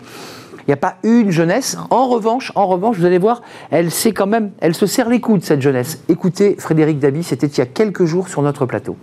Il 0.60 0.64
n'y 0.68 0.74
a 0.74 0.76
pas 0.76 0.96
une 1.02 1.30
jeunesse. 1.30 1.76
En 1.90 2.08
revanche, 2.08 2.52
en 2.54 2.66
revanche, 2.66 2.96
vous 2.96 3.04
allez 3.04 3.18
voir, 3.18 3.42
elle 3.70 3.90
sait 3.90 4.12
quand 4.12 4.26
même, 4.26 4.52
elle 4.60 4.74
se 4.74 4.86
serre 4.86 5.08
les 5.08 5.20
coudes 5.20 5.42
cette 5.42 5.62
jeunesse. 5.62 6.02
Écoutez, 6.08 6.56
Frédéric 6.58 6.98
Dabi, 6.98 7.22
c'était 7.22 7.46
il 7.46 7.58
y 7.58 7.62
a 7.62 7.66
quelques 7.66 8.04
jours 8.04 8.28
sur 8.28 8.42
notre 8.42 8.66
plateau. 8.66 8.96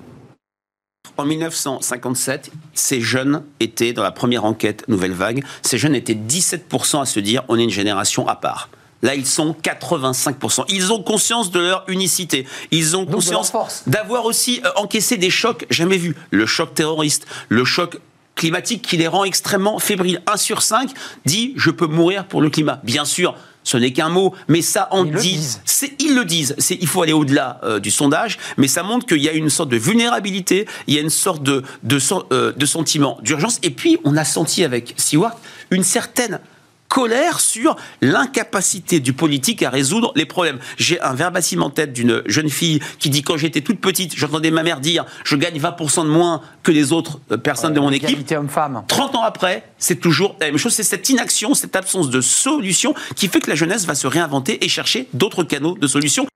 En 1.18 1.26
1957, 1.26 2.52
ces 2.74 3.02
jeunes 3.02 3.44
étaient, 3.60 3.92
dans 3.92 4.04
la 4.04 4.12
première 4.12 4.46
enquête 4.46 4.88
Nouvelle 4.88 5.13
Vague, 5.13 5.44
ces 5.63 5.78
jeunes 5.78 5.96
étaient 5.96 6.13
17% 6.13 7.02
à 7.02 7.06
se 7.06 7.20
dire 7.20 7.44
on 7.48 7.58
est 7.58 7.63
une 7.63 7.70
génération 7.70 8.28
à 8.28 8.36
part. 8.36 8.70
Là, 9.03 9.15
ils 9.15 9.25
sont 9.25 9.55
85%. 9.63 10.65
Ils 10.69 10.91
ont 10.91 11.03
conscience 11.03 11.51
de 11.51 11.60
leur 11.60 11.83
unicité. 11.88 12.47
Ils 12.71 12.97
ont 12.97 13.05
conscience 13.05 13.53
d'avoir 13.86 14.25
aussi 14.25 14.62
euh, 14.65 14.69
encaissé 14.75 15.17
des 15.17 15.29
chocs 15.29 15.65
jamais 15.69 15.97
vus. 15.97 16.15
Le 16.31 16.45
choc 16.45 16.73
terroriste, 16.73 17.25
le 17.49 17.63
choc 17.63 17.99
climatique 18.36 18.81
qui 18.81 18.97
les 18.97 19.07
rend 19.07 19.23
extrêmement 19.23 19.79
fébriles. 19.79 20.21
Un 20.27 20.38
sur 20.38 20.62
cinq 20.62 20.91
dit 21.25 21.53
je 21.57 21.69
peux 21.69 21.88
mourir 21.88 22.25
pour 22.25 22.41
le 22.41 22.49
climat. 22.49 22.79
Bien 22.83 23.05
sûr, 23.05 23.36
ce 23.63 23.75
n'est 23.75 23.91
qu'un 23.91 24.10
mot, 24.10 24.33
mais 24.47 24.62
ça 24.62 24.88
en 24.91 25.03
dit. 25.03 25.57
ils 25.99 26.15
le 26.15 26.23
disent. 26.23 26.55
il 26.69 26.88
faut 26.88 27.01
aller 27.01 27.12
au-delà 27.12 27.60
euh, 27.63 27.79
du 27.79 27.91
sondage, 27.91 28.39
mais 28.55 28.69
ça 28.69 28.81
montre 28.81 29.05
qu'il 29.05 29.21
y 29.21 29.27
a 29.27 29.33
une 29.33 29.49
sorte 29.49 29.69
de 29.69 29.75
vulnérabilité, 29.75 30.65
il 30.88 30.93
y 30.93 30.97
a 30.97 31.01
une 31.01 31.10
sorte 31.10 31.43
de, 31.43 31.63
de, 31.83 31.99
euh, 32.31 32.53
de 32.53 32.65
sentiment 32.65 33.19
d'urgence. 33.21 33.60
Et 33.63 33.71
puis, 33.71 33.97
on 34.05 34.15
a 34.15 34.23
senti 34.23 34.63
avec 34.63 34.93
Seward 34.95 35.33
une 35.69 35.83
certaine 35.83 36.39
colère 36.88 37.39
sur 37.39 37.76
l'incapacité 38.02 39.00
du 39.00 39.13
politique 39.13 39.63
à 39.63 39.69
résoudre 39.69 40.12
les 40.15 40.26
problèmes. 40.26 40.60
J'ai 40.78 41.00
un 41.02 41.13
verbatim 41.13 41.62
en 41.62 41.69
tête 41.69 41.93
d'une 41.93 42.23
jeune 42.26 42.50
fille 42.50 42.80
qui 43.00 43.10
dit 43.10 43.21
quand 43.21 43.38
j'étais 43.38 43.62
toute 43.62 43.80
petite, 43.80 44.15
j'entendais 44.15 44.52
ma 44.52 44.63
mère 44.63 44.80
dire 44.80 45.06
je 45.23 45.36
gagne 45.36 45.60
20% 45.60 46.04
de 46.04 46.10
moins 46.10 46.41
que 46.63 46.71
les 46.71 46.91
autres 46.91 47.19
euh, 47.32 47.38
personnes 47.38 47.73
de 47.73 47.80
mon 47.80 47.91
équipe. 47.91 48.19
Homme-femme. 48.32 48.84
30 48.88 49.15
ans 49.15 49.23
après, 49.23 49.63
c'est 49.78 50.00
toujours 50.00 50.36
la 50.39 50.47
même 50.47 50.58
chose. 50.58 50.73
C'est 50.73 50.84
cette 50.84 51.10
inaction, 51.10 51.54
cette 51.54 51.76
absence 51.76 52.10
de 52.10 52.21
solution 52.21 52.93
qui 53.15 53.28
fait 53.28 53.39
que 53.39 53.50
la 53.50 53.56
jeunesse 53.56 53.86
va 53.86 53.95
se 53.95 54.08
réinventer 54.08 54.63
et 54.63 54.69
chercher 54.69 55.08
d'autres 55.13 55.43
canaux 55.43 55.78
de 55.80 55.88
solution. 55.88 56.28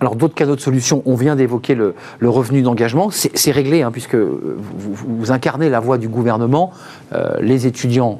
Alors 0.00 0.16
d'autres 0.16 0.34
cadeaux 0.34 0.56
de 0.56 0.60
solutions, 0.60 1.02
on 1.06 1.14
vient 1.14 1.36
d'évoquer 1.36 1.76
le, 1.76 1.94
revenu 2.22 2.62
d'engagement, 2.62 3.10
c'est 3.12 3.50
réglé 3.52 3.82
hein, 3.82 3.92
puisque 3.92 4.16
vous, 4.16 5.30
incarnez 5.30 5.68
la 5.68 5.78
voix 5.78 5.98
du 5.98 6.08
gouvernement. 6.08 6.72
Euh, 7.12 7.36
les 7.40 7.68
étudiants 7.68 8.18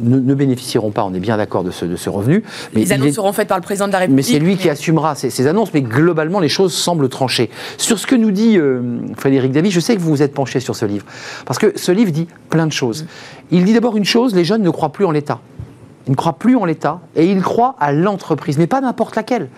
ne, 0.00 0.34
bénéficieront 0.34 0.90
pas, 0.90 1.04
on 1.04 1.14
est 1.14 1.20
bien 1.20 1.36
d'accord 1.36 1.62
de 1.62 1.70
ce, 1.70 2.10
revenu. 2.10 2.42
Mais 2.74 2.80
les 2.80 2.92
annonces 2.92 3.12
seront 3.12 3.32
faites 3.32 3.46
par 3.46 3.56
le 3.56 3.62
président 3.62 3.86
de 3.86 3.92
la 3.92 4.00
République. 4.00 4.26
Mais 4.26 4.32
c'est 4.32 4.40
lui 4.40 4.56
qui 4.56 4.68
assumera 4.68 5.14
ces, 5.14 5.46
annonces, 5.46 5.72
mais 5.72 5.82
globalement 5.82 6.40
les 6.40 6.48
choses 6.48 6.74
semblent 6.74 7.08
tranchées. 7.08 7.50
Sur 7.78 8.00
ce 8.00 8.06
que 8.06 8.16
nous 8.16 8.32
dit 8.32 8.58
euh, 8.58 8.98
Frédéric 9.16 9.52
David, 9.52 9.70
je 9.70 9.80
sais 9.80 9.94
que 9.94 10.00
vous 10.00 10.10
vous 10.10 10.22
êtes 10.22 10.34
penché 10.34 10.58
sur 10.58 10.74
ce 10.74 10.86
livre, 10.86 11.06
parce 11.46 11.60
que 11.60 11.72
ce 11.76 11.92
livre 11.92 12.10
dit 12.10 12.26
plein 12.50 12.66
de 12.66 12.72
choses. 12.72 13.06
Il 13.52 13.64
dit 13.64 13.74
d'abord 13.74 13.96
une 13.96 14.04
chose, 14.04 14.34
les 14.34 14.44
jeunes 14.44 14.62
ne 14.62 14.70
croient 14.70 14.92
plus 14.92 15.04
en 15.04 15.12
l'État. 15.12 15.40
Il 16.06 16.12
ne 16.12 16.16
croit 16.16 16.34
plus 16.34 16.56
en 16.56 16.64
l'État 16.64 17.00
et 17.16 17.30
il 17.30 17.42
croit 17.42 17.74
à 17.80 17.92
l'entreprise, 17.92 18.58
mais 18.58 18.68
pas 18.68 18.80
n'importe 18.80 19.16
laquelle. 19.16 19.48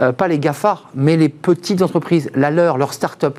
Euh, 0.00 0.12
pas 0.12 0.26
les 0.26 0.38
GAFAR, 0.38 0.90
mais 0.94 1.16
les 1.16 1.28
petites 1.28 1.80
entreprises, 1.80 2.30
la 2.34 2.50
leur, 2.50 2.76
leur 2.76 2.92
start-up. 2.92 3.38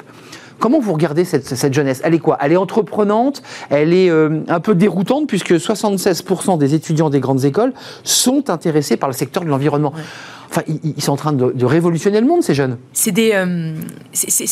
Comment 0.59 0.79
vous 0.79 0.93
regardez 0.93 1.23
cette, 1.25 1.73
jeunesse? 1.73 2.01
Elle 2.03 2.15
est 2.15 2.19
quoi? 2.19 2.37
Elle 2.41 2.53
est 2.53 2.57
entreprenante, 2.57 3.43
elle 3.69 3.93
est 3.93 4.09
euh, 4.09 4.39
un 4.47 4.59
peu 4.59 4.73
déroutante, 4.75 5.27
puisque 5.27 5.51
76% 5.51 6.57
des 6.57 6.73
étudiants 6.73 7.09
des 7.09 7.19
grandes 7.19 7.43
écoles 7.43 7.73
sont 8.03 8.49
intéressés 8.49 8.97
par 8.97 9.09
le 9.09 9.13
secteur 9.13 9.43
de 9.43 9.49
l'environnement. 9.49 9.93
Enfin, 10.49 10.63
ils, 10.67 11.01
sont 11.03 11.11
en 11.11 11.17
train 11.17 11.33
de, 11.33 11.65
révolutionner 11.65 12.21
le 12.21 12.27
monde, 12.27 12.41
ces 12.41 12.53
jeunes. 12.53 12.77
C'est 12.93 13.35
euh, 13.35 13.75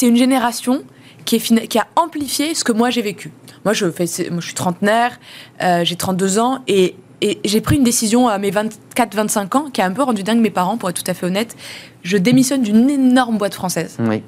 une 0.03 0.17
génération 0.17 0.83
qui, 1.23 1.37
est, 1.37 1.67
qui, 1.67 1.79
a 1.79 1.87
amplifié 1.95 2.53
ce 2.53 2.63
que 2.63 2.73
moi 2.73 2.89
j'ai 2.89 3.01
vécu. 3.01 3.31
Moi 3.63 3.73
je, 3.73 3.89
fais, 3.89 4.05
moi, 4.29 4.41
je 4.41 4.45
suis 4.45 4.53
trentenaire, 4.53 5.17
j'ai 5.59 5.95
32 5.95 6.37
ans, 6.37 6.59
et 6.67 6.95
et 7.21 7.39
j'ai 7.45 7.61
pris 7.61 7.77
une 7.77 7.83
décision 7.83 8.27
à 8.27 8.37
mes 8.37 8.51
24-25 8.51 9.57
ans 9.57 9.65
qui 9.71 9.81
a 9.81 9.85
un 9.85 9.91
peu 9.91 10.03
rendu 10.03 10.23
dingue 10.23 10.39
mes 10.39 10.49
parents, 10.49 10.77
pour 10.77 10.89
être 10.89 11.01
tout 11.01 11.09
à 11.09 11.13
fait 11.13 11.25
honnête. 11.25 11.55
Je 12.03 12.17
démissionne 12.17 12.61
d'une 12.61 12.89
énorme 12.89 13.37
boîte 13.37 13.53
française. 13.53 13.97
Oui. 13.99 14.21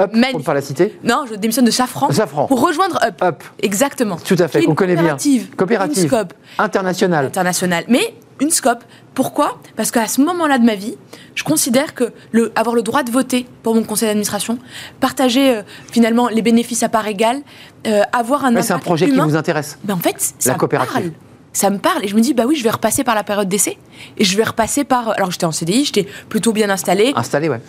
Up, 0.00 0.12
pour 0.12 0.40
ne 0.40 0.44
pas 0.44 0.54
la 0.54 0.60
citer 0.60 0.96
Non, 1.02 1.24
je 1.28 1.34
démissionne 1.34 1.64
de 1.64 1.72
Safran, 1.72 2.12
Safran. 2.12 2.46
pour 2.46 2.64
rejoindre 2.64 3.00
Up. 3.02 3.20
Up. 3.20 3.42
Exactement. 3.60 4.16
Tout 4.16 4.36
à 4.38 4.46
fait, 4.46 4.62
qu'on 4.62 4.74
connaît 4.74 4.94
bien. 4.94 5.16
Coopérative. 5.56 6.04
Une 6.04 6.08
scope. 6.08 6.34
Internationale. 6.58 7.26
Internationale. 7.26 7.84
Mais 7.88 8.14
une 8.40 8.50
scope. 8.50 8.84
Pourquoi? 9.14 9.58
Parce 9.74 9.90
qu'à 9.90 10.06
ce 10.06 10.20
moment-là 10.20 10.58
de 10.58 10.64
ma 10.64 10.76
vie, 10.76 10.94
je 11.34 11.42
considère 11.42 11.94
que 11.94 12.12
le, 12.30 12.52
avoir 12.54 12.76
le 12.76 12.82
droit 12.82 13.02
de 13.02 13.10
voter 13.10 13.48
pour 13.64 13.74
mon 13.74 13.82
conseil 13.82 14.08
d'administration, 14.08 14.58
partager 15.00 15.56
euh, 15.56 15.62
finalement 15.90 16.28
les 16.28 16.42
bénéfices 16.42 16.84
à 16.84 16.88
part 16.88 17.08
égale, 17.08 17.40
euh, 17.88 18.02
avoir 18.12 18.44
un. 18.44 18.62
c'est 18.62 18.72
un 18.72 18.78
projet 18.78 19.08
qui 19.10 19.18
vous 19.18 19.34
intéresse. 19.34 19.78
Ben 19.82 19.94
en 19.94 19.98
fait, 19.98 20.14
ça 20.38 20.52
la 20.52 20.58
coopérative 20.58 21.12
ça 21.58 21.70
me 21.70 21.78
parle. 21.78 22.04
Et 22.04 22.08
je 22.08 22.14
me 22.14 22.20
dis, 22.20 22.34
bah 22.34 22.44
oui, 22.46 22.54
je 22.54 22.62
vais 22.62 22.70
repasser 22.70 23.02
par 23.02 23.14
la 23.14 23.24
période 23.24 23.48
d'essai. 23.48 23.78
Et 24.16 24.24
je 24.24 24.36
vais 24.36 24.44
repasser 24.44 24.84
par. 24.84 25.10
Alors, 25.10 25.30
j'étais 25.30 25.44
en 25.44 25.52
CDI, 25.52 25.84
j'étais 25.84 26.06
plutôt 26.28 26.52
bien 26.52 26.70
installé. 26.70 27.12
Installé, 27.16 27.48
ouais. 27.48 27.60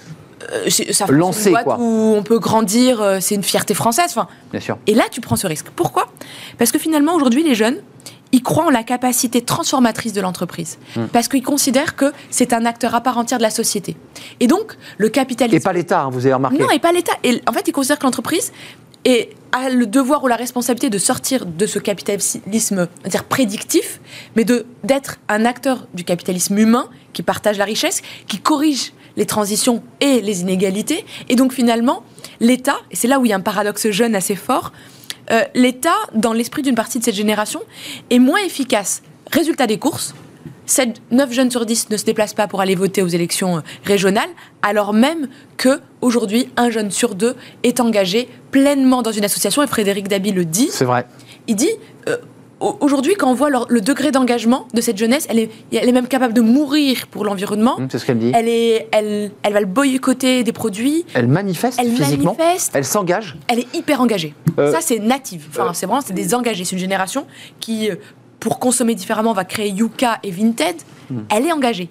Euh, 0.53 0.69
ça 0.69 1.05
Lancé, 1.07 1.51
quoi. 1.51 1.77
où 1.79 2.13
on 2.15 2.23
peut 2.23 2.39
grandir, 2.39 3.01
euh, 3.01 3.17
c'est 3.19 3.35
une 3.35 3.43
fierté 3.43 3.73
française. 3.73 4.05
Enfin, 4.09 4.27
Bien 4.51 4.61
sûr. 4.61 4.77
Et 4.87 4.93
là, 4.93 5.03
tu 5.11 5.21
prends 5.21 5.35
ce 5.35 5.47
risque. 5.47 5.67
Pourquoi? 5.75 6.07
Parce 6.57 6.71
que 6.71 6.79
finalement, 6.79 7.15
aujourd'hui, 7.15 7.43
les 7.43 7.55
jeunes, 7.55 7.77
ils 8.31 8.43
croient 8.43 8.67
en 8.67 8.69
la 8.69 8.83
capacité 8.83 9.41
transformatrice 9.41 10.13
de 10.13 10.21
l'entreprise. 10.21 10.77
Hmm. 10.95 11.07
Parce 11.11 11.27
qu'ils 11.27 11.43
considèrent 11.43 11.95
que 11.95 12.13
c'est 12.29 12.53
un 12.53 12.65
acteur 12.65 12.93
à 12.93 13.01
part 13.01 13.17
entière 13.17 13.39
de 13.39 13.43
la 13.43 13.49
société. 13.49 13.97
Et 14.39 14.47
donc, 14.47 14.77
le 14.97 15.09
capitalisme. 15.09 15.57
Et 15.57 15.59
pas 15.59 15.73
l'État, 15.73 16.03
hein, 16.03 16.09
vous 16.11 16.25
avez 16.25 16.35
remarqué. 16.35 16.59
Non, 16.59 16.69
et 16.69 16.79
pas 16.79 16.91
l'État. 16.91 17.13
Et 17.23 17.41
en 17.47 17.51
fait, 17.51 17.67
ils 17.67 17.71
considèrent 17.71 17.99
que 17.99 18.05
l'entreprise, 18.05 18.53
et 19.03 19.31
a 19.51 19.69
le 19.69 19.85
devoir 19.85 20.23
ou 20.23 20.27
la 20.27 20.35
responsabilité 20.35 20.89
de 20.89 20.97
sortir 20.97 21.45
de 21.45 21.65
ce 21.65 21.79
capitalisme 21.79 22.87
dire 23.05 23.23
prédictif, 23.23 23.99
mais 24.35 24.45
d'être 24.45 25.17
un 25.27 25.45
acteur 25.45 25.87
du 25.93 26.03
capitalisme 26.03 26.57
humain 26.57 26.89
qui 27.13 27.23
partage 27.23 27.57
la 27.57 27.65
richesse, 27.65 28.01
qui 28.27 28.39
corrige 28.39 28.93
les 29.17 29.25
transitions 29.25 29.83
et 30.01 30.21
les 30.21 30.41
inégalités. 30.41 31.05
Et 31.27 31.35
donc 31.35 31.53
finalement, 31.53 32.03
l'État, 32.39 32.77
et 32.91 32.95
c'est 32.95 33.07
là 33.07 33.19
où 33.19 33.25
il 33.25 33.29
y 33.29 33.33
a 33.33 33.35
un 33.35 33.41
paradoxe 33.41 33.89
jeune 33.89 34.15
assez 34.15 34.35
fort, 34.35 34.71
euh, 35.31 35.43
l'État, 35.53 35.95
dans 36.13 36.33
l'esprit 36.33 36.61
d'une 36.61 36.75
partie 36.75 36.99
de 36.99 37.03
cette 37.03 37.15
génération, 37.15 37.61
est 38.09 38.19
moins 38.19 38.39
efficace. 38.39 39.01
Résultat 39.31 39.67
des 39.67 39.77
courses, 39.77 40.15
7, 40.69 41.01
9 41.11 41.33
jeunes 41.33 41.51
sur 41.51 41.65
10 41.65 41.89
ne 41.89 41.97
se 41.97 42.05
déplacent 42.05 42.35
pas 42.35 42.47
pour 42.47 42.61
aller 42.61 42.75
voter 42.75 43.01
aux 43.01 43.07
élections 43.07 43.57
euh, 43.57 43.61
régionales, 43.85 44.29
alors 44.61 44.93
même 44.93 45.27
que 45.57 45.79
aujourd'hui 46.01 46.49
un 46.57 46.69
jeune 46.69 46.91
sur 46.91 47.15
deux 47.15 47.35
est 47.63 47.79
engagé 47.79 48.29
pleinement 48.51 49.01
dans 49.01 49.11
une 49.11 49.25
association, 49.25 49.63
et 49.63 49.67
Frédéric 49.67 50.07
Dabi 50.07 50.31
le 50.31 50.45
dit. 50.45 50.69
C'est 50.71 50.85
vrai. 50.85 51.05
Il 51.47 51.55
dit, 51.55 51.71
euh, 52.07 52.17
aujourd'hui, 52.59 53.15
quand 53.15 53.31
on 53.31 53.33
voit 53.33 53.49
le 53.67 53.81
degré 53.81 54.11
d'engagement 54.11 54.67
de 54.73 54.81
cette 54.81 54.97
jeunesse, 54.97 55.25
elle 55.29 55.39
est, 55.39 55.49
elle 55.73 55.89
est 55.89 55.93
même 55.93 56.07
capable 56.07 56.33
de 56.33 56.41
mourir 56.41 57.07
pour 57.07 57.25
l'environnement. 57.25 57.79
Mmh, 57.79 57.87
c'est 57.91 57.99
ce 57.99 58.05
qu'elle 58.05 58.19
dit. 58.19 58.31
Elle, 58.35 58.47
est, 58.47 58.87
elle, 58.91 59.31
elle 59.41 59.53
va 59.53 59.59
le 59.61 59.65
boycotter 59.65 60.43
des 60.43 60.51
produits. 60.51 61.05
Elle 61.15 61.27
manifeste 61.27 61.79
elle 61.81 61.91
physiquement. 61.91 62.35
Manifeste. 62.37 62.73
Elle 62.75 62.85
s'engage. 62.85 63.37
Elle 63.47 63.59
est 63.59 63.75
hyper 63.75 64.01
engagée. 64.01 64.35
Euh, 64.59 64.71
Ça, 64.71 64.81
c'est 64.81 64.99
native. 64.99 65.47
Enfin, 65.49 65.71
c'est 65.73 65.87
vraiment, 65.87 66.01
c'est 66.01 66.13
des 66.13 66.35
engagés. 66.35 66.63
C'est 66.65 66.75
une 66.75 66.81
génération 66.81 67.25
qui 67.59 67.89
pour 68.39 68.59
consommer 68.59 68.95
différemment, 68.95 69.33
va 69.33 69.45
créer 69.45 69.69
Yuka 69.69 70.19
et 70.23 70.31
Vinted, 70.31 70.75
hmm. 71.09 71.19
elle 71.29 71.45
est 71.45 71.51
engagée. 71.51 71.89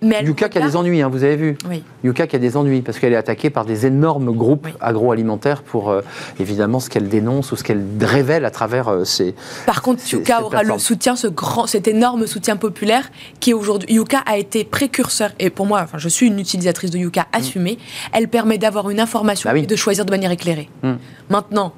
Mais 0.00 0.22
Yuka 0.22 0.48
qui 0.48 0.58
a 0.58 0.60
des 0.60 0.76
ennuis, 0.76 1.02
hein, 1.02 1.08
vous 1.08 1.24
avez 1.24 1.36
vu. 1.36 1.58
Oui. 1.68 1.82
Yuka 2.04 2.26
qui 2.26 2.36
a 2.36 2.38
des 2.38 2.56
ennuis 2.56 2.82
parce 2.82 2.98
qu'elle 2.98 3.12
est 3.12 3.16
attaquée 3.16 3.50
par 3.50 3.64
des 3.64 3.86
énormes 3.86 4.30
groupes 4.30 4.68
agroalimentaires 4.80 5.62
pour 5.62 5.90
euh, 5.90 6.02
évidemment 6.38 6.78
ce 6.78 6.88
qu'elle 6.88 7.08
dénonce 7.08 7.50
ou 7.50 7.56
ce 7.56 7.64
qu'elle 7.64 7.84
révèle 8.00 8.44
à 8.44 8.50
travers 8.50 8.88
euh, 8.88 9.04
ces. 9.04 9.34
Par 9.66 9.82
contre, 9.82 10.02
Yuka 10.10 10.42
aura 10.42 10.62
le 10.62 10.78
soutien, 10.78 11.16
ce 11.16 11.26
grand, 11.26 11.66
cet 11.66 11.88
énorme 11.88 12.26
soutien 12.26 12.56
populaire 12.56 13.10
qui 13.40 13.50
est 13.50 13.54
aujourd'hui. 13.54 13.92
Yuka 13.92 14.18
a 14.24 14.38
été 14.38 14.64
précurseur 14.64 15.30
et 15.40 15.50
pour 15.50 15.66
moi, 15.66 15.80
enfin, 15.82 15.98
je 15.98 16.08
suis 16.08 16.26
une 16.28 16.38
utilisatrice 16.38 16.90
de 16.90 16.98
Yuka 16.98 17.26
assumée. 17.32 17.74
Hmm. 17.74 18.10
Elle 18.12 18.28
permet 18.28 18.58
d'avoir 18.58 18.90
une 18.90 19.00
information 19.00 19.50
bah 19.50 19.58
et 19.58 19.66
de 19.66 19.76
choisir 19.76 20.04
de 20.04 20.10
manière 20.10 20.30
éclairée. 20.30 20.68
Hmm. 20.84 20.94
Maintenant, 21.28 21.72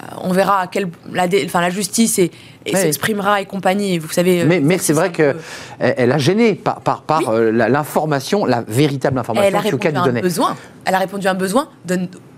euh, 0.00 0.06
on 0.22 0.32
verra 0.32 0.60
à 0.60 0.66
quel, 0.68 0.88
la, 1.12 1.26
enfin, 1.44 1.60
la 1.60 1.70
justice 1.70 2.18
et, 2.18 2.30
s'exprimera 2.72 3.40
et 3.40 3.46
compagnie. 3.46 3.98
Vous 3.98 4.10
savez. 4.10 4.42
Euh, 4.42 4.60
mais, 4.62 4.78
c'est 4.78 4.92
vrai 4.92 5.12
qu'elle 5.12 5.36
elle 5.78 6.12
a 6.12 6.18
gêné 6.18 6.54
par, 6.54 6.80
par, 6.80 7.02
par 7.02 7.28
euh, 7.28 7.50
l'information, 7.50 8.44
la 8.44 8.62
véritable 8.66 9.18
information 9.18 9.48
elle 9.48 9.56
a 9.56 9.60
répondu 9.60 9.96
à 9.96 10.02
un 10.02 10.20
besoin. 10.20 10.56
Elle 10.86 10.94
a 10.94 10.98
répondu 10.98 11.26
à 11.26 11.30
un 11.30 11.34
besoin 11.34 11.68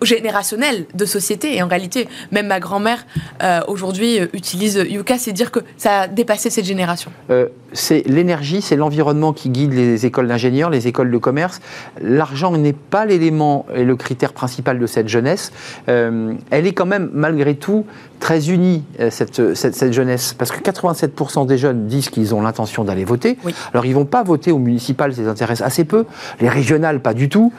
générationnel 0.02 0.86
de 0.94 1.04
société. 1.04 1.56
Et 1.56 1.62
en 1.62 1.68
réalité, 1.68 2.08
même 2.30 2.46
ma 2.46 2.60
grand-mère 2.60 3.06
euh, 3.42 3.60
aujourd'hui 3.66 4.20
utilise 4.32 4.76
Yuka, 4.88 5.18
c'est 5.18 5.32
dire 5.32 5.50
que 5.50 5.60
ça 5.76 6.02
a 6.02 6.08
dépassé 6.08 6.50
cette 6.50 6.64
génération. 6.64 7.10
Euh, 7.30 7.48
c'est 7.72 8.06
l'énergie, 8.06 8.62
c'est 8.62 8.76
l'environnement 8.76 9.32
qui 9.32 9.50
guide 9.50 9.72
les 9.72 10.06
écoles 10.06 10.28
d'ingénieurs, 10.28 10.70
les 10.70 10.86
écoles 10.86 11.10
de 11.10 11.18
commerce. 11.18 11.60
L'argent 12.00 12.52
n'est 12.56 12.72
pas 12.72 13.04
l'élément 13.04 13.66
et 13.74 13.84
le 13.84 13.96
critère 13.96 14.32
principal 14.32 14.78
de 14.78 14.86
cette 14.86 15.08
jeunesse. 15.08 15.52
elle 15.86 16.36
est 16.50 16.72
quand 16.72 16.86
même, 16.86 17.10
malgré 17.12 17.56
tout, 17.56 17.84
très 18.20 18.50
unie, 18.50 18.84
cette, 19.10 19.54
cette, 19.54 19.92
jeunesse. 19.92 20.15
Parce 20.38 20.50
que 20.50 20.60
87% 20.60 21.46
des 21.46 21.58
jeunes 21.58 21.86
disent 21.86 22.08
qu'ils 22.08 22.34
ont 22.34 22.42
l'intention 22.42 22.84
d'aller 22.84 23.04
voter. 23.04 23.38
Alors, 23.72 23.86
ils 23.86 23.90
ne 23.90 23.96
vont 23.96 24.04
pas 24.04 24.22
voter 24.22 24.52
au 24.52 24.58
municipal, 24.58 25.14
ça 25.14 25.22
les 25.22 25.28
intéresse 25.28 25.62
assez 25.62 25.84
peu. 25.84 26.06
Les 26.40 26.48
régionales, 26.48 27.00
pas 27.00 27.14
du 27.14 27.28
tout. 27.28 27.52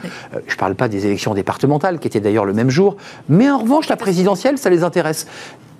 je 0.46 0.54
ne 0.54 0.58
parle 0.58 0.74
pas 0.74 0.88
des 0.88 1.06
élections 1.06 1.34
départementales, 1.34 1.98
qui 1.98 2.06
étaient 2.06 2.20
d'ailleurs 2.20 2.44
le 2.44 2.52
même 2.54 2.70
jour. 2.70 2.96
Mais 3.28 3.50
en 3.50 3.58
revanche, 3.58 3.88
la 3.88 3.96
présidentielle, 3.96 4.58
ça 4.58 4.70
les 4.70 4.82
intéresse. 4.82 5.26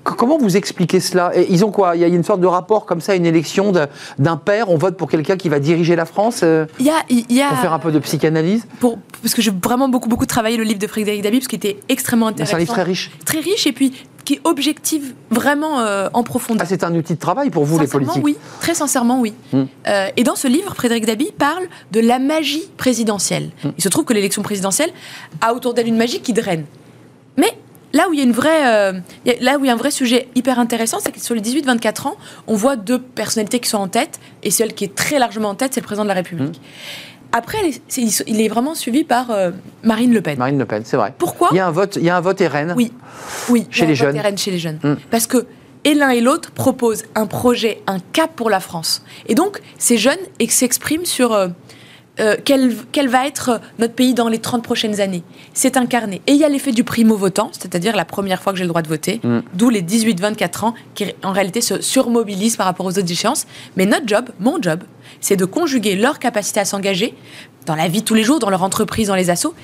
Comment 0.04 0.38
vous 0.38 0.56
expliquez 0.56 1.00
cela? 1.00 1.32
Et 1.34 1.46
Ils 1.50 1.64
ont 1.64 1.70
quoi? 1.70 1.96
Il 1.96 2.00
y 2.00 2.04
a 2.04 2.08
une 2.08 2.24
sorte 2.24 2.40
de 2.40 2.46
rapport 2.46 2.86
comme 2.86 3.00
ça, 3.00 3.14
une 3.14 3.26
élection 3.26 3.72
d'un 4.18 4.36
père, 4.36 4.70
on 4.70 4.76
vote 4.76 4.96
pour 4.96 5.10
quelqu'un 5.10 5.36
qui 5.36 5.48
va 5.48 5.60
diriger 5.60 5.96
la 5.96 6.06
France 6.06 6.40
euh, 6.42 6.66
il 6.78 6.86
y 6.86 6.90
a, 6.90 7.02
il 7.08 7.30
y 7.30 7.42
a, 7.42 7.48
Pour 7.48 7.58
faire 7.58 7.72
un 7.72 7.78
peu 7.78 7.92
de 7.92 7.98
psychanalyse? 7.98 8.66
Pour, 8.80 8.98
Parce 9.22 9.34
que 9.34 9.42
j'ai 9.42 9.50
vraiment 9.50 9.88
beaucoup, 9.88 10.08
beaucoup 10.08 10.26
travaillé 10.26 10.56
le 10.56 10.64
livre 10.64 10.78
de 10.78 10.86
Frédéric 10.86 11.22
Dabib, 11.22 11.42
ce 11.42 11.48
qui 11.48 11.56
était 11.56 11.78
extrêmement 11.88 12.28
intéressant. 12.28 12.50
C'est 12.50 12.56
un 12.56 12.60
livre 12.60 12.72
très 12.72 12.82
riche. 12.82 13.10
Très 13.24 13.40
riche, 13.40 13.66
et 13.66 13.72
puis 13.72 13.92
qui 14.28 14.34
est 14.34 14.40
objectif 14.44 15.14
vraiment 15.30 15.80
euh, 15.80 16.10
en 16.12 16.22
profondeur. 16.22 16.62
Ah, 16.62 16.68
c'est 16.68 16.84
un 16.84 16.94
outil 16.94 17.14
de 17.14 17.18
travail 17.18 17.48
pour 17.48 17.64
vous, 17.64 17.78
les 17.78 17.86
politiques? 17.86 18.22
oui. 18.22 18.36
Très 18.60 18.74
sincèrement, 18.74 19.20
oui. 19.20 19.32
Hmm. 19.54 19.64
Euh, 19.86 20.08
et 20.18 20.22
dans 20.22 20.36
ce 20.36 20.46
livre, 20.46 20.74
Frédéric 20.74 21.06
Dabi 21.06 21.32
parle 21.32 21.64
de 21.92 22.00
la 22.00 22.18
magie 22.18 22.68
présidentielle. 22.76 23.50
Hmm. 23.64 23.70
Il 23.78 23.82
se 23.82 23.88
trouve 23.88 24.04
que 24.04 24.12
l'élection 24.12 24.42
présidentielle 24.42 24.90
a 25.40 25.54
autour 25.54 25.72
d'elle 25.72 25.88
une 25.88 25.96
magie 25.96 26.20
qui 26.20 26.34
draine. 26.34 26.66
Mais 27.38 27.56
là 27.92 28.08
où 28.08 28.12
il 28.12 28.18
y 28.18 28.22
a 28.22 28.24
une 28.24 28.32
vraie, 28.32 28.66
euh, 28.66 28.92
là 29.40 29.58
où 29.58 29.64
il 29.64 29.68
y 29.68 29.70
a 29.70 29.72
un 29.72 29.76
vrai 29.76 29.90
sujet 29.90 30.28
hyper 30.34 30.58
intéressant, 30.58 30.98
c'est 31.00 31.12
que 31.12 31.20
sur 31.20 31.34
les 31.34 31.40
18-24 31.40 32.08
ans, 32.08 32.16
on 32.46 32.54
voit 32.54 32.76
deux 32.76 33.00
personnalités 33.00 33.60
qui 33.60 33.68
sont 33.68 33.78
en 33.78 33.88
tête, 33.88 34.20
et 34.42 34.50
celle 34.50 34.74
qui 34.74 34.84
est 34.84 34.94
très 34.94 35.18
largement 35.18 35.50
en 35.50 35.54
tête, 35.54 35.74
c'est 35.74 35.80
le 35.80 35.86
président 35.86 36.04
de 36.04 36.08
la 36.08 36.14
République. 36.14 36.58
Hmm. 36.58 37.32
Après, 37.32 37.58
il 37.96 38.40
est 38.40 38.48
vraiment 38.48 38.74
suivi 38.74 39.04
par 39.04 39.30
euh, 39.30 39.50
Marine 39.82 40.14
Le 40.14 40.22
Pen. 40.22 40.38
Marine 40.38 40.58
Le 40.58 40.64
Pen, 40.64 40.82
c'est 40.84 40.96
vrai. 40.96 41.12
Pourquoi? 41.18 41.48
Il 41.52 41.56
y 41.56 41.60
a 41.60 41.66
un 41.66 41.70
vote, 41.70 41.96
il 41.96 42.04
y 42.04 42.10
a 42.10 42.16
un 42.16 42.20
vote 42.22 42.40
RN. 42.40 42.72
Oui, 42.74 42.90
oui. 43.50 43.66
Chez 43.70 43.86
les 43.86 43.94
jeunes. 43.94 44.18
RN 44.18 44.38
chez 44.38 44.50
les 44.50 44.58
jeunes. 44.58 44.78
Hmm. 44.82 44.94
Parce 45.10 45.26
que 45.26 45.46
et 45.84 45.94
l'un 45.94 46.10
et 46.10 46.20
l'autre 46.20 46.50
proposent 46.50 47.04
un 47.14 47.26
projet, 47.26 47.82
un 47.86 47.98
cap 47.98 48.34
pour 48.34 48.50
la 48.50 48.60
France. 48.60 49.02
Et 49.26 49.34
donc, 49.34 49.60
ces 49.78 49.96
jeunes 49.96 50.18
s'expriment 50.48 51.04
sur 51.04 51.32
euh, 51.32 51.48
euh, 52.20 52.36
quel, 52.44 53.08
va 53.08 53.26
être 53.26 53.60
notre 53.78 53.94
pays 53.94 54.14
dans 54.14 54.28
les 54.28 54.38
30 54.38 54.62
prochaines 54.62 55.00
années. 55.00 55.22
C'est 55.54 55.76
incarné. 55.76 56.20
Et 56.26 56.32
il 56.32 56.38
y 56.38 56.44
a 56.44 56.48
l'effet 56.48 56.72
du 56.72 56.84
primo-votant, 56.84 57.50
c'est-à-dire 57.52 57.96
la 57.96 58.04
première 58.04 58.42
fois 58.42 58.52
que 58.52 58.58
j'ai 58.58 58.64
le 58.64 58.68
droit 58.68 58.82
de 58.82 58.88
voter, 58.88 59.20
mm. 59.22 59.40
d'où 59.54 59.70
les 59.70 59.82
18-24 59.82 60.64
ans 60.64 60.74
qui 60.94 61.06
en 61.22 61.32
réalité 61.32 61.60
se 61.60 61.80
surmobilisent 61.80 62.56
par 62.56 62.66
rapport 62.66 62.86
aux 62.86 62.98
autres 62.98 63.10
échéances. 63.10 63.46
Mais 63.76 63.86
notre 63.86 64.06
job, 64.06 64.30
mon 64.40 64.60
job, 64.60 64.80
c'est 65.20 65.36
de 65.36 65.44
conjuguer 65.44 65.96
leur 65.96 66.18
capacité 66.18 66.60
à 66.60 66.64
s'engager 66.64 67.14
dans 67.66 67.74
la 67.74 67.88
vie 67.88 68.00
de 68.00 68.04
tous 68.04 68.14
les 68.14 68.24
jours, 68.24 68.38
dans 68.38 68.50
leur 68.50 68.62
entreprise, 68.62 69.08
dans 69.08 69.14
les 69.14 69.30
assos, 69.30 69.54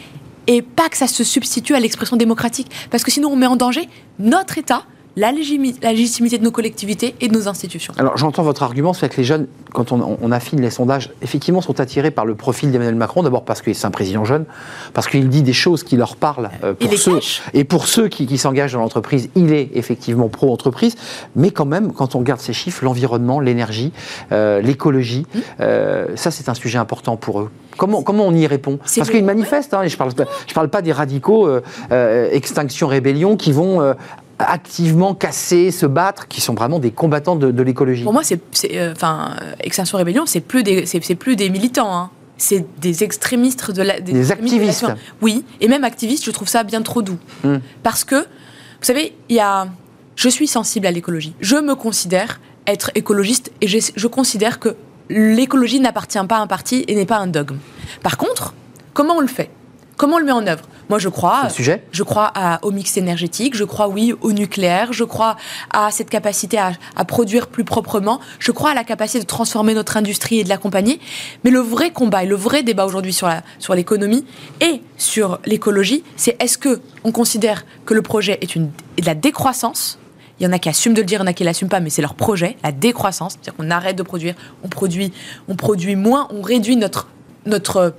et 0.46 0.62
pas 0.62 0.88
que 0.88 0.96
ça 0.96 1.06
se 1.06 1.24
substitue 1.24 1.74
à 1.74 1.80
l'expression 1.80 2.16
démocratique. 2.16 2.70
Parce 2.90 3.02
que 3.02 3.10
sinon, 3.10 3.30
on 3.30 3.36
met 3.36 3.46
en 3.46 3.56
danger 3.56 3.88
notre 4.18 4.58
État, 4.58 4.84
la, 5.16 5.32
légitimité 5.32 6.38
de 6.38 6.44
nos 6.44 6.50
collectivités 6.50 7.14
et 7.20 7.28
de 7.28 7.34
nos 7.34 7.48
institutions. 7.48 7.94
Alors 7.96 8.16
j'entends 8.16 8.42
votre 8.42 8.62
argument, 8.62 8.92
c'est 8.92 9.08
que 9.08 9.16
les 9.16 9.24
jeunes, 9.24 9.46
quand 9.72 9.92
on, 9.92 10.32
affine 10.32 10.60
les 10.60 10.70
sondages, 10.70 11.10
effectivement 11.22 11.60
sont 11.60 11.80
attirés 11.80 12.10
par 12.10 12.24
le 12.24 12.34
profil 12.34 12.70
d'Emmanuel 12.70 12.96
Macron, 12.96 13.22
d'abord 13.22 13.44
parce 13.44 13.62
que 13.62 13.72
c'est 13.72 13.86
un 13.86 13.90
président 13.90 14.24
jeune, 14.24 14.44
parce 14.92 15.06
qu'il 15.06 15.28
dit 15.28 15.42
des 15.42 15.52
choses 15.52 15.84
qui 15.84 15.96
leur 15.96 16.16
parlent 16.16 16.50
euh, 16.62 16.74
pour 16.74 16.92
ceux, 16.94 17.20
et 17.52 17.64
pour 17.64 17.86
ceux 17.86 18.08
qui, 18.08 18.38
s'engagent 18.38 18.72
dans 18.72 18.80
l'entreprise, 18.80 19.30
il 19.36 19.52
est 19.52 19.70
effectivement 19.74 20.28
pro-entreprise, 20.28 20.96
mais 21.36 21.50
quand 21.50 21.66
même, 21.66 21.92
quand 21.92 22.14
on 22.14 22.18
regarde 22.18 22.40
ces 22.40 22.52
chiffres, 22.52 22.84
l'environnement, 22.84 23.40
l'énergie, 23.40 23.92
euh, 24.32 24.60
l'écologie, 24.60 25.26
mmh. 25.34 25.38
euh, 25.60 26.06
ça 26.16 26.30
c'est 26.30 26.48
un 26.48 26.54
sujet 26.54 26.78
important 26.78 27.16
pour 27.16 27.40
eux. 27.40 27.50
Comment, 27.76 28.02
comment 28.02 28.26
on 28.26 28.34
y 28.34 28.46
répond 28.46 28.78
Parce 28.78 29.10
qu'ils 29.10 29.24
manifestent, 29.24 29.74
hein, 29.74 29.82
et 29.82 29.88
je 29.88 29.94
ne 29.94 29.98
parle, 29.98 30.12
je 30.46 30.54
parle 30.54 30.68
pas 30.68 30.82
des 30.82 30.92
radicaux 30.92 31.48
Extinction 31.90 32.88
Rébellion 32.88 33.36
qui 33.36 33.52
vont 33.52 33.94
activement 34.38 35.14
casser, 35.14 35.70
se 35.70 35.86
battre, 35.86 36.28
qui 36.28 36.40
sont 36.40 36.54
vraiment 36.54 36.78
des 36.78 36.90
combattants 36.90 37.36
de, 37.36 37.62
l'écologie. 37.62 38.04
Pour 38.04 38.12
moi, 38.12 38.22
c'est, 38.24 38.40
euh, 38.72 38.92
enfin, 38.92 39.36
Extinction 39.60 39.98
Rébellion, 39.98 40.26
c'est 40.26 40.40
plus 40.40 40.62
des, 40.62 40.86
c'est, 40.86 41.14
plus 41.14 41.36
des 41.36 41.50
militants. 41.50 41.94
Hein. 41.94 42.10
C'est 42.36 42.66
des 42.80 43.04
extrémistes 43.04 43.70
de 43.70 43.82
la. 43.82 44.00
Des, 44.00 44.32
activistes. 44.32 44.86
oui, 45.22 45.44
et 45.60 45.68
même 45.68 45.84
activistes, 45.84 46.24
je 46.24 46.30
trouve 46.30 46.48
ça 46.48 46.64
bien 46.64 46.82
trop 46.82 47.02
doux. 47.02 47.18
Hmm. 47.44 47.58
Parce 47.82 48.04
que, 48.04 48.16
vous 48.16 48.82
savez, 48.82 49.14
il 49.28 49.36
y 49.36 49.40
a. 49.40 49.68
Je 50.16 50.28
suis 50.28 50.46
sensible 50.46 50.86
à 50.86 50.90
l'écologie. 50.90 51.34
Je 51.40 51.56
me 51.56 51.74
considère 51.74 52.40
être 52.66 52.90
écologiste 52.94 53.50
et 53.60 53.66
je 53.66 54.06
considère 54.06 54.58
que 54.60 54.76
l'écologie 55.08 55.80
n'appartient 55.80 56.18
pas 56.28 56.36
à 56.36 56.40
un 56.40 56.46
parti 56.46 56.84
et 56.88 56.94
n'est 56.94 57.06
pas 57.06 57.18
un 57.18 57.26
dogme. 57.26 57.58
Par 58.02 58.16
contre, 58.16 58.54
comment 58.92 59.14
on 59.14 59.20
le 59.20 59.26
fait? 59.26 59.50
Comment 59.96 60.16
on 60.16 60.18
le 60.18 60.24
met 60.24 60.32
en 60.32 60.46
œuvre? 60.46 60.64
Moi, 60.90 60.98
je 60.98 61.08
crois. 61.08 61.48
Sujet? 61.48 61.84
je 61.92 62.02
crois 62.02 62.32
au 62.62 62.70
mix 62.70 62.96
énergétique. 62.96 63.54
Je 63.54 63.64
crois, 63.64 63.88
oui, 63.88 64.12
au 64.20 64.32
nucléaire. 64.32 64.92
Je 64.92 65.04
crois 65.04 65.36
à 65.70 65.90
cette 65.90 66.10
capacité 66.10 66.58
à, 66.58 67.04
produire 67.04 67.46
plus 67.46 67.64
proprement. 67.64 68.20
Je 68.38 68.52
crois 68.52 68.70
à 68.70 68.74
la 68.74 68.84
capacité 68.84 69.20
de 69.20 69.26
transformer 69.26 69.74
notre 69.74 69.96
industrie 69.96 70.40
et 70.40 70.44
de 70.44 70.48
l'accompagner. 70.48 71.00
Mais 71.44 71.50
le 71.50 71.60
vrai 71.60 71.90
combat 71.90 72.24
et 72.24 72.26
le 72.26 72.34
vrai 72.34 72.62
débat 72.62 72.84
aujourd'hui 72.84 73.12
sur 73.12 73.30
sur 73.58 73.74
l'économie 73.74 74.26
et 74.60 74.82
sur 74.96 75.38
l'écologie, 75.46 76.04
c'est 76.16 76.40
est-ce 76.42 76.58
que 76.58 76.80
on 77.04 77.12
considère 77.12 77.64
que 77.86 77.94
le 77.94 78.02
projet 78.02 78.38
est 78.40 78.54
une 78.54 78.70
est 78.96 79.02
de 79.02 79.06
la 79.06 79.14
décroissance 79.14 79.98
il 80.40 80.44
y 80.44 80.46
en 80.46 80.52
a 80.52 80.58
qui 80.58 80.68
assument 80.68 80.94
de 80.94 81.00
le 81.00 81.06
dire, 81.06 81.20
il 81.20 81.22
y 81.22 81.24
en 81.24 81.30
a 81.30 81.32
qui 81.32 81.44
l'assument 81.44 81.68
pas, 81.68 81.80
mais 81.80 81.90
c'est 81.90 82.02
leur 82.02 82.14
projet, 82.14 82.56
la 82.62 82.72
décroissance. 82.72 83.34
C'est-à-dire 83.34 83.54
qu'on 83.54 83.70
arrête 83.70 83.96
de 83.96 84.02
produire, 84.02 84.34
on 84.62 84.68
produit, 84.68 85.12
on 85.48 85.54
produit 85.54 85.96
moins, 85.96 86.28
on 86.30 86.42
réduit 86.42 86.76
notre, 86.76 87.08
notre, 87.46 87.94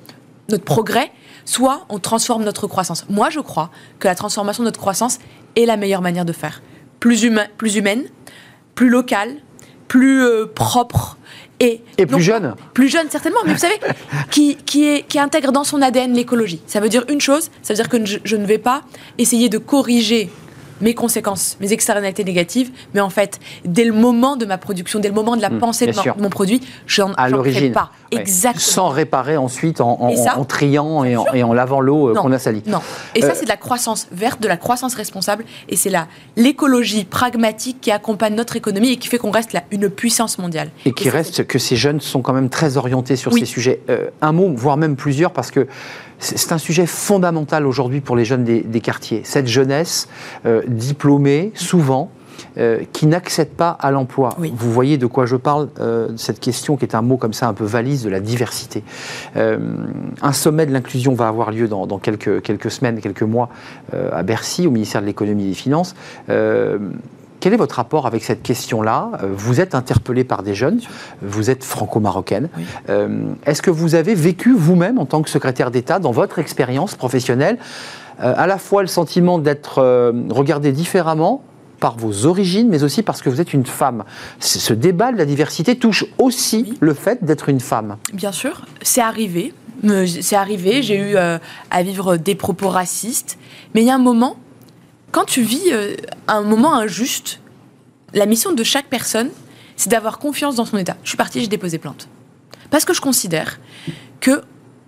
notre 0.49 0.63
progrès 0.63 1.11
soit 1.45 1.85
on 1.89 1.99
transforme 1.99 2.43
notre 2.43 2.67
croissance. 2.67 3.05
Moi, 3.09 3.29
je 3.29 3.39
crois 3.39 3.69
que 3.99 4.07
la 4.07 4.15
transformation 4.15 4.63
de 4.63 4.67
notre 4.67 4.79
croissance 4.79 5.19
est 5.55 5.65
la 5.65 5.77
meilleure 5.77 6.01
manière 6.01 6.25
de 6.25 6.33
faire. 6.33 6.61
Plus, 6.99 7.23
humain, 7.23 7.45
plus 7.57 7.75
humaine, 7.75 8.03
plus 8.73 8.89
locale, 8.89 9.35
plus 9.87 10.23
euh, 10.23 10.45
propre. 10.47 11.17
Et, 11.61 11.81
et 11.97 12.05
plus 12.05 12.21
jeune 12.21 12.55
Plus 12.73 12.89
jeune, 12.89 13.09
certainement, 13.09 13.39
mais 13.45 13.53
vous 13.53 13.59
savez, 13.59 13.79
qui, 14.31 14.57
qui, 14.57 14.87
est, 14.87 15.07
qui 15.07 15.19
intègre 15.19 15.51
dans 15.51 15.63
son 15.63 15.81
ADN 15.81 16.13
l'écologie. 16.13 16.61
Ça 16.67 16.81
veut 16.81 16.89
dire 16.89 17.05
une 17.07 17.21
chose, 17.21 17.49
ça 17.61 17.73
veut 17.73 17.77
dire 17.77 17.87
que 17.87 17.97
je 18.05 18.35
ne 18.35 18.45
vais 18.45 18.57
pas 18.57 18.81
essayer 19.17 19.47
de 19.47 19.57
corriger 19.57 20.29
mes 20.85 20.93
conséquences, 20.93 21.57
mes 21.59 21.73
externalités 21.73 22.23
négatives, 22.23 22.69
mais 22.93 23.01
en 23.01 23.09
fait, 23.09 23.39
dès 23.65 23.83
le 23.83 23.91
moment 23.91 24.35
de 24.35 24.45
ma 24.45 24.59
production, 24.59 24.99
dès 24.99 25.07
le 25.07 25.15
moment 25.15 25.35
de 25.35 25.41
la 25.41 25.49
hmm, 25.49 25.57
pensée 25.57 25.87
de, 25.87 25.93
mon 26.21 26.29
produit, 26.29 26.61
je 26.85 27.01
n'en 27.01 27.13
crée 27.41 27.71
pas. 27.71 27.91
Exactement. 28.11 28.61
Sans 28.61 28.89
réparer 28.89 29.35
ensuite 29.35 29.81
en, 29.81 29.99
en, 29.99 30.45
triant 30.45 31.03
et 31.03 31.17
en, 31.17 31.25
et 31.33 31.43
en, 31.43 31.53
lavant 31.53 31.81
l'eau 31.81 32.09
euh, 32.09 32.13
qu'on 32.13 32.31
a 32.31 32.37
salie. 32.37 32.61
Non. 32.67 32.81
Et 33.15 33.21
ça, 33.21 33.29
euh, 33.29 33.31
c'est 33.33 33.45
de 33.45 33.49
la 33.49 33.57
croissance 33.57 34.07
verte, 34.11 34.41
de 34.41 34.47
la 34.47 34.57
croissance 34.57 34.93
responsable, 34.93 35.43
et 35.67 35.75
c'est 35.75 35.91
l'écologie 36.37 37.03
pragmatique 37.03 37.81
qui 37.81 37.89
accompagne 37.89 38.35
notre 38.35 38.55
économie 38.55 38.91
et 38.91 38.97
qui 38.97 39.07
fait 39.07 39.17
qu'on 39.17 39.31
reste 39.31 39.53
là, 39.53 39.63
une 39.71 39.89
puissance 39.89 40.37
mondiale. 40.37 40.69
Et, 40.85 40.93
qui 40.93 41.09
reste 41.09 41.47
que 41.47 41.57
ces 41.57 41.75
jeunes 41.75 41.99
sont 41.99 42.21
quand 42.21 42.33
même 42.33 42.49
très 42.49 42.77
orientés 42.77 43.15
sur 43.15 43.33
ces 43.33 43.45
sujets. 43.45 43.81
Euh, 43.89 44.09
un 44.21 44.31
mot, 44.31 44.53
voire 44.55 44.77
même 44.77 44.95
plusieurs, 44.95 45.31
parce 45.31 45.49
que 45.49 45.67
c'est 46.19 46.51
un 46.51 46.57
sujet 46.57 46.85
fondamental 46.85 47.65
aujourd'hui 47.65 48.01
pour 48.01 48.15
les 48.15 48.25
jeunes 48.25 48.43
des, 48.43 48.81
quartiers. 48.81 49.21
Cette 49.23 49.47
jeunesse 49.47 50.07
euh, 50.45 50.61
diplômée, 50.67 51.51
souvent, 51.55 52.09
euh, 52.57 52.79
qui 52.91 53.05
n'accède 53.05 53.49
pas 53.49 53.69
à 53.69 53.91
l'emploi. 53.91 54.35
Vous 54.37 54.71
voyez 54.71 54.97
de 54.97 55.05
quoi 55.05 55.25
je 55.25 55.35
parle, 55.35 55.69
euh, 55.79 56.09
cette 56.17 56.39
question 56.39 56.77
qui 56.77 56.85
est 56.85 56.95
un 56.95 57.01
mot 57.01 57.17
comme 57.17 57.33
ça 57.33 57.47
un 57.47 57.53
peu 57.53 57.63
valise 57.65 58.03
de 58.03 58.09
la 58.09 58.19
diversité. 58.19 58.83
un 59.35 60.33
sommet 60.33 60.65
de 60.65 60.71
l'inclusion 60.71 61.13
va 61.13 61.27
avoir 61.27 61.51
lieu 61.51 61.67
dans, 61.67 61.87
dans 61.87 61.99
quelques, 61.99 62.41
quelques, 62.41 62.71
semaines, 62.71 62.99
quelques 62.99 63.23
mois 63.23 63.49
à 63.93 64.23
Bercy, 64.23 64.67
au 64.67 64.71
ministère 64.71 65.01
de 65.01 65.07
l'économie 65.07 65.45
et 65.45 65.49
des 65.49 65.53
finances. 65.53 65.95
Quel 67.45 67.53
est 67.53 67.57
votre 67.57 67.75
rapport 67.75 68.07
avec 68.07 68.23
cette 68.23 68.41
question-là? 68.41 69.11
Euh, 69.21 69.27
Vous 69.31 69.61
êtes 69.61 69.75
interpellé 69.75 70.23
par 70.23 70.41
des 70.41 70.55
jeunes, 70.55 70.79
vous 71.21 71.51
êtes 71.51 71.63
franco-marocaine. 71.63 72.49
Euh, 72.89 73.19
est-ce 73.45 73.61
que 73.61 73.69
vous 73.69 73.93
avez 73.93 74.15
vécu 74.15 74.51
vous-même, 74.51 74.97
en 74.97 75.05
tant 75.05 75.21
que 75.21 75.29
secrétaire 75.29 75.69
d'État, 75.69 75.99
dans 75.99 76.09
votre 76.09 76.39
expérience 76.39 76.95
professionnelle, 76.95 77.59
euh, 78.19 78.33
à 78.35 78.47
la 78.47 78.57
fois 78.57 78.81
le 78.81 78.87
sentiment 78.87 79.37
d'être 79.37 79.79
regardé 80.31 80.71
différemment 80.71 81.43
par 81.79 81.97
vos 81.97 82.25
origines, 82.25 82.67
mais 82.67 82.81
aussi 82.81 83.03
parce 83.03 83.21
que 83.21 83.29
vous 83.29 83.39
êtes 83.39 83.53
une 83.53 83.67
femme? 83.67 84.05
Ce 84.39 84.73
débat 84.73 85.11
de 85.11 85.17
la 85.19 85.25
diversité 85.25 85.77
touche 85.77 86.03
aussi 86.17 86.73
le 86.79 86.95
fait 86.95 87.23
d'être 87.23 87.47
une 87.49 87.59
femme. 87.59 87.97
Bien 88.11 88.31
sûr, 88.31 88.65
c'est 88.81 89.01
arrivé. 89.01 89.53
C'est 90.07 90.35
arrivé, 90.35 90.81
j'ai 90.81 90.97
eu 90.97 91.15
à 91.15 91.83
vivre 91.83 92.17
des 92.17 92.33
propos 92.33 92.69
racistes, 92.69 93.37
mais 93.75 93.81
il 93.81 93.87
y 93.87 93.91
a 93.91 93.95
un 93.95 93.99
moment 93.99 94.37
quand 95.15 95.23
tu 95.23 95.43
vis 95.43 95.71
euh, 95.71 95.95
un 96.27 96.41
moment 96.41 96.75
injuste, 96.75 97.39
la 98.13 98.25
mission 98.25 98.51
de 98.51 98.63
chaque 98.65 98.87
personne, 98.87 99.29
c'est 99.77 99.89
d'avoir 99.89 100.19
confiance 100.19 100.57
dans 100.57 100.65
son 100.65 100.77
état. 100.77 100.97
Je 101.03 101.07
suis 101.07 101.17
partie, 101.17 101.39
j'ai 101.39 101.47
déposé 101.47 101.77
plainte. 101.77 102.09
Parce 102.69 102.83
que 102.83 102.93
je 102.93 102.99
considère 102.99 103.61
que 104.19 104.41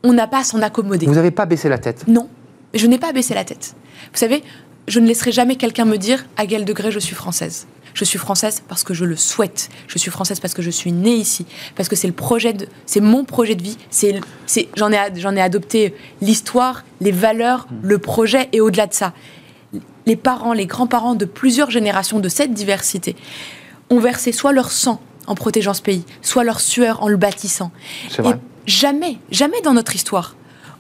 on 0.04 0.12
n'a 0.12 0.28
pas 0.28 0.40
à 0.40 0.44
s'en 0.44 0.62
accommoder. 0.62 1.06
Vous 1.06 1.16
n'avez 1.16 1.32
pas 1.32 1.46
baissé 1.46 1.70
la 1.70 1.78
tête 1.78 2.06
Non. 2.10 2.28
je 2.74 2.86
n'ai 2.88 3.00
pas 3.00 3.14
baissé 3.14 3.34
la 3.34 3.46
tête. 3.46 3.74
Vous 4.12 4.20
savez, 4.20 4.44
je 4.90 5.00
ne 5.00 5.08
laisserai 5.08 5.32
jamais 5.32 5.56
quelqu'un 5.56 5.86
me 5.86 5.96
dire 5.96 6.26
à 6.36 6.46
quel 6.46 6.66
degré 6.66 6.92
je 6.92 7.00
suis 7.00 7.16
française. 7.16 7.66
Je 7.94 8.04
suis 8.04 8.20
française 8.20 8.62
parce 8.68 8.84
que 8.84 8.94
je 8.94 9.06
le 9.06 9.16
souhaite. 9.16 9.70
Je 9.88 9.98
suis 9.98 10.12
française 10.12 10.42
parce 10.42 10.54
que 10.54 10.62
je 10.62 10.70
suis 10.70 10.92
née 10.92 11.16
ici, 11.16 11.46
parce 11.76 11.88
que 11.88 11.96
c'est 11.96 12.06
le 12.06 12.14
projet 12.14 12.52
de, 12.52 12.68
c'est 12.86 13.00
mon 13.00 13.24
projet 13.24 13.56
de 13.56 13.64
vie. 13.64 13.78
C'est, 13.90 14.20
c'est, 14.46 14.68
j'en 14.76 14.92
ai, 14.92 14.98
j'en 15.16 15.36
ai 15.38 15.42
adopté 15.42 15.96
l'histoire, 16.22 16.84
les 17.00 17.12
valeurs, 17.12 17.66
le 17.82 17.98
projet 17.98 18.50
et 18.52 18.60
au-delà 18.60 18.88
de 18.88 18.94
ça, 18.94 19.14
les 20.08 20.16
parents, 20.16 20.54
les 20.54 20.66
grands-parents 20.66 21.14
de 21.16 21.26
plusieurs 21.26 21.70
générations 21.70 22.20
de 22.20 22.30
cette 22.30 22.54
diversité 22.54 23.16
ont 23.92 24.00
versé 24.00 24.32
soit 24.32 24.54
leur 24.54 24.72
sang 24.72 25.00
en 25.28 25.36
protégeant 25.36 25.74
ce 25.76 25.82
pays, 25.82 26.04
soit 26.22 26.44
leur 26.46 26.60
sueur 26.62 27.04
en 27.04 27.10
le 27.10 27.18
bâtissant. 27.18 27.72
Vrai. 28.18 28.32
Et 28.32 28.36
jamais, 28.66 29.18
jamais 29.30 29.60
dans 29.62 29.74
notre 29.74 29.94
histoire, 29.96 30.36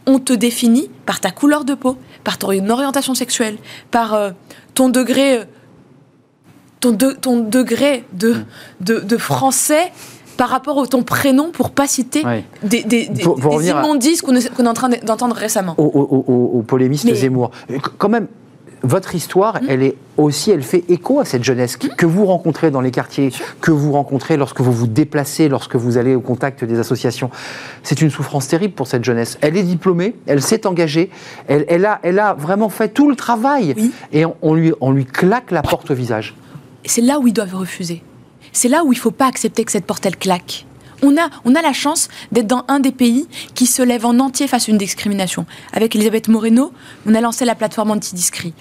on 0.05 0.19
te 0.19 0.31
définit 0.33 0.89
par 1.05 1.19
ta 1.19 1.31
couleur 1.31 1.65
de 1.65 1.73
peau, 1.75 1.97
par 2.23 2.37
ton 2.37 2.47
orientation 2.69 3.13
sexuelle, 3.13 3.57
par 3.91 4.13
euh, 4.13 4.31
ton 4.73 4.87
degré, 4.89 5.39
euh, 5.39 5.43
ton, 6.79 6.91
de- 6.91 7.11
ton 7.19 7.37
degré 7.41 8.05
de, 8.13 8.33
Mm. 8.33 8.45
de, 8.81 8.99
de 9.01 9.17
français 9.17 9.91
par 10.37 10.49
rapport 10.49 10.81
à 10.81 10.87
ton 10.87 11.03
prénom, 11.03 11.49
pour 11.51 11.71
pas 11.71 11.87
citer 11.87 12.23
Ouais. 12.23 12.45
des, 12.63 12.83
des, 12.83 13.07
des- 13.07 13.23
Pour- 13.23 13.35
pour 13.35 13.49
des 13.49 13.55
revenir 13.57 13.77
à- 13.77 13.83
immondices 13.83 14.21
qu'on 14.21 14.35
est, 14.35 14.49
en 14.67 14.73
train 14.73 14.89
d'entendre 15.03 15.35
récemment. 15.35 15.75
Au, 15.77 15.83
au- 15.83 16.23
au- 16.31 16.59
au 16.59 16.61
polémiste 16.61 17.05
Mais- 17.05 17.15
Zemmour. 17.15 17.51
Qu- 17.67 17.79
Quand 17.97 18.09
même, 18.09 18.27
votre 18.83 19.15
histoire, 19.15 19.55
Hmm. 19.61 19.65
elle 19.69 19.83
est 19.83 19.95
aussi, 20.17 20.51
elle 20.51 20.63
fait 20.63 20.83
écho 20.89 21.19
à 21.19 21.25
cette 21.25 21.43
jeunesse 21.43 21.77
que 21.77 22.05
vous 22.05 22.25
rencontrez 22.25 22.71
dans 22.71 22.81
les 22.81 22.91
quartiers, 22.91 23.31
que 23.61 23.71
vous 23.71 23.91
rencontrez 23.91 24.37
lorsque 24.37 24.61
vous 24.61 24.71
vous 24.71 24.87
déplacez, 24.87 25.49
lorsque 25.49 25.75
vous 25.75 25.97
allez 25.97 26.15
au 26.15 26.21
contact 26.21 26.63
des 26.63 26.79
associations. 26.79 27.29
C'est 27.83 28.01
une 28.01 28.09
souffrance 28.09 28.47
terrible 28.47 28.73
pour 28.73 28.87
cette 28.87 29.03
jeunesse. 29.03 29.37
Elle 29.41 29.57
est 29.57 29.63
diplômée, 29.63 30.15
elle 30.25 30.41
s'est 30.41 30.65
engagée, 30.67 31.09
elle, 31.47 31.65
elle 31.67 31.85
a, 31.85 31.99
elle 32.03 32.19
a 32.19 32.33
vraiment 32.33 32.69
fait 32.69 32.89
tout 32.89 33.09
le 33.09 33.15
travail, 33.15 33.73
Oui. 33.77 33.91
et 34.11 34.25
on, 34.25 34.35
on 34.41 34.53
lui, 34.53 34.73
on 34.81 34.91
lui 34.91 35.05
claque 35.05 35.51
la 35.51 35.61
porte 35.61 35.91
au 35.91 35.93
visage. 35.95 36.35
C'est 36.85 37.01
là 37.01 37.19
où 37.19 37.27
ils 37.27 37.33
doivent 37.33 37.55
refuser. 37.55 38.01
C'est 38.53 38.69
là 38.69 38.83
où 38.83 38.91
il 38.93 38.95
ne 38.95 39.01
faut 39.01 39.11
pas 39.11 39.27
accepter 39.27 39.63
que 39.65 39.71
cette 39.71 39.85
porte, 39.85 40.05
elle 40.05 40.17
claque. 40.17 40.65
On 41.03 41.15
a, 41.17 41.29
on 41.45 41.55
a 41.55 41.61
la 41.61 41.73
chance 41.73 42.07
d'être 42.31 42.47
dans 42.47 42.63
un 42.67 42.79
des 42.79 42.91
pays 42.91 43.27
qui 43.55 43.65
se 43.65 43.81
lève 43.81 44.05
en 44.05 44.19
entier 44.19 44.47
face 44.47 44.67
à 44.67 44.71
une 44.71 44.77
discrimination. 44.77 45.45
Avec 45.73 45.95
Elisabeth 45.95 46.27
Moreno, 46.27 46.71
on 47.05 47.13
a 47.15 47.21
lancé 47.21 47.45
la 47.45 47.55
plateforme 47.55 47.91
anti-discri. 47.91 48.53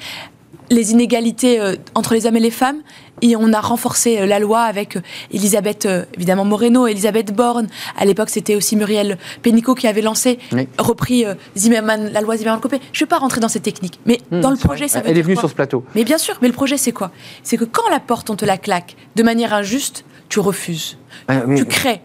Les 0.68 0.91
inégalités 0.91 1.61
euh, 1.61 1.76
entre 1.95 2.14
les 2.14 2.26
hommes 2.26 2.37
et 2.37 2.41
les 2.41 2.51
femmes, 2.51 2.78
et 3.22 3.37
on 3.37 3.53
a 3.53 3.61
renforcé 3.61 4.18
euh, 4.18 4.26
la 4.26 4.41
loi 4.41 4.62
avec 4.62 4.97
euh, 4.97 5.01
Elisabeth, 5.32 5.87
évidemment 6.14 6.45
Moreno, 6.45 6.89
Elisabeth 6.89 7.32
Borne. 7.32 7.68
À 7.97 8.05
l'époque, 8.05 8.30
c'était 8.30 8.57
aussi 8.57 8.74
Muriel 8.74 9.16
Pénicaud 9.43 9.76
qui 9.76 9.87
avait 9.87 10.03
lancé, 10.03 10.41
Oui. 10.53 10.66
repris 10.76 11.24
Zimmermann, 11.57 12.11
la 12.12 12.20
loi 12.20 12.37
Zimmermann-Copé. 12.37 12.80
Je 12.93 12.99
ne 13.05 13.07
vais 13.07 13.09
pas 13.09 13.18
rentrer 13.18 13.41
dans 13.41 13.49
ces 13.49 13.61
techniques, 13.61 14.01
mais 14.07 14.20
Hmm, 14.32 14.41
dans 14.41 14.51
le 14.51 14.57
projet, 14.57 14.89
ça 14.89 15.01
veut 15.03 15.09
Elle 15.09 15.18
est 15.18 15.22
venue 15.22 15.34
quoi 15.37 15.43
sur 15.43 15.51
ce 15.51 15.55
plateau. 15.55 15.84
mais 15.95 16.03
bien 16.03 16.18
sûr, 16.18 16.37
mais 16.43 16.49
le 16.49 16.55
projet 16.55 16.76
c'est 16.76 16.91
quoi? 16.93 17.12
C'est 17.45 17.57
que 17.57 17.64
quand 17.64 17.89
la 17.91 18.01
porte 18.01 18.28
on 18.28 18.34
te 18.34 18.45
la 18.45 18.59
claque 18.59 18.97
de 19.14 19.22
manière 19.22 19.55
injuste, 19.55 20.05
tu 20.28 20.41
refuses, 20.41 20.99
mais- 21.28 21.55
tu 21.55 21.64
crées, 21.64 22.01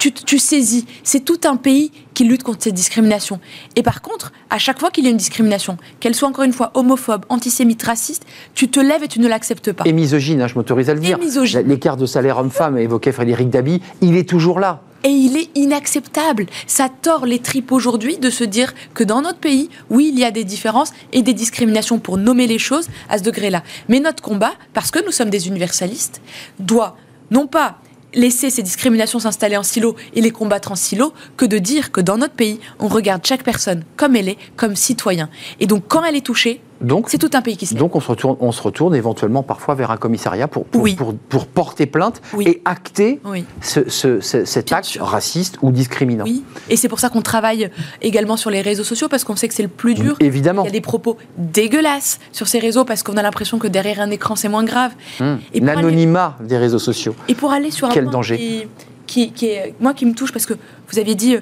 tu, 0.00 0.12
tu 0.12 0.38
saisis. 0.38 0.86
C'est 1.04 1.24
tout 1.24 1.40
un 1.44 1.56
pays 1.56 1.92
qui 2.14 2.24
lutte 2.24 2.42
contre 2.42 2.64
cette 2.64 2.74
discrimination. 2.74 3.38
Et 3.76 3.82
par 3.82 4.02
contre, 4.02 4.32
à 4.48 4.58
chaque 4.58 4.80
fois 4.80 4.90
qu'il 4.90 5.04
y 5.04 5.06
a 5.06 5.10
une 5.10 5.16
discrimination, 5.16 5.76
qu'elle 6.00 6.14
soit 6.14 6.28
encore 6.28 6.44
une 6.44 6.54
fois 6.54 6.70
homophobe, 6.74 7.26
antisémite, 7.28 7.82
raciste, 7.82 8.24
tu 8.54 8.68
te 8.68 8.80
lèves 8.80 9.04
et 9.04 9.08
tu 9.08 9.20
ne 9.20 9.28
l'acceptes 9.28 9.72
pas. 9.72 9.84
Et 9.86 9.92
misogyne, 9.92 10.40
hein, 10.40 10.48
je 10.48 10.54
m'autorise 10.54 10.88
à 10.88 10.94
le 10.94 11.00
dire. 11.00 11.18
L'écart 11.66 11.98
de 11.98 12.06
salaire 12.06 12.38
homme-femme, 12.38 12.78
évoquait 12.78 13.12
Frédéric 13.12 13.50
Dabi, 13.50 13.82
il 14.00 14.16
est 14.16 14.28
toujours 14.28 14.58
là. 14.58 14.82
Et 15.04 15.08
il 15.08 15.36
est 15.36 15.50
inacceptable. 15.54 16.46
Ça 16.66 16.88
tord 16.88 17.26
les 17.26 17.38
tripes 17.38 17.72
aujourd'hui 17.72 18.16
de 18.16 18.30
se 18.30 18.44
dire 18.44 18.74
que 18.94 19.04
dans 19.04 19.22
notre 19.22 19.38
pays, 19.38 19.68
oui, 19.90 20.10
il 20.12 20.18
y 20.18 20.24
a 20.24 20.30
des 20.30 20.44
différences 20.44 20.92
et 21.12 21.22
des 21.22 21.32
discriminations 21.34 21.98
pour 21.98 22.16
nommer 22.16 22.46
les 22.46 22.58
choses 22.58 22.88
à 23.08 23.18
ce 23.18 23.22
degré-là. 23.22 23.62
Mais 23.88 24.00
notre 24.00 24.22
combat, 24.22 24.52
parce 24.72 24.90
que 24.90 25.04
nous 25.04 25.12
sommes 25.12 25.30
des 25.30 25.48
universalistes, 25.48 26.20
doit 26.58 26.96
non 27.30 27.46
pas 27.46 27.78
laisser 28.14 28.50
ces 28.50 28.62
discriminations 28.62 29.18
s'installer 29.18 29.56
en 29.56 29.62
silo 29.62 29.96
et 30.14 30.20
les 30.20 30.30
combattre 30.30 30.72
en 30.72 30.76
silo, 30.76 31.12
que 31.36 31.44
de 31.44 31.58
dire 31.58 31.92
que 31.92 32.00
dans 32.00 32.18
notre 32.18 32.34
pays, 32.34 32.60
on 32.78 32.88
regarde 32.88 33.24
chaque 33.24 33.44
personne 33.44 33.84
comme 33.96 34.16
elle 34.16 34.28
est, 34.28 34.38
comme 34.56 34.76
citoyen. 34.76 35.28
Et 35.60 35.66
donc 35.66 35.84
quand 35.88 36.04
elle 36.04 36.16
est 36.16 36.26
touchée, 36.26 36.60
Donc, 36.80 37.10
c'est 37.10 37.18
tout 37.18 37.30
un 37.34 37.42
pays 37.42 37.56
qui 37.56 37.66
se. 37.66 37.74
Donc 37.74 37.94
on 37.94 38.00
se 38.00 38.08
retourne, 38.08 38.36
on 38.40 38.52
se 38.52 38.62
retourne 38.62 38.94
éventuellement 38.94 39.42
parfois 39.42 39.74
vers 39.74 39.90
un 39.90 39.96
commissariat 39.98 40.48
pour, 40.48 40.64
pour, 40.64 40.82
Oui. 40.82 40.94
pour, 40.94 41.14
pour 41.14 41.46
porter 41.46 41.84
plainte 41.86 42.22
Oui. 42.34 42.48
et 42.48 42.62
acter 42.64 43.20
Oui. 43.24 43.44
ce, 43.60 43.88
ce- 43.90 44.20
ce- 44.20 44.44
cet 44.44 44.72
acte 44.72 44.86
sûr. 44.86 45.04
raciste 45.04 45.58
ou 45.62 45.72
discriminant. 45.72 46.24
Oui, 46.24 46.42
et 46.70 46.76
c'est 46.76 46.88
pour 46.88 46.98
ça 47.00 47.08
qu'on 47.10 47.20
travaille 47.22 47.70
également 48.00 48.36
sur 48.38 48.50
les 48.50 48.62
réseaux 48.62 48.84
sociaux, 48.84 49.08
parce 49.08 49.24
qu'on 49.24 49.36
sait 49.36 49.48
que 49.48 49.54
c'est 49.54 49.62
le 49.62 49.68
plus 49.68 49.94
dur. 49.94 50.16
Évidemment. 50.20 50.62
Il 50.62 50.66
y 50.66 50.68
a 50.68 50.72
des 50.72 50.80
propos 50.80 51.16
dégueulasses 51.36 52.18
sur 52.32 52.48
ces 52.48 52.58
réseaux, 52.58 52.84
parce 52.84 53.02
qu'on 53.02 53.16
a 53.16 53.22
l'impression 53.22 53.58
que 53.58 53.68
derrière 53.68 54.00
un 54.00 54.10
écran, 54.10 54.36
c'est 54.36 54.48
moins 54.48 54.64
grave. 54.64 54.92
Hum. 55.20 55.38
Et 55.52 55.58
aller- 55.58 55.66
L'anonymat 55.66 56.36
des 56.40 56.56
réseaux 56.56 56.78
sociaux. 56.78 57.14
Et 57.28 57.34
pour 57.34 57.52
aller 57.52 57.70
sur 57.70 57.88
un 57.88 57.92
Quel 57.92 58.06
danger. 58.06 58.36
Qui, 58.36 58.66
qui, 59.06 59.32
qui 59.32 59.46
est, 59.46 59.74
moi, 59.80 59.92
qui 59.92 60.06
me 60.06 60.14
touche, 60.14 60.32
parce 60.32 60.46
que 60.46 60.54
vous 60.90 60.98
aviez 60.98 61.14
dit, 61.14 61.36
euh, 61.36 61.40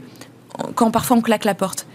quand 0.75 0.91
parfois 0.91 1.17
on 1.17 1.21
claque 1.21 1.45
la 1.45 1.55
porte, 1.55 1.87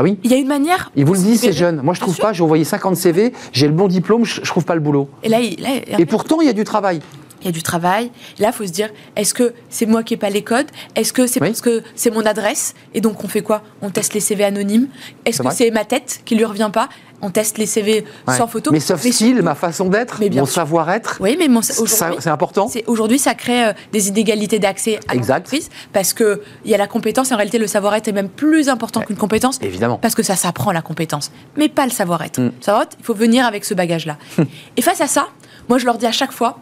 Ah 0.00 0.02
oui 0.02 0.16
il 0.24 0.30
y 0.30 0.34
a 0.34 0.38
une 0.38 0.48
manière... 0.48 0.90
Ils 0.96 1.04
vous 1.04 1.12
le 1.12 1.18
disent, 1.18 1.40
ces 1.40 1.52
jeunes. 1.52 1.82
Moi, 1.82 1.92
je 1.92 2.00
trouve 2.00 2.16
pas. 2.16 2.32
J'ai 2.32 2.42
envoyé 2.42 2.64
50 2.64 2.96
CV, 2.96 3.34
j'ai 3.52 3.66
le 3.66 3.74
bon 3.74 3.86
diplôme, 3.86 4.24
je, 4.24 4.40
trouve 4.40 4.64
pas 4.64 4.74
le 4.74 4.80
boulot. 4.80 5.10
Et 5.22 5.28
là, 5.28 5.40
il, 5.40 5.60
là, 5.60 5.68
Et 5.98 6.06
pourtant, 6.06 6.40
il 6.40 6.46
y 6.46 6.48
a 6.48 6.54
du 6.54 6.64
travail. 6.64 7.00
il 7.42 7.46
y 7.46 7.48
a 7.50 7.52
du 7.52 7.62
travail. 7.62 8.10
Là, 8.38 8.48
il 8.48 8.54
faut 8.54 8.64
se 8.66 8.72
dire, 8.72 8.88
est-ce 9.14 9.34
que 9.34 9.52
c'est 9.68 9.84
moi 9.84 10.02
qui 10.02 10.14
n'ai 10.14 10.18
pas 10.18 10.30
les 10.30 10.42
codes? 10.42 10.68
Est-ce 10.96 11.12
que 11.12 11.26
c'est 11.26 11.38
Oui. 11.42 11.48
parce 11.48 11.60
que 11.60 11.82
c'est 11.96 12.10
mon 12.10 12.24
adresse? 12.24 12.72
Et 12.94 13.02
donc, 13.02 13.22
on 13.22 13.28
fait 13.28 13.42
quoi? 13.42 13.62
On 13.82 13.90
teste 13.90 14.14
les 14.14 14.20
CV 14.20 14.42
anonymes. 14.42 14.88
Est-ce 15.26 15.42
que 15.42 15.52
c'est 15.52 15.70
ma 15.70 15.84
tête 15.84 16.22
qui 16.24 16.34
lui 16.34 16.46
revient 16.46 16.70
pas? 16.72 16.88
On 17.22 17.30
teste 17.30 17.58
les 17.58 17.66
CV 17.66 18.04
Ouais. 18.26 18.36
sans 18.36 18.46
photo. 18.46 18.70
Soft 18.80 19.04
Mais 19.04 19.12
skills, 19.12 19.28
surtout- 19.28 19.42
ma 19.44 19.54
façon 19.54 19.86
d'être, 19.88 20.20
mon 20.34 20.46
savoir-être, 20.46 21.18
Oui, 21.20 21.36
mais 21.38 21.48
mon- 21.48 21.60
c'est 21.62 22.26
important. 22.28 22.68
c'est- 22.68 22.84
aujourd'hui, 22.86 23.18
ça 23.18 23.34
crée 23.34 23.66
euh, 23.66 23.72
des 23.92 24.08
inégalités 24.08 24.58
d'accès 24.58 25.00
à 25.08 25.14
l'entreprise 25.14 25.68
parce 25.92 26.14
qu'il 26.14 26.38
y 26.64 26.74
a 26.74 26.78
la 26.78 26.86
compétence 26.86 27.30
et 27.30 27.34
en 27.34 27.36
réalité, 27.36 27.58
le 27.58 27.66
savoir-être 27.66 28.08
est 28.08 28.12
même 28.12 28.28
plus 28.30 28.68
important 28.68 29.02
qu'une 29.02 29.16
compétence. 29.16 29.58
Évidemment. 29.62 29.98
Parce 29.98 30.14
que 30.14 30.22
ça 30.22 30.34
s'apprend 30.36 30.72
la 30.72 30.82
compétence, 30.82 31.30
mais 31.56 31.68
pas 31.68 31.84
le 31.84 31.92
savoir-être. 31.92 32.40
Mm. 32.40 32.52
Savoir-être, 32.60 32.96
il 32.98 33.04
faut 33.04 33.14
venir 33.14 33.44
avec 33.46 33.64
ce 33.64 33.74
bagage-là. 33.74 34.16
et 34.76 34.82
face 34.82 35.00
à 35.00 35.06
ça, 35.06 35.28
moi, 35.68 35.78
je 35.78 35.84
leur 35.86 35.98
dis 35.98 36.06
à 36.06 36.12
chaque 36.12 36.32
fois, 36.32 36.58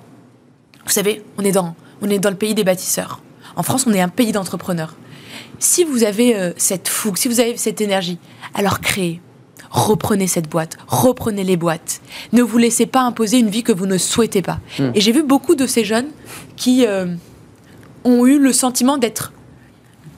vous 0.84 0.92
savez, 0.92 1.22
on 1.38 1.44
est 1.44 1.52
dans, 1.52 1.74
on 2.02 2.08
est 2.10 2.18
dans 2.18 2.30
le 2.30 2.36
pays 2.36 2.54
des 2.54 2.64
bâtisseurs. 2.64 3.20
En 3.56 3.62
France, 3.62 3.84
on 3.86 3.92
est 3.92 4.00
un 4.00 4.08
pays 4.08 4.32
d'entrepreneurs. 4.32 4.94
Si 5.60 5.84
vous 5.84 6.04
avez 6.04 6.36
euh, 6.36 6.52
cette 6.56 6.88
fougue, 6.88 7.16
si 7.16 7.28
vous 7.28 7.40
avez 7.40 7.56
cette 7.56 7.80
énergie, 7.80 8.18
alors 8.54 8.80
créez. 8.80 9.20
Reprenez 9.70 10.26
cette 10.26 10.48
boîte, 10.48 10.76
reprenez 10.86 11.44
les 11.44 11.56
boîtes. 11.56 12.00
Ne 12.32 12.42
vous 12.42 12.58
laissez 12.58 12.86
pas 12.86 13.02
imposer 13.02 13.38
une 13.38 13.50
vie 13.50 13.62
que 13.62 13.72
vous 13.72 13.86
ne 13.86 13.98
souhaitez 13.98 14.42
pas. 14.42 14.60
Mm. 14.78 14.90
Et 14.94 15.00
j'ai 15.00 15.12
vu 15.12 15.22
beaucoup 15.22 15.54
de 15.54 15.66
ces 15.66 15.84
jeunes 15.84 16.08
qui 16.56 16.86
euh, 16.86 17.06
ont 18.04 18.26
eu 18.26 18.38
le 18.38 18.52
sentiment 18.52 18.98
d'être, 18.98 19.32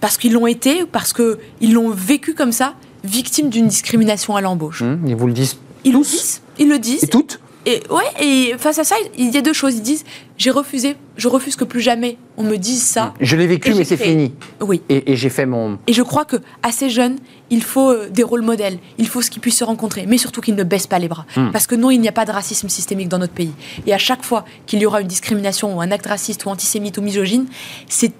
parce 0.00 0.16
qu'ils 0.16 0.32
l'ont 0.32 0.46
été, 0.46 0.84
parce 0.86 1.12
qu'ils 1.12 1.72
l'ont 1.72 1.90
vécu 1.90 2.34
comme 2.34 2.52
ça, 2.52 2.74
victimes 3.04 3.48
d'une 3.50 3.66
discrimination 3.68 4.36
à 4.36 4.40
l'embauche. 4.40 4.82
Hum, 4.82 5.00
Ils 5.06 5.16
vous 5.16 5.26
le 5.26 5.32
disent 5.32 5.56
Ils 5.84 5.92
le 5.92 5.98
tous 5.98 6.10
disent. 6.10 6.42
Ils 6.58 6.68
le 6.68 6.78
disent. 6.78 7.02
et 7.04 7.08
toutes. 7.08 7.40
Et 7.66 7.82
ouais, 7.90 8.04
et 8.24 8.54
face 8.56 8.78
à 8.78 8.84
ça, 8.84 8.94
il 9.18 9.34
y 9.34 9.36
a 9.36 9.42
deux 9.42 9.52
choses. 9.52 9.74
Ils 9.74 9.82
disent 9.82 10.04
j'ai 10.38 10.50
refusé, 10.50 10.96
je 11.18 11.28
refuse 11.28 11.56
que 11.56 11.64
plus 11.64 11.82
jamais 11.82 12.16
on 12.38 12.42
me 12.42 12.56
dise 12.56 12.82
ça. 12.82 13.12
Je 13.20 13.36
l'ai 13.36 13.46
vécu, 13.46 13.74
mais 13.74 13.84
c'est 13.84 13.98
fini. 13.98 14.32
Oui. 14.62 14.80
Et, 14.88 15.12
et 15.12 15.16
j'ai 15.16 15.28
fait 15.28 15.44
mon. 15.44 15.78
Et 15.86 15.92
je 15.92 16.00
crois 16.02 16.24
que 16.24 16.36
à 16.62 16.72
ces 16.72 16.88
jeunes, 16.88 17.16
il 17.50 17.62
faut 17.62 17.90
euh, 17.90 18.08
des 18.10 18.22
rôles 18.22 18.42
modèles, 18.42 18.78
il 18.98 19.06
faut 19.08 19.20
ce 19.22 19.30
qu'ils 19.30 19.40
puissent 19.42 19.58
se 19.58 19.64
rencontrer, 19.64 20.06
mais 20.06 20.18
surtout 20.18 20.40
qu'ils 20.40 20.54
ne 20.54 20.62
baissent 20.64 20.86
pas 20.86 20.98
les 20.98 21.08
bras. 21.08 21.26
Hmm. 21.36 21.50
Parce 21.50 21.66
que 21.66 21.74
non, 21.74 21.90
il 21.90 22.00
n'y 22.00 22.08
a 22.08 22.12
pas 22.12 22.24
de 22.24 22.30
racisme 22.32 22.68
systémique 22.68 23.08
dans 23.08 23.18
notre 23.18 23.32
pays. 23.32 23.52
Et 23.86 23.92
à 23.92 23.98
chaque 23.98 24.24
fois 24.24 24.44
qu'il 24.66 24.80
y 24.80 24.86
aura 24.86 25.00
une 25.00 25.08
discrimination 25.08 25.76
ou 25.76 25.80
un 25.80 25.90
acte 25.90 26.06
raciste 26.06 26.44
ou 26.44 26.48
antisémite 26.48 26.96
ou 26.98 27.02
misogyne, 27.02 27.46
c'est 27.88 28.12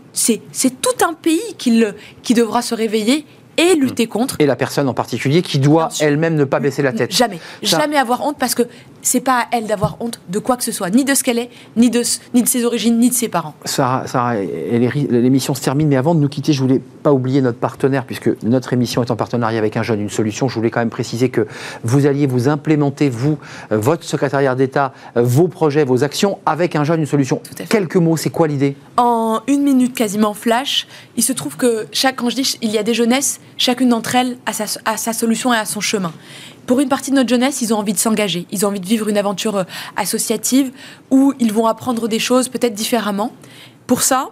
tout 0.82 1.04
un 1.04 1.14
pays 1.14 1.40
qui, 1.58 1.78
le- 1.78 1.94
qui 2.22 2.34
devra 2.34 2.62
se 2.62 2.74
réveiller 2.74 3.24
et 3.56 3.74
lutter 3.74 4.06
contre. 4.06 4.36
Et 4.38 4.46
la 4.46 4.56
personne 4.56 4.88
en 4.88 4.94
particulier 4.94 5.42
qui 5.42 5.58
doit 5.58 5.90
elle-même 6.00 6.34
ne 6.34 6.44
pas 6.44 6.60
baisser 6.60 6.82
la 6.82 6.92
tête. 6.92 7.12
Jamais, 7.14 7.38
Ça- 7.62 7.78
jamais 7.80 7.96
avoir 7.98 8.24
honte 8.24 8.36
parce 8.38 8.54
que 8.54 8.62
c'est 9.02 9.20
pas 9.20 9.40
à 9.40 9.46
elle 9.52 9.66
d'avoir 9.66 9.96
honte 10.00 10.20
de 10.28 10.38
quoi 10.38 10.56
que 10.56 10.64
ce 10.64 10.72
soit, 10.72 10.90
ni 10.90 11.04
de 11.04 11.14
ce 11.14 11.22
qu'elle 11.24 11.38
est, 11.38 11.50
ni 11.76 11.90
de, 11.90 12.00
s- 12.00 12.20
ni 12.34 12.42
de 12.42 12.48
ses 12.48 12.64
origines, 12.64 12.98
ni 12.98 13.08
de 13.10 13.14
ses 13.14 13.28
parents. 13.28 13.54
Sarah, 13.64 14.04
l'émission 15.10 15.54
se 15.54 15.62
termine, 15.62 15.88
mais 15.88 15.96
avant 15.96 16.14
de 16.14 16.20
nous 16.20 16.28
quitter, 16.28 16.52
je 16.52 16.60
voulais 16.62 16.80
pas 17.02 17.12
oublier 17.12 17.40
notre 17.40 17.58
partenaire, 17.58 18.04
puisque 18.04 18.30
notre 18.42 18.72
émission 18.72 19.02
est 19.02 19.10
en 19.10 19.16
partenariat 19.16 19.58
avec 19.58 19.76
un 19.76 19.82
jeune, 19.82 20.00
une 20.00 20.10
solution. 20.10 20.48
Je 20.48 20.54
voulais 20.54 20.70
quand 20.70 20.80
même 20.80 20.90
préciser 20.90 21.28
que 21.28 21.46
vous 21.84 22.06
alliez 22.06 22.26
vous 22.26 22.48
implémenter, 22.48 23.08
vous, 23.08 23.38
euh, 23.72 23.78
votre 23.78 24.04
secrétariat 24.04 24.54
d'État, 24.54 24.92
euh, 25.16 25.22
vos 25.22 25.48
projets, 25.48 25.84
vos 25.84 26.04
actions, 26.04 26.38
avec 26.46 26.76
un 26.76 26.84
jeune, 26.84 27.00
une 27.00 27.06
solution. 27.06 27.40
Quelques 27.68 27.96
mots, 27.96 28.16
c'est 28.16 28.30
quoi 28.30 28.48
l'idée? 28.48 28.76
En 28.96 29.40
une 29.46 29.62
minute 29.62 29.94
quasiment 29.94 30.34
flash, 30.34 30.86
il 31.16 31.22
se 31.22 31.32
trouve 31.32 31.56
que 31.56 31.86
chaque, 31.92 32.16
quand 32.16 32.28
je 32.30 32.36
dis 32.36 32.56
il 32.62 32.70
y 32.70 32.78
a 32.78 32.82
des 32.82 32.94
jeunesses, 32.94 33.40
chacune 33.56 33.88
d'entre 33.90 34.14
elles 34.14 34.36
a 34.46 34.52
sa, 34.52 34.64
a 34.84 34.96
sa 34.96 35.12
solution 35.12 35.52
et 35.54 35.56
a 35.56 35.64
son 35.64 35.80
chemin. 35.80 36.12
Pour 36.66 36.80
une 36.80 36.88
partie 36.88 37.10
de 37.10 37.16
notre 37.16 37.28
jeunesse, 37.28 37.62
ils 37.62 37.74
ont 37.74 37.78
envie 37.78 37.92
de 37.92 37.98
s'engager, 37.98 38.46
ils 38.50 38.64
ont 38.64 38.68
envie 38.68 38.80
de 38.80 38.86
vivre 38.86 39.08
une 39.08 39.18
aventure 39.18 39.56
euh, 39.56 39.64
associative 39.96 40.72
où 41.10 41.34
ils 41.38 41.52
vont 41.52 41.66
apprendre 41.66 42.08
des 42.08 42.18
choses 42.18 42.48
peut-être 42.48 42.74
différemment. 42.74 43.32
Pour 43.86 44.02
ça, 44.02 44.30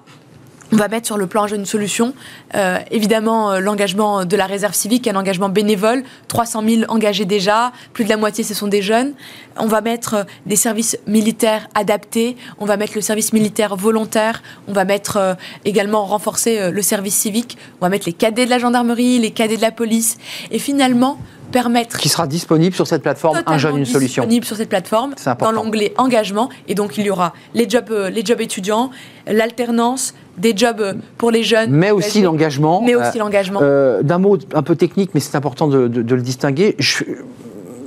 On 0.70 0.76
va 0.76 0.88
mettre 0.88 1.06
sur 1.06 1.16
le 1.16 1.26
plan 1.26 1.46
jeune 1.46 1.64
solution, 1.64 2.12
euh, 2.54 2.78
évidemment, 2.90 3.52
euh, 3.52 3.58
l'engagement 3.58 4.26
de 4.26 4.36
la 4.36 4.44
réserve 4.44 4.74
civique, 4.74 5.08
un 5.08 5.16
engagement 5.16 5.48
bénévole, 5.48 6.04
300 6.28 6.62
000 6.62 6.82
engagés 6.88 7.24
déjà, 7.24 7.72
plus 7.94 8.04
de 8.04 8.10
la 8.10 8.18
moitié 8.18 8.44
ce 8.44 8.52
sont 8.52 8.66
des 8.66 8.82
jeunes. 8.82 9.14
On 9.56 9.66
va 9.66 9.80
mettre 9.80 10.26
des 10.44 10.56
services 10.56 10.98
militaires 11.06 11.68
adaptés, 11.74 12.36
on 12.58 12.66
va 12.66 12.76
mettre 12.76 12.92
le 12.96 13.00
service 13.00 13.32
militaire 13.32 13.76
volontaire, 13.76 14.42
on 14.68 14.74
va 14.74 14.84
mettre 14.84 15.38
également 15.64 16.04
renforcer 16.04 16.70
le 16.70 16.82
service 16.82 17.16
civique, 17.16 17.56
on 17.80 17.86
va 17.86 17.88
mettre 17.88 18.04
les 18.04 18.12
cadets 18.12 18.44
de 18.44 18.50
la 18.50 18.58
gendarmerie, 18.58 19.18
les 19.18 19.30
cadets 19.30 19.56
de 19.56 19.62
la 19.62 19.72
police, 19.72 20.18
et 20.50 20.58
finalement 20.58 21.18
permettre... 21.50 21.98
Qui 21.98 22.08
sera 22.08 22.26
disponible 22.26 22.74
sur 22.74 22.86
cette 22.86 23.02
plateforme 23.02 23.42
Un 23.46 23.58
jeune, 23.58 23.78
une 23.78 23.84
solution. 23.84 24.22
disponible 24.22 24.44
sur 24.44 24.56
cette 24.56 24.68
plateforme, 24.68 25.14
dans 25.40 25.52
l'onglet 25.52 25.92
engagement, 25.96 26.48
et 26.68 26.74
donc 26.74 26.98
il 26.98 27.06
y 27.06 27.10
aura 27.10 27.32
les 27.54 27.68
jobs, 27.68 27.90
les 28.12 28.24
jobs 28.24 28.40
étudiants, 28.40 28.90
l'alternance, 29.26 30.14
des 30.36 30.56
jobs 30.56 30.98
pour 31.16 31.30
les 31.30 31.42
jeunes. 31.42 31.70
Mais 31.70 31.90
aussi 31.90 32.22
l'engagement. 32.22 32.82
Mais 32.82 32.94
aussi 32.94 33.18
l'engagement. 33.18 33.60
Euh, 33.62 34.02
d'un 34.02 34.18
mot 34.18 34.38
un 34.54 34.62
peu 34.62 34.76
technique, 34.76 35.10
mais 35.14 35.20
c'est 35.20 35.36
important 35.36 35.68
de, 35.68 35.88
le 35.88 36.22
distinguer. 36.22 36.76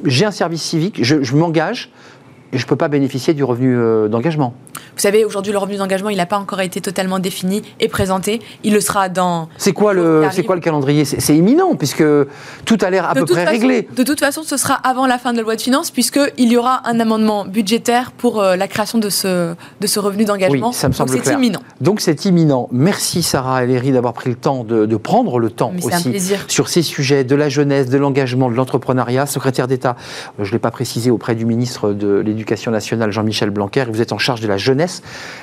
J'ai 0.03 0.25
un 0.25 0.31
service 0.31 0.63
civique, 0.63 1.03
je 1.03 1.35
m'engage, 1.35 1.91
je 2.53 2.63
ne 2.63 2.67
peux 2.67 2.75
pas 2.75 2.87
bénéficier 2.87 3.33
du 3.33 3.43
revenu 3.43 3.75
euh, 3.75 4.07
d'engagement. 4.07 4.53
Vous 4.93 5.01
savez, 5.01 5.23
aujourd'hui, 5.23 5.53
le 5.53 5.57
revenu 5.57 5.77
d'engagement, 5.77 6.09
il 6.09 6.17
n'a 6.17 6.25
pas 6.25 6.37
encore 6.37 6.59
été 6.59 6.81
totalement 6.81 7.17
défini 7.19 7.61
et 7.79 7.87
présenté. 7.87 8.41
Il 8.63 8.73
le 8.73 8.81
sera 8.81 9.07
dans. 9.09 9.47
C'est 9.57 9.71
quoi, 9.71 9.93
le, 9.93 10.25
c'est 10.31 10.43
quoi 10.43 10.55
le 10.55 10.61
calendrier? 10.61 11.05
C'est 11.05 11.35
imminent, 11.35 11.75
puisque 11.75 12.03
tout 12.65 12.77
a 12.81 12.89
l'air 12.89 13.09
à 13.09 13.13
peu 13.13 13.25
près 13.25 13.45
réglé. 13.45 13.87
De 13.95 14.03
toute 14.03 14.19
façon, 14.19 14.43
ce 14.43 14.57
sera 14.57 14.73
avant 14.73 15.07
la 15.07 15.17
fin 15.17 15.31
de 15.31 15.37
la 15.37 15.43
loi 15.43 15.55
de 15.55 15.61
finances, 15.61 15.91
puisqu'il 15.91 16.51
y 16.51 16.57
aura 16.57 16.81
un 16.85 16.99
amendement 16.99 17.45
budgétaire 17.45 18.11
pour 18.11 18.41
euh, 18.41 18.57
la 18.57 18.67
création 18.67 18.99
de 18.99 19.09
ce, 19.09 19.53
de 19.79 19.87
ce 19.87 19.99
revenu 19.99 20.25
d'engagement. 20.25 20.69
Oui, 20.69 20.75
ça 20.75 20.89
me 20.89 20.93
semble 20.93 21.11
Donc 21.11 21.21
c'est 21.23 21.33
imminent. 21.33 21.61
Donc 21.79 22.01
c'est 22.01 22.25
imminent. 22.25 22.67
Merci 22.71 23.23
Sarah 23.23 23.63
Ellery 23.63 23.93
d'avoir 23.93 24.13
pris 24.13 24.29
le 24.29 24.35
temps 24.35 24.63
de, 24.65 24.85
de 24.85 24.97
prendre 24.97 25.39
le 25.39 25.49
temps 25.49 25.71
aussi 25.81 26.13
sur 26.47 26.67
ces 26.67 26.81
sujets 26.81 27.23
de 27.23 27.35
la 27.35 27.47
jeunesse, 27.49 27.89
de 27.89 27.97
l'engagement, 27.97 28.51
de 28.51 28.55
l'entrepreneuriat. 28.55 29.25
Secrétaire 29.25 29.67
d'État, 29.67 29.95
je 30.37 30.47
ne 30.47 30.51
l'ai 30.51 30.59
pas 30.59 30.71
précisé 30.71 31.11
auprès 31.11 31.33
du 31.33 31.45
ministre 31.45 31.93
de 31.93 32.19
l'Éducation 32.19 32.40
nationale, 32.71 33.11
Jean-Michel 33.11 33.49
Blanquer, 33.49 33.81
et 33.81 33.91
vous 33.91 34.01
êtes 34.01 34.11
en 34.11 34.17
charge 34.17 34.41
de 34.41 34.47
la 34.47 34.57
jeunesse 34.57 35.01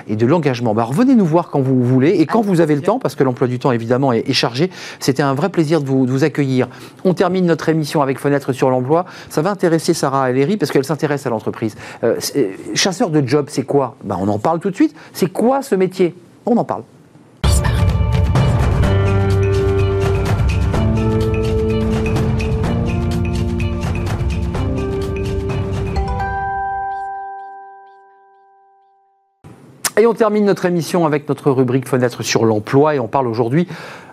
et 0.09 0.16
de 0.16 0.26
l'engagement. 0.26 0.74
Bah, 0.74 0.84
revenez 0.84 1.14
nous 1.14 1.24
voir 1.24 1.51
quand 1.51 1.61
vous 1.61 1.82
voulez 1.82 2.11
et 2.11 2.26
quand 2.26 2.40
vous 2.40 2.61
avez 2.61 2.74
le 2.74 2.82
temps, 2.82 2.99
parce 2.99 3.14
que 3.14 3.24
l'emploi 3.24 3.49
du 3.49 3.59
temps 3.59 3.72
évidemment 3.72 4.12
est, 4.12 4.32
chargé. 4.32 4.70
C'était 5.01 5.22
un 5.22 5.34
vrai 5.34 5.49
plaisir 5.49 5.80
de 5.80 5.86
vous, 5.86 6.24
accueillir. 6.24 6.68
On 7.05 7.14
termine 7.14 7.46
notre 7.46 7.68
émission 7.68 8.03
avec 8.03 8.18
Fenêtre 8.18 8.53
sur 8.53 8.70
l'emploi. 8.70 9.05
Ça 9.30 9.42
va 9.42 9.51
intéresser 9.51 9.94
Sarah 9.94 10.30
Ellery 10.30 10.57
parce 10.57 10.70
qu'elle 10.70 10.84
s'intéresse 10.84 11.26
à 11.26 11.30
l'entreprise. 11.30 11.74
Euh, 12.05 12.16
chasseur 12.74 13.11
de 13.11 13.26
job, 13.26 13.46
c'est 13.49 13.64
quoi? 13.64 13.96
Bah, 14.05 14.16
On 14.20 14.28
en 14.28 14.38
parle 14.38 14.61
tout 14.61 14.70
de 14.70 14.76
suite. 14.76 14.94
C'est 15.12 15.32
quoi 15.32 15.62
ce 15.62 15.74
métier? 15.74 16.14
On 16.46 16.57
en 16.57 16.64
parle. 16.64 16.82
Et 29.99 30.07
on 30.07 30.14
termine 30.14 30.44
notre 30.44 30.64
émission 30.64 31.07
avec 31.07 31.28
notre 31.28 31.51
rubrique 31.51 31.88
Fenêtre 31.88 32.22
sur 32.22 32.44
l'emploi. 32.44 32.94
Et 32.94 33.01
on 33.01 33.09
parle 33.09 33.26
aujourd'hui 33.26 33.66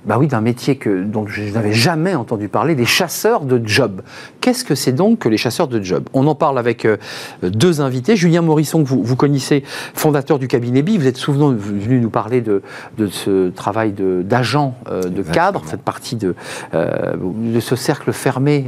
bah 0.06 0.18
oui, 0.20 0.28
d'un 0.28 0.41
métier 0.41 0.76
que, 0.76 1.03
dont 1.03 1.26
je 1.28 1.41
n'avais 1.53 1.74
jamais 1.74 2.16
entendu 2.16 2.47
parler, 2.47 2.76
des 2.76 2.86
chasseurs 2.86 3.41
de 3.41 3.62
jobs. 3.66 4.01
Qu'est-ce 4.41 4.64
que 4.64 4.76
c'est 4.76 4.91
donc 4.91 5.20
que 5.20 5.30
les 5.30 5.38
chasseurs 5.38 5.68
de 5.68 5.82
jobs 5.82 6.08
On 6.14 6.28
en 6.28 6.36
parle 6.36 6.60
avec 6.60 6.86
euh, 6.86 6.97
deux 7.41 7.82
invités. 7.82 8.16
Julien 8.16 8.41
Morisson, 8.41 8.84
que 8.84 8.88
vous, 8.88 9.03
vous 9.03 9.16
connaissez, 9.16 9.64
fondateur 9.93 10.38
du 10.38 10.47
cabinet 10.47 10.84
BI, 10.84 10.97
vous 10.97 11.08
êtes 11.08 11.18
souvent 11.18 11.49
venu 11.49 11.99
nous 11.99 12.10
parler 12.10 12.41
de, 12.41 12.62
de 12.97 13.08
ce 13.08 13.49
travail 13.49 13.93
d'agent, 13.93 14.76
de, 14.86 14.91
euh, 14.91 15.01
de 15.01 15.24
cadre, 15.24 15.64
faites 15.66 15.82
partie 15.82 16.16
de, 16.16 16.36
euh, 16.74 17.16
de 17.18 17.60
ce 17.60 17.76
cercle 17.76 18.14
fermé 18.14 18.66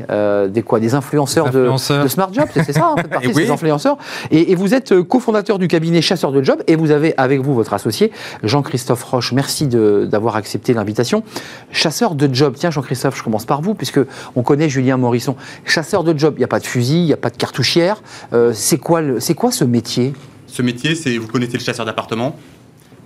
des, 0.49 0.63
quoi, 0.63 0.79
des 0.79 0.95
influenceurs, 0.95 1.51
De, 1.51 1.69
Smart 2.07 2.33
Job, 2.33 2.47
c'est 2.53 2.73
ça, 2.73 2.91
hein, 2.91 2.95
faites 2.97 3.09
partie 3.11 3.27
de 3.29 3.33
ces 3.33 3.51
influenceurs. 3.51 3.97
Et, 4.31 4.51
et 4.51 4.55
vous 4.55 4.73
êtes 4.73 5.01
cofondateur 5.01 5.59
du 5.59 5.67
cabinet 5.67 6.01
chasseurs 6.01 6.31
de 6.31 6.41
jobs 6.41 6.61
et 6.67 6.75
vous 6.75 6.91
avez 6.91 7.13
avec 7.17 7.41
vous 7.41 7.53
votre 7.53 7.73
associé, 7.73 8.11
Jean-Christophe 8.43 9.03
Roche. 9.03 9.33
Merci 9.33 9.67
d'avoir 9.67 10.35
accepté 10.35 10.73
l'invitation. 10.73 11.23
Chasseur 11.71 12.15
de 12.15 12.33
job, 12.33 12.55
tiens 12.57 12.71
Jean-Christophe, 12.71 13.17
je 13.17 13.23
commence 13.23 13.45
par 13.45 13.61
vous, 13.61 13.73
puisque 13.75 13.99
on 14.35 14.43
connaît 14.43 14.69
Julien 14.69 14.97
Morisson. 14.97 15.35
Chasseur 15.65 16.03
de 16.03 16.17
job, 16.17 16.35
il 16.37 16.39
n'y 16.39 16.43
a 16.45 16.47
pas 16.47 16.59
de 16.59 16.65
fusil, 16.65 16.99
il 16.99 17.05
n'y 17.05 17.13
a 17.13 17.17
pas 17.17 17.29
de 17.29 17.37
cartouchière. 17.37 18.01
Euh, 18.33 18.53
c'est 18.53 18.77
quoi, 18.77 19.01
quoi 19.35 19.51
ce 19.51 19.63
métier? 19.63 20.13
Ce 20.47 20.61
métier, 20.61 20.95
c'est, 20.95 21.17
vous 21.17 21.27
connaissez 21.27 21.57
le 21.57 21.63
chasseur 21.63 21.85
d'appartement? 21.85 22.37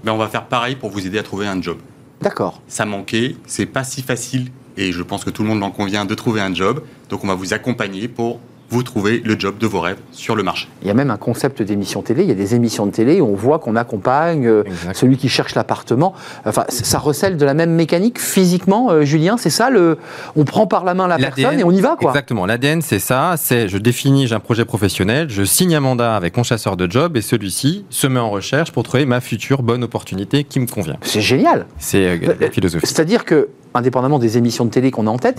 Ben, 0.03 0.11
On 0.13 0.17
va 0.17 0.27
faire 0.27 0.45
pareil 0.45 0.75
pour 0.75 0.89
vous 0.89 1.05
aider 1.05 1.19
à 1.19 1.23
trouver 1.23 1.47
un 1.47 1.61
job. 1.61 1.77
D'accord. 2.21 2.61
Ça 2.67 2.85
manquait, 2.85 3.35
c'est 3.47 3.65
pas 3.65 3.83
si 3.83 4.03
facile, 4.03 4.51
et 4.77 4.91
je 4.91 5.01
pense 5.01 5.23
que 5.23 5.31
tout 5.31 5.41
le 5.41 5.49
monde 5.49 5.63
en 5.63 5.71
convient, 5.71 6.05
de 6.05 6.13
trouver 6.13 6.41
un 6.41 6.53
job. 6.53 6.83
Donc 7.09 7.23
on 7.23 7.27
va 7.27 7.35
vous 7.35 7.53
accompagner 7.53 8.07
pour 8.07 8.39
vous 8.71 8.83
trouvez 8.83 9.21
le 9.23 9.37
job 9.37 9.57
de 9.57 9.67
vos 9.67 9.81
rêves 9.81 9.99
sur 10.11 10.35
le 10.35 10.43
marché. 10.43 10.67
Il 10.81 10.87
y 10.87 10.91
a 10.91 10.93
même 10.93 11.11
un 11.11 11.17
concept 11.17 11.61
d'émission 11.61 12.01
télé. 12.01 12.23
Il 12.23 12.29
y 12.29 12.31
a 12.31 12.35
des 12.35 12.55
émissions 12.55 12.85
de 12.85 12.91
télé 12.91 13.21
où 13.21 13.25
on 13.25 13.35
voit 13.35 13.59
qu'on 13.59 13.75
accompagne 13.75 14.47
euh, 14.47 14.63
celui 14.93 15.17
qui 15.17 15.29
cherche 15.29 15.55
l'appartement. 15.55 16.13
Enfin, 16.45 16.63
ça 16.69 16.97
recèle 16.97 17.37
de 17.37 17.45
la 17.45 17.53
même 17.53 17.71
mécanique 17.71 18.19
physiquement, 18.19 18.89
euh, 18.89 19.03
Julien. 19.03 19.35
C'est 19.37 19.49
ça 19.49 19.69
le. 19.69 19.97
On 20.35 20.45
prend 20.45 20.67
par 20.67 20.85
la 20.85 20.93
main 20.93 21.07
la 21.07 21.17
personne 21.17 21.59
et 21.59 21.63
on 21.63 21.71
y 21.71 21.81
va, 21.81 21.97
quoi. 21.99 22.11
Exactement. 22.11 22.45
L'ADN, 22.45 22.81
c'est 22.81 22.99
ça. 22.99 23.35
C'est 23.37 23.67
je 23.67 23.77
définis, 23.77 24.27
j'ai 24.27 24.35
un 24.35 24.39
projet 24.39 24.65
professionnel, 24.65 25.29
je 25.29 25.43
signe 25.43 25.75
un 25.75 25.81
mandat 25.81 26.15
avec 26.15 26.37
mon 26.37 26.43
chasseur 26.43 26.77
de 26.77 26.89
job 26.89 27.17
et 27.17 27.21
celui-ci 27.21 27.85
se 27.89 28.07
met 28.07 28.19
en 28.19 28.29
recherche 28.29 28.71
pour 28.71 28.83
trouver 28.83 29.05
ma 29.05 29.19
future 29.19 29.63
bonne 29.63 29.83
opportunité 29.83 30.45
qui 30.45 30.59
me 30.59 30.67
convient. 30.67 30.97
C'est 31.01 31.21
génial. 31.21 31.65
C'est 31.77 32.07
euh, 32.07 32.35
la 32.39 32.49
philosophie. 32.49 32.85
C'est-à-dire 32.87 33.25
que 33.25 33.49
indépendamment 33.73 34.19
des 34.19 34.37
émissions 34.37 34.65
de 34.65 34.69
télé 34.69 34.91
qu'on 34.91 35.07
a 35.07 35.09
en 35.09 35.17
tête, 35.17 35.37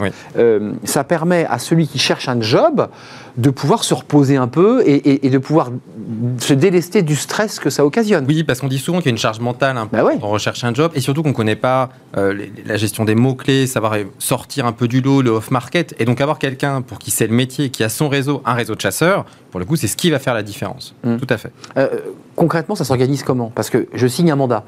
ça 0.85 1.05
permet 1.05 1.47
à 1.47 1.59
celui 1.59 1.87
qui 1.87 1.99
cherche 1.99 2.29
un 2.29 2.41
job 2.41 2.89
de 3.37 3.51
pouvoir 3.51 3.85
se 3.85 3.95
reposer 3.95 4.37
un 4.37 4.49
peu 4.49 4.83
et, 4.87 5.29
de 5.29 5.39
pouvoir 5.39 5.71
se 6.39 6.53
délester 6.53 7.03
du 7.03 7.17
stress 7.17 7.59
que 7.59 7.71
ça 7.71 7.85
occasionne. 7.85 8.25
Oui, 8.29 8.45
parce 8.45 8.61
qu'on 8.61 8.69
dit 8.69 8.79
souvent 8.79 8.99
qu'il 8.99 9.07
y 9.07 9.09
a 9.09 9.13
une 9.13 9.19
charge 9.19 9.41
mentale 9.41 9.77
un 9.77 9.87
bah 9.87 10.05
on 10.21 10.29
recherche 10.29 10.65
un 10.65 10.75
job 10.75 10.93
et 10.95 11.01
surtout 11.01 11.23
qu'on 11.23 11.31
ne 11.31 11.35
connaît 11.35 11.57
pas 11.57 11.91
euh, 12.17 12.47
la 12.67 12.77
gestion 12.77 13.05
des 13.05 13.15
mots-clés, 13.15 13.67
savoir 13.67 13.97
sortir 14.19 14.67
un 14.67 14.73
peu 14.73 14.89
du 14.89 15.01
lot, 15.01 15.23
le 15.23 15.31
off-market. 15.31 15.95
Et 15.99 16.05
donc 16.05 16.21
avoir 16.21 16.39
quelqu'un 16.39 16.83
pour 16.83 16.99
qui 16.99 17.11
c'est 17.11 17.27
le 17.27 17.35
métier, 17.35 17.71
qui 17.71 17.85
a 17.85 17.89
son 17.89 18.09
réseau, 18.09 18.43
un 18.45 18.55
réseau 18.55 18.75
de 18.75 18.81
chasseurs, 18.81 19.25
pour 19.51 19.61
le 19.61 19.67
coup, 19.67 19.77
c'est 19.77 19.87
ce 19.87 19.97
qui 19.97 20.11
va 20.11 20.19
faire 20.19 20.35
la 20.35 20.43
différence. 20.43 20.95
Mmh. 21.05 21.17
Tout 21.17 21.27
à 21.31 21.37
fait. 21.39 21.53
Euh, 21.77 21.89
concrètement, 22.37 22.75
ça 22.75 22.85
s'organise 22.85 23.23
comment? 23.23 23.51
Parce 23.55 23.71
que 23.71 23.89
je 23.95 24.07
signe 24.07 24.31
un 24.31 24.37
mandat. 24.37 24.65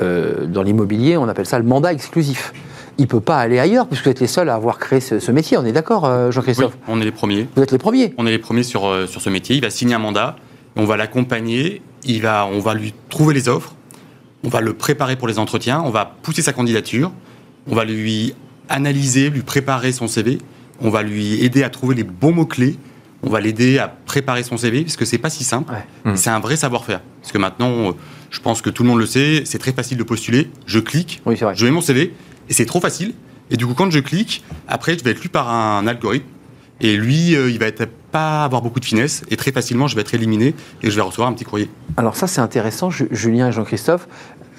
Euh, 0.00 0.46
dans 0.46 0.62
l'immobilier, 0.62 1.16
on 1.16 1.28
appelle 1.28 1.46
ça 1.46 1.58
le 1.58 1.64
mandat 1.64 1.92
exclusif 1.92 2.52
il 2.98 3.02
ne 3.02 3.06
peut 3.06 3.20
pas 3.20 3.38
aller 3.38 3.60
ailleurs, 3.60 3.86
puisque 3.86 4.04
vous 4.04 4.10
êtes 4.10 4.20
les 4.20 4.26
seuls 4.26 4.48
à 4.48 4.54
avoir 4.54 4.78
créé 4.78 5.00
ce, 5.00 5.30
métier. 5.30 5.56
On 5.56 5.64
est 5.64 5.72
d'accord, 5.72 6.04
euh, 6.04 6.32
Jean-Christophe 6.32 6.74
oui, 6.74 6.80
on 6.88 7.00
est 7.00 7.04
les 7.04 7.12
premiers. 7.12 7.48
Vous 7.54 7.62
êtes 7.62 7.70
les 7.70 7.78
premiers 7.78 8.12
On 8.18 8.26
est 8.26 8.30
les 8.30 8.38
premiers 8.38 8.64
sur, 8.64 8.86
euh, 8.86 9.06
sur 9.06 9.20
ce 9.20 9.30
métier. 9.30 9.54
Il 9.54 9.62
va 9.62 9.70
signer 9.70 9.94
un 9.94 10.00
mandat, 10.00 10.36
on 10.74 10.84
va 10.84 10.96
l'accompagner, 10.96 11.80
il 12.04 12.20
va, 12.22 12.46
on 12.46 12.58
va 12.58 12.74
lui 12.74 12.92
trouver 13.08 13.34
les 13.34 13.48
offres, 13.48 13.74
on 14.42 14.48
va 14.48 14.60
le 14.60 14.74
préparer 14.74 15.14
pour 15.14 15.28
les 15.28 15.38
entretiens, 15.38 15.80
on 15.84 15.90
va 15.90 16.16
pousser 16.22 16.42
sa 16.42 16.52
candidature, 16.52 17.12
on 17.70 17.76
va 17.76 17.84
lui 17.84 18.34
analyser, 18.68 19.30
lui 19.30 19.42
préparer 19.42 19.92
son 19.92 20.08
CV, 20.08 20.38
on 20.80 20.90
va 20.90 21.04
lui 21.04 21.44
aider 21.44 21.62
à 21.62 21.70
trouver 21.70 21.94
les 21.94 22.04
bons 22.04 22.32
mots-clés, 22.32 22.78
on 23.22 23.30
va 23.30 23.40
l'aider 23.40 23.78
à 23.78 23.88
préparer 23.88 24.42
son 24.42 24.56
CV, 24.56 24.82
parce 24.82 24.96
que 24.96 25.04
c'est 25.04 25.18
pas 25.18 25.30
si 25.30 25.44
simple. 25.44 25.72
Mmh. 26.04 26.16
C'est 26.16 26.30
un 26.30 26.40
vrai 26.40 26.56
savoir-faire. 26.56 27.00
Parce 27.20 27.32
que 27.32 27.38
maintenant, 27.38 27.94
je 28.30 28.40
pense 28.40 28.60
que 28.60 28.70
tout 28.70 28.82
le 28.82 28.88
monde 28.88 28.98
le 28.98 29.06
sait, 29.06 29.42
c'est 29.44 29.58
très 29.58 29.72
facile 29.72 29.98
de 29.98 30.02
postuler. 30.02 30.50
Je 30.66 30.78
clique, 30.78 31.22
je 31.26 31.64
mets 31.64 31.72
mon 31.72 31.80
CV, 31.80 32.12
et 32.48 32.52
c'est 32.52 32.66
trop 32.66 32.80
facile. 32.80 33.14
Et 33.50 33.56
du 33.56 33.66
coup, 33.66 33.74
quand 33.74 33.90
je 33.90 34.00
clique, 34.00 34.44
après, 34.66 34.98
je 34.98 35.04
vais 35.04 35.12
être 35.12 35.22
lu 35.22 35.28
par 35.28 35.50
un 35.50 35.86
algorithme. 35.86 36.26
Et 36.80 36.96
lui, 36.96 37.34
euh, 37.34 37.50
il 37.50 37.58
va 37.58 37.66
pas 38.12 38.44
avoir 38.44 38.62
beaucoup 38.62 38.78
de 38.80 38.84
finesse 38.84 39.22
et 39.30 39.36
très 39.36 39.52
facilement, 39.52 39.88
je 39.88 39.96
vais 39.96 40.00
être 40.02 40.14
éliminé 40.14 40.54
et 40.82 40.90
je 40.90 40.96
vais 40.96 41.02
recevoir 41.02 41.28
un 41.28 41.32
petit 41.32 41.44
courrier. 41.44 41.68
Alors 41.96 42.16
ça, 42.16 42.26
c'est 42.26 42.40
intéressant, 42.40 42.88
Julien 42.90 43.48
et 43.48 43.52
Jean-Christophe. 43.52 44.08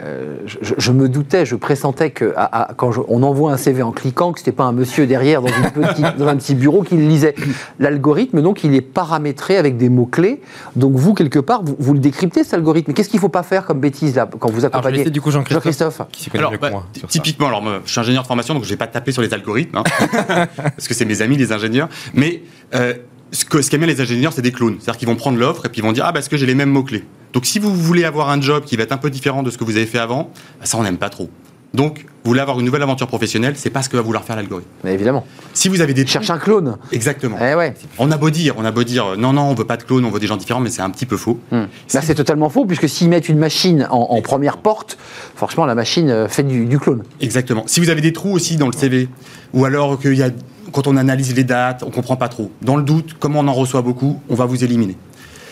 Euh, 0.02 0.38
je, 0.46 0.92
me 0.92 1.10
doutais, 1.10 1.46
je 1.46 1.56
pressentais 1.56 2.12
que 2.12 2.34
quand 2.78 2.92
on 3.08 3.24
envoie 3.24 3.52
un 3.52 3.58
CV 3.58 3.82
en 3.82 3.92
cliquant, 3.92 4.32
que 4.32 4.40
ce 4.40 4.44
n'était 4.44 4.56
pas 4.56 4.64
un 4.64 4.72
monsieur 4.72 5.08
derrière 5.08 5.42
dans, 6.18 6.28
un 6.28 6.36
petit 6.36 6.56
bureau 6.56 6.84
qui 6.84 6.96
le 6.96 7.06
lisait. 7.06 7.36
L'algorithme, 7.80 8.42
donc, 8.42 8.64
il 8.64 8.74
est 8.76 8.82
paramétré 8.82 9.58
avec 9.58 9.78
des 9.78 9.90
mots-clés. 9.90 10.42
Donc, 10.76 10.94
vous, 10.94 11.14
quelque 11.14 11.40
part, 11.40 11.64
vous, 11.64 11.94
le 11.94 12.00
décryptez, 12.00 12.44
cet 12.44 12.54
algorithme. 12.54 12.94
Qu'est-ce 12.94 13.10
qu'il 13.10 13.18
ne 13.18 13.22
faut 13.22 13.30
pas 13.30 13.44
faire 13.44 13.66
comme 13.66 13.80
bêtise 13.80 14.16
là, 14.16 14.30
quand 14.40 14.50
vous 14.50 14.66
accompagnez 14.66 15.02
alors, 15.02 15.12
du 15.12 15.22
coup 15.22 15.32
Jean-Christophe. 15.32 16.02
alors, 16.34 16.54
bah, 16.60 16.72
typiquement, 17.08 17.48
alors, 17.48 17.64
je 17.86 17.92
suis 17.92 18.00
ingénieur 18.00 18.24
de 18.24 18.28
formation, 18.28 18.54
donc 18.54 18.64
je 18.64 18.70
ne 18.70 18.74
vais 18.74 18.78
pas 18.78 18.88
taper 18.88 19.12
sur 19.12 19.22
les 19.22 19.34
algorithmes, 19.34 19.78
hein, 19.78 19.84
parce 20.56 20.88
que 20.88 20.94
c'est 20.94 21.06
mes 21.06 21.22
amis, 21.22 21.38
les 21.38 21.52
ingénieurs. 21.52 21.90
Mais 22.14 22.44
euh, 22.76 22.94
ce 23.32 23.46
qu'aiment 23.46 23.82
bien 23.82 23.88
les 23.88 24.02
ingénieurs, 24.02 24.34
c'est 24.34 24.42
des 24.42 24.52
clones. 24.52 24.78
C'est-à-dire 24.80 24.98
qu'ils 24.98 25.08
vont 25.08 25.16
prendre 25.16 25.38
l'offre 25.38 25.66
et 25.66 25.70
puis 25.70 25.80
ils 25.80 25.84
vont 25.84 25.92
dire 25.92 26.06
Ah, 26.06 26.14
parce 26.14 26.28
que 26.28 26.38
j'ai 26.38 26.46
les 26.46 26.56
mêmes 26.56 26.72
mots-clés? 26.72 27.04
Donc 27.34 27.46
si 27.46 27.60
vous 27.60 27.74
voulez 27.74 28.06
avoir 28.06 28.30
un 28.30 28.42
job 28.42 28.64
qui 28.66 28.76
va 28.76 28.84
être 28.84 28.92
un 28.92 28.98
peu 28.98 29.10
différent 29.10 29.44
de 29.44 29.52
ce 29.52 29.58
que 29.58 29.64
vous 29.64 29.78
avez 29.78 29.86
fait 29.86 30.00
avant, 30.00 30.32
bah, 30.60 30.66
ça 30.66 30.78
on 30.78 30.84
n'aime 30.84 30.98
pas 30.98 31.10
trop. 31.10 31.30
Donc, 31.74 32.06
vous 32.24 32.32
voulez 32.32 32.42
avoir 32.42 32.60
une 32.60 32.66
nouvelle 32.66 32.82
aventure 32.82 33.08
professionnelle, 33.08 33.54
c'est 33.56 33.70
pas 33.70 33.84
ce 33.84 33.90
que 33.90 33.96
va 33.96 34.02
vouloir 34.02 34.24
faire 34.24 34.36
l'algorithme. 34.36 34.70
Mais 34.84 34.94
évidemment. 34.94 35.26
Si 35.54 35.70
vous 35.70 35.82
avez 35.82 35.94
des 35.94 36.06
cherche 36.06 36.30
un 36.32 36.40
clone. 36.40 36.78
Exactement. 36.92 37.38
Eh 37.40 37.54
ouais. 37.54 37.76
On 38.00 38.12
a 38.12 38.18
beau 38.18 38.32
dire, 38.32 38.56
on 38.58 38.66
a 38.66 38.72
beau 38.72 38.84
dire, 38.84 39.16
non 39.18 39.34
non, 39.34 39.44
on 39.44 39.54
veut 39.54 39.66
pas 39.66 39.78
de 39.78 39.84
clone, 39.84 40.04
on 40.04 40.10
veut 40.10 40.20
des 40.20 40.28
gens 40.28 40.38
différents, 40.38 40.60
mais 40.62 40.72
c'est 40.72 40.82
un 40.82 40.90
petit 40.90 41.06
peu 41.06 41.18
faux. 41.18 41.40
Hmm. 41.52 41.66
Là, 41.94 42.02
c'est 42.02 42.16
totalement 42.16 42.50
faux 42.50 42.66
puisque 42.66 42.90
s'ils 42.90 43.10
mettent 43.10 43.30
une 43.30 43.38
machine 43.38 43.88
en, 43.92 44.20
première 44.22 44.58
porte, 44.58 44.98
franchement, 45.36 45.66
la 45.66 45.76
machine 45.76 46.10
euh, 46.10 46.28
fait 46.28 46.44
du, 46.44 46.80
clone. 46.80 47.04
Exactement. 47.22 47.64
Si 47.68 47.80
vous 47.80 47.90
avez 47.90 48.02
des 48.02 48.14
trous 48.14 48.32
aussi 48.32 48.58
dans 48.58 48.68
le 48.68 48.74
CV, 48.74 49.08
ou 49.54 49.66
alors 49.66 50.00
qu'il 50.00 50.16
y 50.16 50.24
a 50.24 50.30
quand 50.72 50.88
on 50.88 50.98
analyse 50.98 51.36
les 51.36 51.44
dates, 51.44 51.84
on 51.84 51.90
comprend 51.90 52.16
pas 52.16 52.30
trop. 52.30 52.52
Dans 52.62 52.78
le 52.78 52.84
doute, 52.84 53.16
comme 53.20 53.36
on 53.36 53.48
en 53.48 53.54
reçoit 53.54 53.82
beaucoup, 53.82 54.22
on 54.30 54.36
va 54.36 54.46
vous 54.46 54.64
éliminer. 54.64 54.98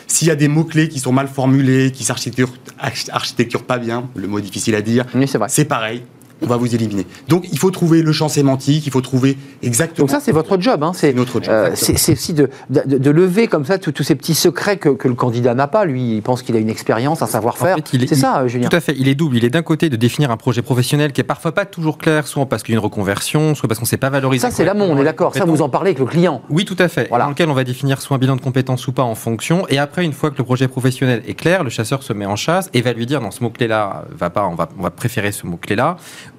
S'il 0.08 0.28
y 0.30 0.32
a 0.32 0.36
des 0.36 0.48
mots-clés 0.48 0.88
qui 0.88 1.00
sont 1.00 1.12
mal 1.12 1.28
formulés, 1.28 1.92
qui 1.92 2.04
s'architecturent 2.04 3.64
pas 3.66 3.78
bien, 3.78 4.10
le 4.16 4.28
mot 4.28 4.40
difficile 4.40 4.76
à 4.76 4.82
dire, 4.82 5.06
c'est 5.48 5.66
pareil, 5.66 6.04
on 6.42 6.48
va 6.48 6.58
vous 6.58 6.74
éliminer. 6.74 7.06
Donc 7.28 7.46
il 7.52 7.58
faut 7.58 7.72
trouver 7.72 8.02
le 8.02 8.12
champ 8.12 8.30
sémantique, 8.30 8.86
il 8.86 8.92
faut 8.92 9.02
trouver 9.02 9.38
exactement. 9.62 10.06
Donc 10.06 10.12
ça 10.12 10.20
c'est 10.20 10.32
votre 10.32 10.60
job, 10.60 10.84
hein. 10.84 10.92
c'est 10.94 11.14
notre 11.14 11.42
job. 11.42 11.50
Euh, 11.50 11.72
c'est 11.76 12.12
aussi 12.12 12.34
de, 12.34 12.50
de, 12.70 13.12
lever 13.12 13.48
comme 13.48 13.66
ça 13.66 13.78
tous 13.78 14.04
ces 14.04 14.16
petits 14.16 14.36
secrets 14.36 14.78
que, 14.78 14.90
que 14.90 15.08
le 15.08 15.16
candidat 15.16 15.54
n'a 15.54 15.68
pas. 15.68 15.86
Lui, 15.86 16.16
il 16.16 16.22
pense 16.22 16.42
qu'il 16.44 16.56
a 16.56 16.60
une 16.60 16.70
expérience, 16.70 17.22
un 17.22 17.28
savoir-faire. 17.28 17.78
c'est 17.86 18.16
ça, 18.16 18.48
Julien. 18.48 18.70
Tout 18.70 18.76
à 18.76 18.80
fait. 18.80 18.96
Il 18.98 19.08
est 19.08 19.16
double. 19.16 19.38
Il 19.38 19.46
est 19.46 19.50
d'un 19.50 19.62
côté 19.62 19.90
de 19.90 19.96
définir 19.96 20.32
un 20.32 20.38
projet 20.38 20.62
professionnel 20.62 21.12
qui 21.12 21.22
est 21.22 21.26
parfois 21.26 21.54
pas 21.54 21.66
toujours 21.66 21.98
clair, 21.98 22.28
soit 22.28 22.46
parce 22.46 22.64
qu'il 22.64 22.74
y 22.74 22.78
a 22.78 22.80
une 22.80 22.84
reconversion, 22.84 23.56
soit 23.56 23.68
parce 23.68 23.80
qu'on 23.80 23.86
ne 23.86 23.90
sait 23.90 23.98
pas 23.98 24.10
valoriser. 24.10 24.42
Ça 24.42 24.52
c'est 24.52 24.66
l'amont, 24.66 24.90
on 24.90 24.98
est 25.00 25.04
d'accord. 25.04 25.34
Ça 25.34 25.46
vous 25.46 25.62
en 25.62 25.70
parlez 25.70 25.90
avec 25.90 26.00
le 26.00 26.06
client. 26.06 26.42
Oui, 26.50 26.66
tout 26.66 26.76
à 26.80 26.88
fait. 26.88 27.08
Voilà. 27.10 27.26
Dans 27.26 27.32
lequel 27.32 27.50
on 27.50 27.54
va 27.54 27.64
définir 27.64 28.02
soit 28.02 28.16
un 28.16 28.20
bilan 28.20 28.36
de 28.36 28.42
compétences 28.42 28.88
ou 28.88 28.92
pas 28.92 29.04
en 29.04 29.16
fonction. 29.16 29.68
Et 29.70 29.78
après, 29.78 30.04
une 30.04 30.14
fois 30.14 30.32
que 30.32 30.38
le 30.38 30.44
projet 30.44 30.68
professionnel 30.68 31.24
est 31.28 31.34
clair, 31.34 31.64
le 31.64 31.70
chasseur 31.70 32.04
se 32.04 32.14
met 32.14 32.26
en 32.26 32.36
chasse 32.36 32.70
et 32.74 32.82
va 32.82 32.94
lui 32.94 33.06
dire 33.06 33.22
non, 33.22 33.32
ce 33.32 33.44
mot 33.44 33.50
clé 33.50 33.68
là 33.68 34.06
va 34.12 34.30
pas, 34.30 34.46
on 34.48 34.56
va, 34.56 34.70
on 34.78 34.84
va 34.84 34.92
préférer 34.92 35.32
ce 35.32 35.46
mot 35.46 35.58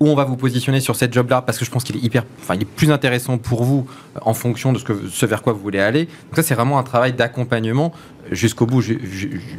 ou 0.01 0.09
on 0.09 0.15
va 0.15 0.25
vous 0.25 0.37
positionner 0.37 0.81
sur 0.81 0.97
cette 0.97 1.13
job-là 1.13 1.43
parce 1.43 1.59
que 1.59 1.65
je 1.65 1.71
pense 1.71 1.85
qu'il 1.85 1.97
est 1.97 2.03
hyper, 2.03 2.25
enfin, 2.41 2.55
il 2.55 2.63
est 2.63 2.65
plus 2.65 2.91
intéressant 2.91 3.39
pour 3.39 3.65
vous 3.65 3.87
euh, 4.17 4.21
en 4.23 4.35
fonction 4.35 4.73
de 4.73 4.79
ce, 4.79 4.85
ce 5.11 5.27
vers 5.27 5.43
quoi 5.43 5.53
vous 5.53 5.61
voulez 5.61 5.81
aller. 5.81 6.05
Donc 6.07 6.37
ça, 6.37 6.43
c'est 6.43 6.55
vraiment 6.55 6.79
un 6.79 6.83
travail 6.83 7.13
d'accompagnement 7.13 7.93
jusqu'au 8.31 8.67
bout, 8.67 8.83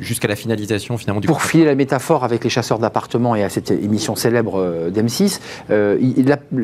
jusqu'à 0.01 0.27
la 0.27 0.35
finalisation 0.35 0.97
finalement 0.97 1.21
du 1.21 1.27
Pour 1.27 1.41
filer 1.41 1.65
la 1.65 1.75
métaphore 1.75 2.23
avec 2.23 2.43
les 2.43 2.49
chasseurs 2.49 2.79
d'appartements 2.79 3.35
et 3.35 3.43
à 3.43 3.49
cette 3.49 3.71
émission 3.71 4.15
célèbre 4.15 4.59
euh, 4.59 4.89
d'M6, 4.89 5.39
euh, 5.71 5.97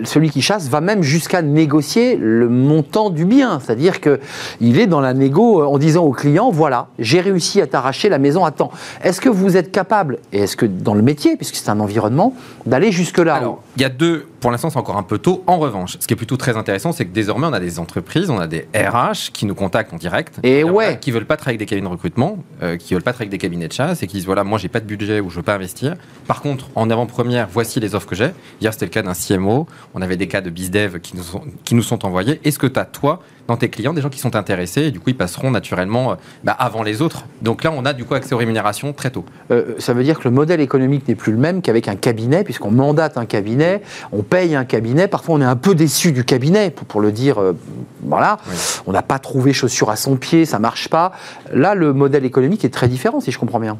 celui 0.03 0.29
qui 0.29 0.41
chasse 0.41 0.69
va 0.69 0.81
même 0.81 1.03
jusqu'à 1.03 1.41
négocier 1.41 2.17
le 2.17 2.49
montant 2.49 3.09
du 3.09 3.25
bien. 3.25 3.59
C'est-à-dire 3.59 3.99
qu'il 4.01 4.79
est 4.79 4.87
dans 4.87 5.01
la 5.01 5.13
négo 5.13 5.63
en 5.63 5.77
disant 5.77 6.03
au 6.03 6.11
client 6.11 6.51
voilà, 6.51 6.87
j'ai 6.99 7.21
réussi 7.21 7.61
à 7.61 7.67
t'arracher 7.67 8.09
la 8.09 8.19
maison 8.19 8.45
à 8.45 8.51
temps. 8.51 8.71
Est-ce 9.03 9.21
que 9.21 9.29
vous 9.29 9.57
êtes 9.57 9.71
capable, 9.71 10.19
et 10.33 10.39
est-ce 10.39 10.57
que 10.57 10.65
dans 10.65 10.93
le 10.93 11.01
métier, 11.01 11.35
puisque 11.35 11.55
c'est 11.55 11.69
un 11.69 11.79
environnement, 11.79 12.33
d'aller 12.65 12.91
jusque-là? 12.91 13.35
Alors, 13.35 13.63
il 13.77 13.81
y 13.81 13.85
a 13.85 13.89
deux 13.89 14.25
pour 14.39 14.51
l'instant, 14.51 14.69
c'est 14.69 14.77
encore 14.77 14.97
un 14.97 15.03
peu 15.03 15.17
tôt. 15.17 15.43
En 15.47 15.57
revanche, 15.57 15.97
ce 15.99 16.07
qui 16.07 16.13
est 16.13 16.17
plutôt 16.17 16.37
très 16.37 16.57
intéressant, 16.57 16.91
c'est 16.91 17.05
que 17.05 17.13
désormais, 17.13 17.47
on 17.47 17.53
a 17.53 17.59
des 17.59 17.79
entreprises, 17.79 18.29
on 18.29 18.39
a 18.39 18.47
des 18.47 18.67
RH 18.75 19.31
qui 19.33 19.45
nous 19.45 19.55
contactent 19.55 19.93
en 19.93 19.97
direct. 19.97 20.39
Et 20.43 20.63
ouais. 20.63 20.99
Qui 20.99 21.11
veulent 21.11 21.25
pas 21.25 21.37
travailler 21.37 21.55
avec 21.55 21.67
des 21.67 21.75
cabinets 21.75 21.87
de 21.87 21.93
recrutement, 21.93 22.37
euh, 22.61 22.77
qui 22.77 22.93
veulent 22.93 23.03
pas 23.03 23.11
travailler 23.11 23.29
avec 23.29 23.39
des 23.39 23.45
cabinets 23.45 23.67
de 23.67 23.73
chasse 23.73 24.03
et 24.03 24.07
qui 24.07 24.17
disent 24.17 24.25
voilà, 24.25 24.43
moi, 24.43 24.57
j'ai 24.57 24.67
pas 24.67 24.79
de 24.79 24.85
budget 24.85 25.19
ou 25.19 25.29
je 25.29 25.37
veux 25.37 25.43
pas 25.43 25.55
investir. 25.55 25.95
Par 26.27 26.41
contre, 26.41 26.69
en 26.75 26.89
avant-première, 26.89 27.47
voici 27.51 27.79
les 27.79 27.95
offres 27.95 28.07
que 28.07 28.15
j'ai. 28.15 28.31
Hier, 28.61 28.73
c'était 28.73 28.85
le 28.85 28.91
cas 28.91 29.01
d'un 29.01 29.13
CMO. 29.13 29.67
On 29.93 30.01
avait 30.01 30.17
des 30.17 30.27
cas 30.27 30.41
de 30.41 30.49
BizDev 30.49 30.99
qui 30.99 31.15
nous 31.15 31.23
sont, 31.23 31.41
qui 31.63 31.75
nous 31.75 31.83
sont 31.83 32.05
envoyés. 32.05 32.39
Est-ce 32.43 32.59
que 32.59 32.67
tu 32.67 32.79
as, 32.79 32.85
toi, 32.85 33.21
dans 33.47 33.57
tes 33.57 33.69
clients 33.69 33.93
des 33.93 34.01
gens 34.01 34.09
qui 34.09 34.19
sont 34.19 34.35
intéressés 34.35 34.83
et 34.83 34.91
du 34.91 34.99
coup 34.99 35.09
ils 35.09 35.17
passeront 35.17 35.51
naturellement 35.51 36.11
euh, 36.11 36.15
bah, 36.43 36.55
avant 36.57 36.83
les 36.83 37.01
autres. 37.01 37.25
Donc 37.41 37.63
là 37.63 37.71
on 37.71 37.85
a 37.85 37.93
du 37.93 38.05
coup 38.05 38.13
accès 38.13 38.33
aux 38.33 38.37
rémunérations 38.37 38.93
très 38.93 39.11
tôt. 39.11 39.25
Euh, 39.51 39.75
ça 39.79 39.93
veut 39.93 40.03
dire 40.03 40.19
que 40.19 40.23
le 40.25 40.31
modèle 40.31 40.61
économique 40.61 41.07
n'est 41.07 41.15
plus 41.15 41.31
le 41.31 41.37
même 41.37 41.61
qu'avec 41.61 41.87
un 41.87 41.95
cabinet 41.95 42.43
puisqu'on 42.43 42.71
mandate 42.71 43.17
un 43.17 43.25
cabinet, 43.25 43.81
on 44.11 44.23
paye 44.23 44.55
un 44.55 44.65
cabinet, 44.65 45.07
parfois 45.07 45.35
on 45.35 45.41
est 45.41 45.45
un 45.45 45.55
peu 45.55 45.75
déçu 45.75 46.11
du 46.11 46.23
cabinet 46.23 46.71
pour, 46.71 47.01
le 47.01 47.11
dire, 47.11 47.39
euh, 47.39 47.53
voilà, 48.03 48.37
on 48.87 48.91
n'a 48.91 49.01
pas 49.01 49.19
trouvé 49.19 49.53
chaussure 49.53 49.89
à 49.89 49.95
son 49.95 50.15
pied, 50.15 50.45
ça 50.45 50.59
marche 50.59 50.87
pas. 50.89 51.11
Là 51.53 51.75
le 51.75 51.93
modèle 51.93 52.25
économique 52.25 52.65
est 52.65 52.73
très 52.73 52.87
différent 52.87 53.19
si 53.19 53.31
je 53.31 53.39
comprends 53.39 53.59
bien. 53.59 53.77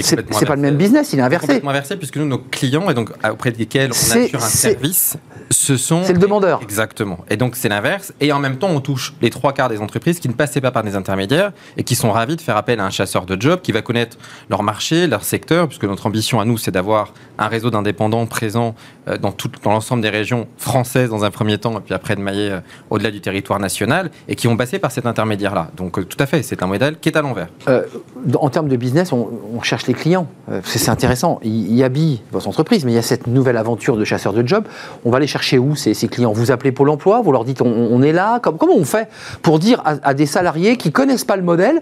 C'est 0.00 0.46
pas 0.46 0.56
le 0.56 0.62
même 0.62 0.76
business, 0.76 1.12
il 1.12 1.18
est 1.18 1.22
inversé. 1.22 1.46
Complètement 1.46 1.70
inversé, 1.70 1.96
puisque 1.96 2.16
nous, 2.16 2.26
nos 2.26 2.38
clients, 2.38 2.88
et 2.90 2.94
donc 2.94 3.10
auprès 3.30 3.50
desquels 3.50 3.90
on 3.90 4.16
assure 4.16 4.42
un 4.42 4.48
service, 4.48 5.16
ce 5.50 5.76
sont. 5.76 6.02
C'est 6.04 6.12
le 6.12 6.18
demandeur. 6.18 6.60
Exactement. 6.62 7.18
Et 7.28 7.36
donc, 7.36 7.56
c'est 7.56 7.68
l'inverse. 7.68 8.12
Et 8.20 8.32
en 8.32 8.38
même 8.38 8.56
temps, 8.56 8.70
on 8.70 8.80
touche 8.80 9.14
les 9.20 9.30
trois 9.30 9.52
quarts 9.52 9.68
des 9.68 9.80
entreprises 9.80 10.20
qui 10.20 10.28
ne 10.28 10.34
passaient 10.34 10.60
pas 10.60 10.70
par 10.70 10.82
des 10.82 10.96
intermédiaires 10.96 11.52
et 11.76 11.84
qui 11.84 11.94
sont 11.94 12.10
ravis 12.10 12.36
de 12.36 12.40
faire 12.40 12.56
appel 12.56 12.80
à 12.80 12.84
un 12.84 12.90
chasseur 12.90 13.26
de 13.26 13.40
job 13.40 13.60
qui 13.62 13.72
va 13.72 13.82
connaître 13.82 14.16
leur 14.48 14.62
marché, 14.62 15.06
leur 15.06 15.24
secteur, 15.24 15.68
puisque 15.68 15.84
notre 15.84 16.06
ambition 16.06 16.40
à 16.40 16.44
nous, 16.44 16.58
c'est 16.58 16.70
d'avoir 16.70 17.12
un 17.38 17.48
réseau 17.48 17.70
d'indépendants 17.70 18.26
présent 18.26 18.74
euh, 19.08 19.18
dans, 19.18 19.32
tout, 19.32 19.50
dans 19.62 19.72
l'ensemble 19.72 20.02
des 20.02 20.10
régions 20.10 20.46
françaises 20.58 21.10
dans 21.10 21.24
un 21.24 21.30
premier 21.30 21.58
temps, 21.58 21.78
et 21.78 21.82
puis 21.82 21.94
après 21.94 22.16
de 22.16 22.20
mailler 22.20 22.50
euh, 22.50 22.60
au-delà 22.90 23.10
du 23.10 23.20
territoire 23.20 23.58
national, 23.58 24.10
et 24.28 24.36
qui 24.36 24.46
vont 24.46 24.56
passer 24.56 24.78
par 24.78 24.92
cet 24.92 25.06
intermédiaire-là. 25.06 25.70
Donc, 25.76 25.98
euh, 25.98 26.04
tout 26.04 26.16
à 26.20 26.26
fait, 26.26 26.42
c'est 26.42 26.62
un 26.62 26.66
modèle 26.66 26.98
qui 26.98 27.08
est 27.08 27.16
à 27.16 27.22
l'envers. 27.22 27.48
en 28.34 28.50
termes 28.50 28.68
de 28.68 28.76
business, 28.76 29.12
on, 29.12 29.28
on 29.54 29.62
cherche 29.62 29.81
les 29.86 29.94
clients. 29.94 30.26
c'est 30.64 30.88
intéressant. 30.88 31.40
Habillent 31.82 32.22
votre 32.30 32.48
entreprise, 32.48 32.84
mais 32.84 32.92
il 32.92 32.94
y 32.94 32.98
a 32.98 33.02
cette 33.02 33.26
nouvelle 33.26 33.56
aventure 33.56 33.96
de 33.96 34.04
chasseur 34.04 34.32
de 34.32 34.46
job. 34.46 34.64
On 35.04 35.10
va 35.10 35.18
les 35.18 35.26
chercher 35.26 35.58
où 35.58 35.74
ces, 35.74 35.94
clients? 36.08 36.32
Vous 36.32 36.50
appelez 36.50 36.72
Pôle 36.72 36.90
emploi, 36.90 37.20
vous 37.22 37.32
leur 37.32 37.44
dites 37.44 37.60
on, 37.62 38.02
est 38.02 38.12
là. 38.12 38.40
comment 38.40 38.74
on 38.74 38.84
fait 38.84 39.08
pour 39.42 39.58
dire 39.58 39.82
à, 39.84 40.14
des 40.14 40.26
salariés 40.26 40.76
qui 40.76 40.92
connaissent 40.92 41.24
pas 41.24 41.36
le 41.36 41.42
modèle 41.42 41.80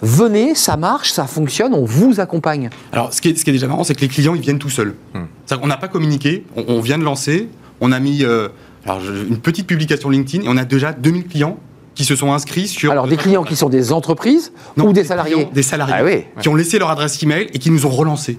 venez, 0.00 0.54
ça 0.54 0.76
marche, 0.76 1.12
ça 1.12 1.26
fonctionne, 1.26 1.74
on 1.74 1.84
vous 1.84 2.20
accompagne? 2.20 2.70
Alors, 2.92 3.12
ce 3.12 3.20
qui 3.20 3.30
est, 3.30 3.38
ce 3.38 3.44
qui 3.44 3.50
est 3.50 3.52
déjà 3.52 3.66
marrant, 3.66 3.84
c'est 3.84 3.94
que 3.94 4.00
les 4.00 4.08
clients, 4.08 4.34
ils 4.34 4.40
viennent 4.40 4.58
tout 4.58 4.70
seuls. 4.70 4.94
Hmm. 5.14 5.24
On 5.62 5.66
n'a 5.66 5.76
pas 5.76 5.88
communiqué, 5.88 6.44
on, 6.56 6.80
vient 6.80 6.98
de 6.98 7.04
lancer, 7.04 7.48
on 7.80 7.92
a 7.92 8.00
mis 8.00 8.24
euh, 8.24 8.48
une 8.86 9.38
petite 9.38 9.66
publication 9.66 10.08
LinkedIn 10.08 10.44
et 10.44 10.48
on 10.48 10.56
a 10.56 10.64
déjà 10.64 10.92
2000 10.92 11.26
clients 11.26 11.58
qui 11.94 12.04
se 12.04 12.16
sont 12.16 12.32
inscrits 12.32 12.68
sur. 12.68 12.90
Alors, 12.90 13.06
des 13.06 13.16
clients 13.16 13.44
qui 13.44 13.56
sont 13.56 13.68
des 13.68 13.92
entreprises 13.92 14.52
ou 14.76 14.92
des, 14.92 15.04
salariés 15.04 15.48
Des 15.52 15.62
salariés. 15.62 16.28
Ah 16.36 16.40
qui 16.40 16.48
ont 16.48 16.54
laissé 16.54 16.78
leur 16.78 16.90
adresse 16.90 17.22
email 17.22 17.48
et 17.52 17.58
qui 17.58 17.70
nous 17.70 17.86
ont 17.86 17.90
relancés. 17.90 18.38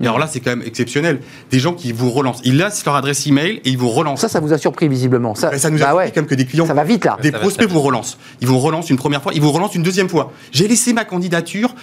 Et 0.00 0.06
alors 0.06 0.18
là, 0.18 0.26
c'est 0.26 0.40
quand 0.40 0.50
même 0.50 0.66
exceptionnel. 0.66 1.20
Des 1.50 1.60
gens 1.60 1.72
qui 1.72 1.92
vous 1.92 2.10
relancent. 2.10 2.40
Ils 2.44 2.58
laissent 2.58 2.84
leur 2.84 2.96
adresse 2.96 3.26
email 3.26 3.60
et 3.64 3.70
ils 3.70 3.78
vous 3.78 3.90
relancent. 3.90 4.20
Ça, 4.20 4.28
ça 4.28 4.40
vous 4.40 4.52
a 4.52 4.58
surpris 4.58 4.88
visiblement. 4.88 5.34
Ça, 5.34 5.56
ça 5.56 5.70
nous 5.70 5.82
a 5.82 5.86
bah 5.86 5.90
surpris 5.92 6.12
comme 6.12 6.26
que 6.26 6.34
des 6.34 6.46
clients. 6.46 6.66
Ça 6.66 6.74
va 6.74 6.84
vite 6.84 7.04
là. 7.04 7.16
Des 7.22 7.30
prospects 7.30 7.68
vous 7.68 7.80
relancent. 7.80 8.18
Ils 8.40 8.48
vous 8.48 8.58
relancent 8.58 8.90
une 8.90 8.96
première 8.96 9.22
fois, 9.22 9.32
ils 9.34 9.40
vous 9.40 9.52
relancent 9.52 9.74
une 9.74 9.82
deuxième 9.82 10.08
fois. 10.08 10.32
J'ai 10.50 10.66
laissé 10.66 10.92
ma 10.92 11.04
candidature 11.04 11.74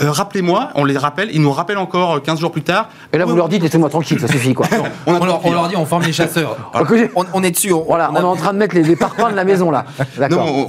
euh, 0.00 0.10
rappelez-moi, 0.10 0.70
on 0.74 0.84
les 0.84 0.98
rappelle, 0.98 1.30
ils 1.32 1.40
nous 1.40 1.52
rappellent 1.52 1.78
encore 1.78 2.22
15 2.22 2.40
jours 2.40 2.52
plus 2.52 2.62
tard. 2.62 2.90
Et 3.12 3.18
là, 3.18 3.24
vous 3.24 3.34
leur 3.34 3.48
dites, 3.48 3.62
laissez-moi 3.62 3.88
tranquille, 3.88 4.20
ça 4.20 4.28
suffit, 4.28 4.52
quoi. 4.52 4.66
on, 5.06 5.24
leur, 5.24 5.68
dit, 5.68 5.76
on 5.76 5.86
forme 5.86 6.02
les 6.02 6.12
chasseurs. 6.12 6.56
on, 7.34 7.42
est 7.42 7.50
dessus. 7.50 7.72
voilà, 7.86 8.10
on, 8.12 8.16
est 8.16 8.20
en 8.20 8.36
train 8.36 8.52
de 8.52 8.58
mettre 8.58 8.74
les, 8.74 8.96
parpaings 8.96 9.30
de 9.30 9.36
la 9.36 9.44
maison, 9.44 9.70
là. 9.70 9.86
Non, 10.30 10.66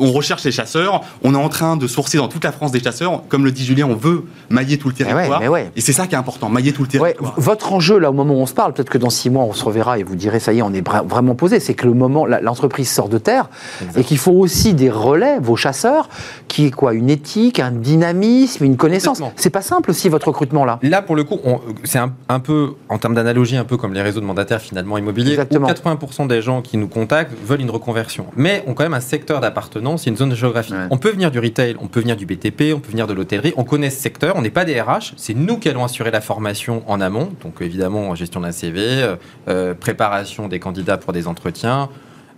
on, 0.00 0.12
recherche 0.12 0.44
les 0.44 0.52
chasseurs, 0.52 1.02
on 1.22 1.34
est 1.34 1.38
en 1.38 1.48
train 1.48 1.76
de 1.76 1.86
sourcer 1.86 2.18
dans 2.18 2.28
toute 2.28 2.44
la 2.44 2.52
France 2.52 2.72
des 2.72 2.80
chasseurs. 2.80 3.22
Comme 3.28 3.44
le 3.44 3.52
dit 3.52 3.64
Julien, 3.64 3.86
on 3.86 3.94
veut 3.94 4.24
mailler 4.50 4.76
tout 4.76 4.88
le 4.88 4.94
eh 4.98 5.04
territoire. 5.04 5.40
Et 5.76 5.80
c'est 5.80 5.92
ça 5.92 6.06
qui 6.06 6.14
est 6.14 6.18
important, 6.18 6.48
mailler 6.48 6.72
tout 6.72 6.82
le 6.82 6.88
territoire. 6.88 7.34
Votre 7.36 7.72
enjeu, 7.72 7.98
là, 7.98 8.10
au 8.10 8.14
moment 8.14 8.34
où 8.34 8.38
on 8.38 8.46
se 8.46 8.54
parle, 8.54 8.72
peut-être 8.72 8.90
que 8.90 8.98
dans 8.98 9.10
six 9.10 9.30
mois, 9.30 9.44
on 9.44 9.52
se 9.52 9.64
reverra 9.64 9.98
et 9.98 10.02
vous 10.02 10.16
direz, 10.16 10.40
ça 10.40 10.52
y 10.52 10.58
est, 10.58 10.62
on 10.62 10.72
est 10.72 10.86
vraiment 10.86 11.34
posé, 11.34 11.60
c'est 11.60 11.74
que 11.74 11.86
le 11.86 11.94
moment, 11.94 12.26
l'entreprise 12.26 12.90
sort 12.90 13.08
de 13.08 13.18
terre 13.18 13.48
et 13.96 14.02
qu'il 14.02 14.18
faut 14.18 14.32
aussi 14.32 14.74
des 14.74 14.90
relais, 14.90 15.38
vos 15.40 15.56
chasseurs, 15.56 16.08
qui 16.48 16.66
est 16.66 16.70
quoi 16.70 16.94
Une 16.94 17.10
éthique, 17.10 17.60
un 17.60 17.70
dynamisme, 17.70 18.63
une 18.64 18.76
connaissance. 18.76 19.22
C'est 19.36 19.50
pas 19.50 19.62
simple 19.62 19.90
aussi 19.90 20.08
votre 20.08 20.28
recrutement 20.28 20.64
là. 20.64 20.78
Là 20.82 21.02
pour 21.02 21.16
le 21.16 21.24
coup, 21.24 21.38
c'est 21.84 21.98
un, 21.98 22.40
peu 22.40 22.74
en 22.88 22.98
termes 22.98 23.14
d'analogie 23.14 23.56
un 23.56 23.64
peu 23.64 23.76
comme 23.76 23.94
les 23.94 24.02
réseaux 24.02 24.20
de 24.20 24.26
mandataires 24.26 24.60
finalement 24.60 24.98
immobiliers. 24.98 25.32
Exactement. 25.32 25.68
Où 25.68 25.70
80% 25.70 26.26
des 26.26 26.42
gens 26.42 26.62
qui 26.62 26.76
nous 26.76 26.88
contactent 26.88 27.34
veulent 27.44 27.60
une 27.60 27.70
reconversion, 27.70 28.26
mais 28.36 28.64
ont 28.66 28.74
quand 28.74 28.84
même 28.84 28.94
un 28.94 29.00
secteur 29.00 29.40
d'appartenance, 29.40 30.06
une 30.06 30.16
zone 30.16 30.34
géographique. 30.34 30.74
On 30.90 30.98
peut 30.98 31.10
venir 31.10 31.30
du 31.30 31.38
retail, 31.38 31.76
on 31.80 31.86
peut 31.86 32.00
venir 32.00 32.16
du 32.16 32.26
BTP, 32.26 32.74
on 32.74 32.80
peut 32.80 32.90
venir 32.90 33.06
de 33.06 33.14
l'hôtellerie. 33.14 33.52
On 33.56 33.64
connaît 33.64 33.90
ce 33.90 34.00
secteur, 34.00 34.34
on 34.36 34.42
n'est 34.42 34.50
pas 34.50 34.64
des 34.64 34.80
RH, 34.80 35.14
c'est 35.16 35.34
nous 35.34 35.58
qui 35.58 35.68
allons 35.68 35.84
assurer 35.84 36.10
la 36.10 36.20
formation 36.20 36.82
en 36.86 37.00
amont. 37.00 37.30
Donc 37.42 37.60
évidemment 37.60 38.14
gestion 38.14 38.40
d'un 38.40 38.52
CV, 38.52 38.80
euh, 38.80 39.16
euh, 39.48 39.74
préparation 39.74 40.48
des 40.48 40.58
candidats 40.58 40.96
pour 40.96 41.12
des 41.12 41.26
entretiens. 41.26 41.88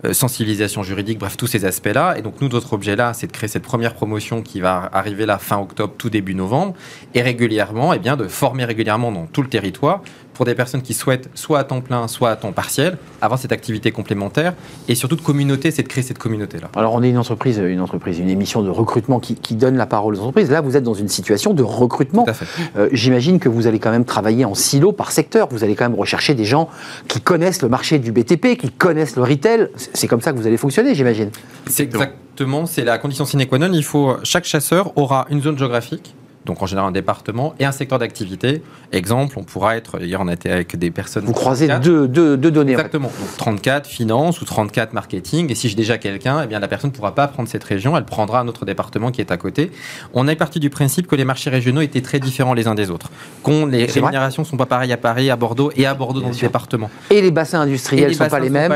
Euh, 0.05 0.13
sensibilisation 0.13 0.83
juridique, 0.83 1.17
bref, 1.17 1.37
tous 1.37 1.47
ces 1.47 1.65
aspects-là. 1.65 2.19
Et 2.19 2.21
donc, 2.21 2.39
nous, 2.39 2.49
notre 2.49 2.73
objet 2.73 2.95
là, 2.95 3.13
c'est 3.13 3.25
de 3.25 3.31
créer 3.31 3.47
cette 3.47 3.63
première 3.63 3.95
promotion 3.95 4.43
qui 4.43 4.59
va 4.59 4.89
arriver 4.93 5.25
là 5.25 5.39
fin 5.39 5.57
octobre, 5.57 5.95
tout 5.97 6.11
début 6.11 6.35
novembre, 6.35 6.75
et 7.15 7.21
régulièrement, 7.23 7.93
et 7.93 7.95
eh 7.95 7.99
bien, 7.99 8.15
de 8.15 8.27
former 8.27 8.65
régulièrement 8.65 9.11
dans 9.11 9.25
tout 9.25 9.41
le 9.41 9.49
territoire 9.49 10.03
pour 10.37 10.45
des 10.45 10.53
personnes 10.53 10.83
qui 10.83 10.93
souhaitent 10.93 11.29
soit 11.33 11.57
à 11.57 11.63
temps 11.63 11.81
plein, 11.81 12.07
soit 12.07 12.29
à 12.29 12.35
temps 12.35 12.51
partiel, 12.51 12.99
avoir 13.21 13.39
cette 13.39 13.51
activité 13.51 13.91
complémentaire 13.91 14.53
et 14.87 14.93
surtout 14.93 15.15
de 15.15 15.21
communauté, 15.21 15.71
c'est 15.71 15.81
de 15.81 15.87
créer 15.87 16.03
cette 16.03 16.19
communauté-là. 16.19 16.69
Alors 16.75 16.93
on 16.93 17.01
est 17.01 17.09
une 17.09 17.17
entreprise, 17.17 17.57
une 17.57 17.81
entreprise, 17.81 18.19
une 18.19 18.29
émission 18.29 18.61
de 18.61 18.69
recrutement 18.69 19.19
qui, 19.19 19.35
donne 19.55 19.77
la 19.77 19.87
parole 19.87 20.13
aux 20.13 20.19
entreprises. 20.19 20.51
Là, 20.51 20.61
vous 20.61 20.77
êtes 20.77 20.83
dans 20.83 20.93
une 20.93 21.07
situation 21.07 21.55
de 21.55 21.63
recrutement. 21.63 22.27
Euh, 22.75 22.89
j'imagine 22.91 23.39
que 23.39 23.49
vous 23.49 23.65
allez 23.65 23.79
quand 23.79 23.89
même 23.89 24.05
travailler 24.05 24.45
en 24.45 24.53
silo 24.53 24.91
par 24.91 25.11
secteur. 25.11 25.47
Vous 25.49 25.63
allez 25.63 25.73
quand 25.73 25.89
même 25.89 25.97
rechercher 25.97 26.35
des 26.35 26.45
gens 26.45 26.69
qui 27.07 27.19
connaissent 27.19 27.63
le 27.63 27.69
marché 27.69 27.97
du 27.97 28.11
BTP, 28.11 28.57
qui 28.57 28.69
connaissent 28.69 29.15
le 29.15 29.23
retail. 29.23 29.69
C'est 29.75 30.07
comme 30.07 30.21
ça 30.21 30.31
que 30.31 30.37
vous 30.37 30.45
allez 30.45 30.57
fonctionner, 30.57 30.93
j'imagine. 30.93 31.31
C'est 31.65 31.83
exactement, 31.83 32.67
c'est 32.67 32.83
la 32.83 32.99
condition 32.99 33.25
sine 33.25 33.47
qua 33.47 33.57
non. 33.57 33.71
Il 33.73 33.83
faut 33.83 34.17
chaque 34.21 34.45
chasseur 34.45 34.95
aura 34.95 35.25
une 35.31 35.41
zone 35.41 35.57
géographique 35.57 36.13
donc 36.47 36.61
en 36.61 36.65
général 36.65 36.89
un 36.89 36.91
département, 36.91 37.53
et 37.59 37.65
un 37.65 37.71
secteur 37.71 37.99
d'activité. 37.99 38.63
Exemple, 38.91 39.37
on 39.37 39.43
pourra 39.43 39.77
être, 39.77 40.01
hier 40.01 40.19
on 40.19 40.27
été 40.29 40.49
avec 40.49 40.75
des 40.75 40.89
personnes... 40.89 41.25
Vous 41.25 41.33
croisez 41.33 41.67
deux, 41.67 42.07
deux, 42.07 42.37
deux, 42.37 42.51
données. 42.51 42.71
Exactement. 42.71 43.11
Donc 43.19 43.37
34 43.37 43.87
finance 43.87 44.41
ou 44.41 44.45
34 44.45 44.93
marketing, 44.93 45.51
et 45.51 45.55
si 45.55 45.69
j'ai 45.69 45.75
déjà 45.75 45.97
quelqu'un, 45.97 46.41
eh 46.43 46.47
bien 46.47 46.59
la 46.59 46.67
personne 46.67 46.89
ne 46.89 46.95
pourra 46.95 47.13
pas 47.13 47.27
prendre 47.27 47.47
cette 47.47 47.63
région, 47.63 47.95
elle 47.95 48.05
prendra 48.05 48.39
un 48.39 48.47
autre 48.47 48.65
département 48.65 49.11
qui 49.11 49.21
est 49.21 49.31
à 49.31 49.37
côté. 49.37 49.71
On 50.13 50.27
est 50.27 50.35
parti 50.35 50.59
du 50.59 50.69
principe 50.69 51.07
que 51.07 51.15
les 51.15 51.25
marchés 51.25 51.49
régionaux 51.49 51.81
étaient 51.81 52.01
très 52.01 52.19
différents 52.19 52.53
les 52.53 52.67
uns 52.67 52.75
des 52.75 52.89
autres, 52.89 53.11
qu'on 53.43 53.65
les 53.65 53.85
rémunérations 53.85 54.43
ne 54.43 54.47
sont 54.47 54.57
pas 54.57 54.65
pareilles 54.65 54.93
à 54.93 54.97
Paris, 54.97 55.29
à 55.29 55.35
Bordeaux 55.35 55.71
et 55.75 55.85
à 55.85 55.93
Bordeaux 55.93 56.21
dans 56.21 56.29
le 56.29 56.35
département. 56.35 56.89
Et 57.11 57.21
les 57.21 57.31
bassins 57.31 57.61
industriels 57.61 58.09
ne 58.09 58.13
sont, 58.13 58.27
pas 58.27 58.39
les 58.39 58.49
mêmes. 58.49 58.73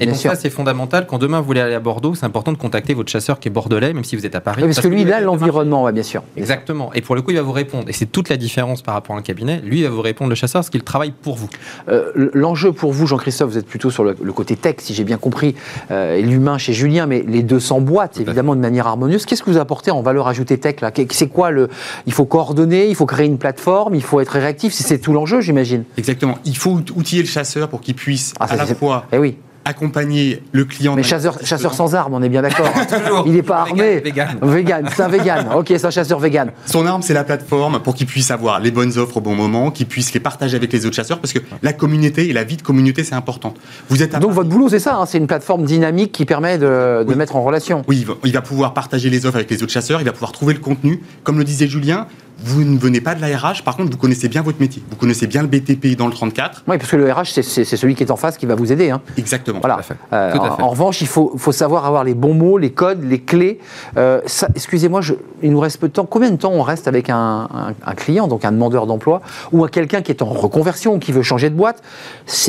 Et 0.00 0.06
donc 0.06 0.16
ça 0.16 0.34
c'est 0.34 0.50
fondamental, 0.50 1.06
quand 1.06 1.18
demain 1.18 1.40
vous 1.40 1.46
voulez 1.46 1.60
aller 1.60 1.74
à 1.74 1.80
Bordeaux, 1.80 2.14
c'est 2.14 2.26
important 2.26 2.52
de 2.52 2.58
contacter 2.58 2.94
votre 2.94 3.10
chasseur 3.10 3.38
qui 3.38 3.48
est 3.48 3.50
bordelais, 3.50 3.92
même 3.92 4.04
si 4.04 4.16
vous 4.16 4.26
êtes 4.26 4.34
à 4.34 4.40
Paris. 4.40 4.62
parce, 4.62 4.80
que 4.80 4.88
lui, 4.88 5.02
il 5.02 5.12
a 5.12 5.20
l'environnement, 5.20 5.90
bien 5.92 6.02
sûr. 6.02 6.22
Exactement. 6.36 6.92
Et 6.94 7.00
pour 7.00 7.11
le 7.14 7.22
coup, 7.22 7.30
il 7.30 7.36
va 7.36 7.42
vous 7.42 7.52
répondre. 7.52 7.88
Et 7.88 7.92
c'est 7.92 8.06
toute 8.06 8.28
la 8.28 8.36
différence 8.36 8.82
par 8.82 8.94
rapport 8.94 9.16
à 9.16 9.18
un 9.18 9.22
cabinet. 9.22 9.60
Lui, 9.64 9.80
il 9.80 9.84
va 9.84 9.90
vous 9.90 10.00
répondre, 10.00 10.30
le 10.30 10.34
chasseur, 10.34 10.60
parce 10.60 10.70
qu'il 10.70 10.82
travaille 10.82 11.12
pour 11.12 11.36
vous. 11.36 11.48
Euh, 11.88 12.30
l'enjeu 12.34 12.72
pour 12.72 12.92
vous, 12.92 13.06
Jean-Christophe, 13.06 13.50
vous 13.50 13.58
êtes 13.58 13.66
plutôt 13.66 13.90
sur 13.90 14.04
le, 14.04 14.14
côté 14.32 14.56
tech, 14.56 14.76
si 14.78 14.94
j'ai 14.94 15.04
bien 15.04 15.18
compris, 15.18 15.54
euh, 15.90 16.16
et 16.16 16.22
l'humain 16.22 16.58
chez 16.58 16.72
Julien, 16.72 17.06
mais 17.06 17.24
les 17.26 17.42
deux 17.42 17.60
s'emboîtent 17.60 18.18
évidemment 18.20 18.54
de 18.54 18.60
manière 18.60 18.86
harmonieuse. 18.86 19.26
Qu'est-ce 19.26 19.42
que 19.42 19.50
vous 19.50 19.58
apportez 19.58 19.90
en 19.90 20.02
valeur 20.02 20.28
ajoutée 20.28 20.58
tech 20.58 20.80
là? 20.80 20.90
C'est 21.10 21.28
quoi 21.28 21.50
le 21.50 21.68
Il 22.06 22.12
faut 22.12 22.24
coordonner, 22.24 22.88
il 22.88 22.94
faut 22.94 23.06
créer 23.06 23.26
une 23.26 23.38
plateforme, 23.38 23.94
il 23.94 24.02
faut 24.02 24.20
être 24.20 24.30
réactif? 24.30 24.72
C'est 24.72 24.98
tout 24.98 25.12
l'enjeu, 25.12 25.40
j'imagine. 25.40 25.84
Exactement. 25.98 26.38
Il 26.44 26.56
faut 26.56 26.80
outiller 26.96 27.22
le 27.22 27.28
chasseur 27.28 27.68
pour 27.68 27.80
qu'il 27.80 27.94
puisse 27.94 28.34
ah, 28.40 28.46
à 28.48 28.56
la 28.56 28.66
fois 28.66 29.06
eh 29.12 29.18
oui 29.18 29.36
accompagner 29.64 30.42
le 30.52 30.64
client. 30.64 30.94
Mais 30.94 31.02
chasseur, 31.02 31.38
chasseur 31.44 31.74
sans 31.74 31.94
arme, 31.94 32.14
on 32.14 32.22
est 32.22 32.28
bien 32.28 32.42
d'accord. 32.42 32.68
il 33.26 33.32
n'est 33.32 33.42
pas 33.42 33.60
armé. 33.60 34.00
Vegan. 34.00 34.38
Vegan, 34.42 34.88
c'est 34.94 35.02
un 35.02 35.08
vegan. 35.08 35.48
Ok, 35.56 35.66
c'est 35.68 35.84
un 35.84 35.90
chasseur 35.90 36.18
vegan. 36.18 36.50
Son 36.66 36.86
arme, 36.86 37.02
c'est 37.02 37.14
la 37.14 37.24
plateforme 37.24 37.80
pour 37.80 37.94
qu'il 37.94 38.06
puisse 38.06 38.30
avoir 38.30 38.60
les 38.60 38.70
bonnes 38.70 38.98
offres 38.98 39.18
au 39.18 39.20
bon 39.20 39.34
moment, 39.34 39.70
qu'il 39.70 39.86
puisse 39.86 40.12
les 40.14 40.20
partager 40.20 40.56
avec 40.56 40.72
les 40.72 40.86
autres 40.86 40.96
chasseurs, 40.96 41.18
parce 41.18 41.32
que 41.32 41.40
la 41.62 41.72
communauté 41.72 42.28
et 42.28 42.32
la 42.32 42.44
vie 42.44 42.56
de 42.56 42.62
communauté, 42.62 43.04
c'est 43.04 43.14
important. 43.14 43.54
Vous 43.88 44.02
êtes 44.02 44.18
Donc 44.18 44.32
votre 44.32 44.48
boulot, 44.48 44.68
c'est 44.68 44.78
ça, 44.78 44.96
hein, 44.96 45.06
c'est 45.06 45.18
une 45.18 45.26
plateforme 45.26 45.64
dynamique 45.64 46.12
qui 46.12 46.24
permet 46.24 46.58
de, 46.58 47.04
de 47.04 47.14
mettre 47.14 47.36
en 47.36 47.42
relation. 47.42 47.84
Oui, 47.88 48.06
il 48.24 48.32
va 48.32 48.42
pouvoir 48.42 48.74
partager 48.74 49.10
les 49.10 49.26
offres 49.26 49.36
avec 49.36 49.50
les 49.50 49.62
autres 49.62 49.72
chasseurs, 49.72 50.00
il 50.00 50.04
va 50.04 50.12
pouvoir 50.12 50.32
trouver 50.32 50.54
le 50.54 50.60
contenu. 50.60 51.02
Comme 51.24 51.38
le 51.38 51.44
disait 51.44 51.68
Julien, 51.68 52.06
vous 52.44 52.64
ne 52.64 52.78
venez 52.78 53.00
pas 53.00 53.14
de 53.14 53.20
la 53.20 53.36
RH, 53.36 53.62
par 53.64 53.76
contre, 53.76 53.90
vous 53.92 53.98
connaissez 53.98 54.28
bien 54.28 54.42
votre 54.42 54.60
métier. 54.60 54.82
Vous 54.90 54.96
connaissez 54.96 55.26
bien 55.26 55.42
le 55.42 55.48
BTP 55.48 55.96
dans 55.96 56.06
le 56.06 56.12
34. 56.12 56.64
Oui, 56.66 56.78
parce 56.78 56.90
que 56.90 56.96
le 56.96 57.10
RH, 57.10 57.40
c'est 57.42 57.64
celui 57.64 57.94
qui 57.94 58.02
est 58.02 58.10
en 58.10 58.16
face 58.16 58.36
qui 58.36 58.46
va 58.46 58.54
vous 58.54 58.72
aider. 58.72 58.90
Hein. 58.90 59.00
Exactement. 59.16 59.60
Voilà. 59.60 59.80
Euh, 60.12 60.34
en, 60.36 60.68
revanche, 60.68 61.00
il 61.00 61.06
faut, 61.06 61.32
faut, 61.36 61.52
savoir 61.52 61.86
avoir 61.86 62.04
les 62.04 62.14
bons 62.14 62.34
mots, 62.34 62.58
les 62.58 62.70
codes, 62.70 63.04
les 63.04 63.20
clés. 63.20 63.58
Euh, 63.96 64.20
excusez-moi, 64.54 65.00
il 65.42 65.52
nous 65.52 65.60
reste 65.60 65.78
peu 65.78 65.88
de 65.88 65.92
temps. 65.92 66.06
Combien 66.06 66.30
de 66.30 66.36
temps 66.36 66.52
on 66.52 66.62
reste 66.62 66.88
avec 66.88 67.10
un, 67.10 67.48
client, 67.96 68.26
donc 68.26 68.44
un 68.44 68.52
demandeur 68.52 68.86
d'emploi, 68.86 69.22
ou 69.52 69.64
à 69.64 69.68
quelqu'un 69.68 70.02
qui 70.02 70.10
est 70.10 70.22
en 70.22 70.26
reconversion, 70.26 70.98
qui 70.98 71.12
veut 71.12 71.22
changer 71.22 71.50
de 71.50 71.54
boîte? 71.54 71.82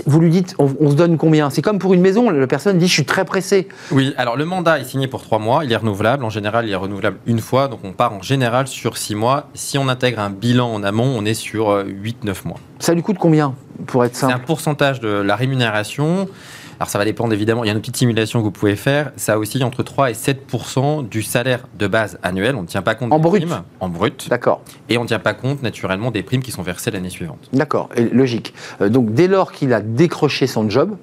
Vous 0.05 0.19
lui 0.19 0.29
dites, 0.29 0.55
on, 0.59 0.89
se 0.89 0.95
donne 0.95 1.17
combien? 1.17 1.49
C'est 1.49 1.61
comme 1.61 1.79
pour 1.79 1.93
une 1.93 2.01
maison, 2.01 2.29
la 2.29 2.47
personne 2.47 2.77
dit, 2.77 2.87
je 2.87 2.93
suis 2.93 3.05
très 3.05 3.25
pressé. 3.25 3.67
Oui, 3.91 4.13
alors 4.17 4.37
le 4.37 4.45
mandat 4.45 4.79
est 4.79 4.85
signé 4.85 5.07
pour 5.07 5.21
trois 5.21 5.39
mois, 5.39 5.65
il 5.65 5.71
est 5.71 5.75
renouvelable. 5.75 6.23
En 6.23 6.29
général, 6.29 6.65
il 6.65 6.71
est 6.71 6.75
renouvelable 6.75 7.17
une 7.25 7.39
fois, 7.39 7.67
donc 7.67 7.79
on 7.83 7.91
part 7.91 8.13
en 8.13 8.21
général 8.21 8.67
sur 8.67 8.97
six 8.97 9.15
mois. 9.15 9.49
Si 9.53 9.77
on 9.77 9.82
intègre 9.89 10.19
un 10.19 10.29
bilan 10.29 10.73
en 10.73 10.83
amont, 10.83 11.15
on 11.17 11.25
est 11.25 11.33
sur 11.33 11.69
8-9 11.69 11.83
euh, 11.83 12.33
mois. 12.45 12.59
Ça 12.79 12.93
lui 12.93 13.01
coûte 13.01 13.17
combien 13.19 13.55
pour 13.85 14.05
être 14.05 14.15
simple 14.15 14.33
C'est 14.33 14.41
un 14.41 14.43
pourcentage 14.43 14.99
de 14.99 15.09
la 15.09 15.35
rémunération. 15.35 16.27
Alors 16.79 16.89
ça 16.89 16.97
va 16.97 17.05
dépendre 17.05 17.33
évidemment, 17.33 17.63
il 17.63 17.67
y 17.67 17.69
a 17.69 17.73
une 17.73 17.79
petite 17.79 17.97
simulation 17.97 18.39
que 18.39 18.43
vous 18.43 18.51
pouvez 18.51 18.75
faire. 18.75 19.11
Ça 19.15 19.37
aussi 19.37 19.63
entre 19.63 19.83
3 19.83 20.11
et 20.11 20.13
7 20.13 20.45
du 21.09 21.21
salaire 21.21 21.67
de 21.77 21.87
base 21.87 22.19
annuel. 22.23 22.55
On 22.55 22.63
ne 22.63 22.67
tient 22.67 22.81
pas 22.81 22.95
compte 22.95 23.13
en 23.13 23.17
des 23.17 23.23
brut. 23.23 23.45
primes. 23.45 23.61
En 23.79 23.89
brut. 23.89 24.27
D'accord. 24.29 24.61
Et 24.89 24.97
on 24.97 25.03
ne 25.03 25.07
tient 25.07 25.19
pas 25.19 25.33
compte 25.33 25.61
naturellement 25.61 26.11
des 26.11 26.23
primes 26.23 26.41
qui 26.41 26.51
sont 26.51 26.63
versées 26.63 26.91
l'année 26.91 27.09
suivante. 27.09 27.49
D'accord, 27.53 27.89
logique. 28.11 28.53
Euh, 28.81 28.89
donc 28.89 29.13
dès 29.13 29.27
lors 29.27 29.51
qu'il 29.51 29.73
a 29.73 29.81
décroché 29.81 30.47
son 30.47 30.69
job, 30.69 30.97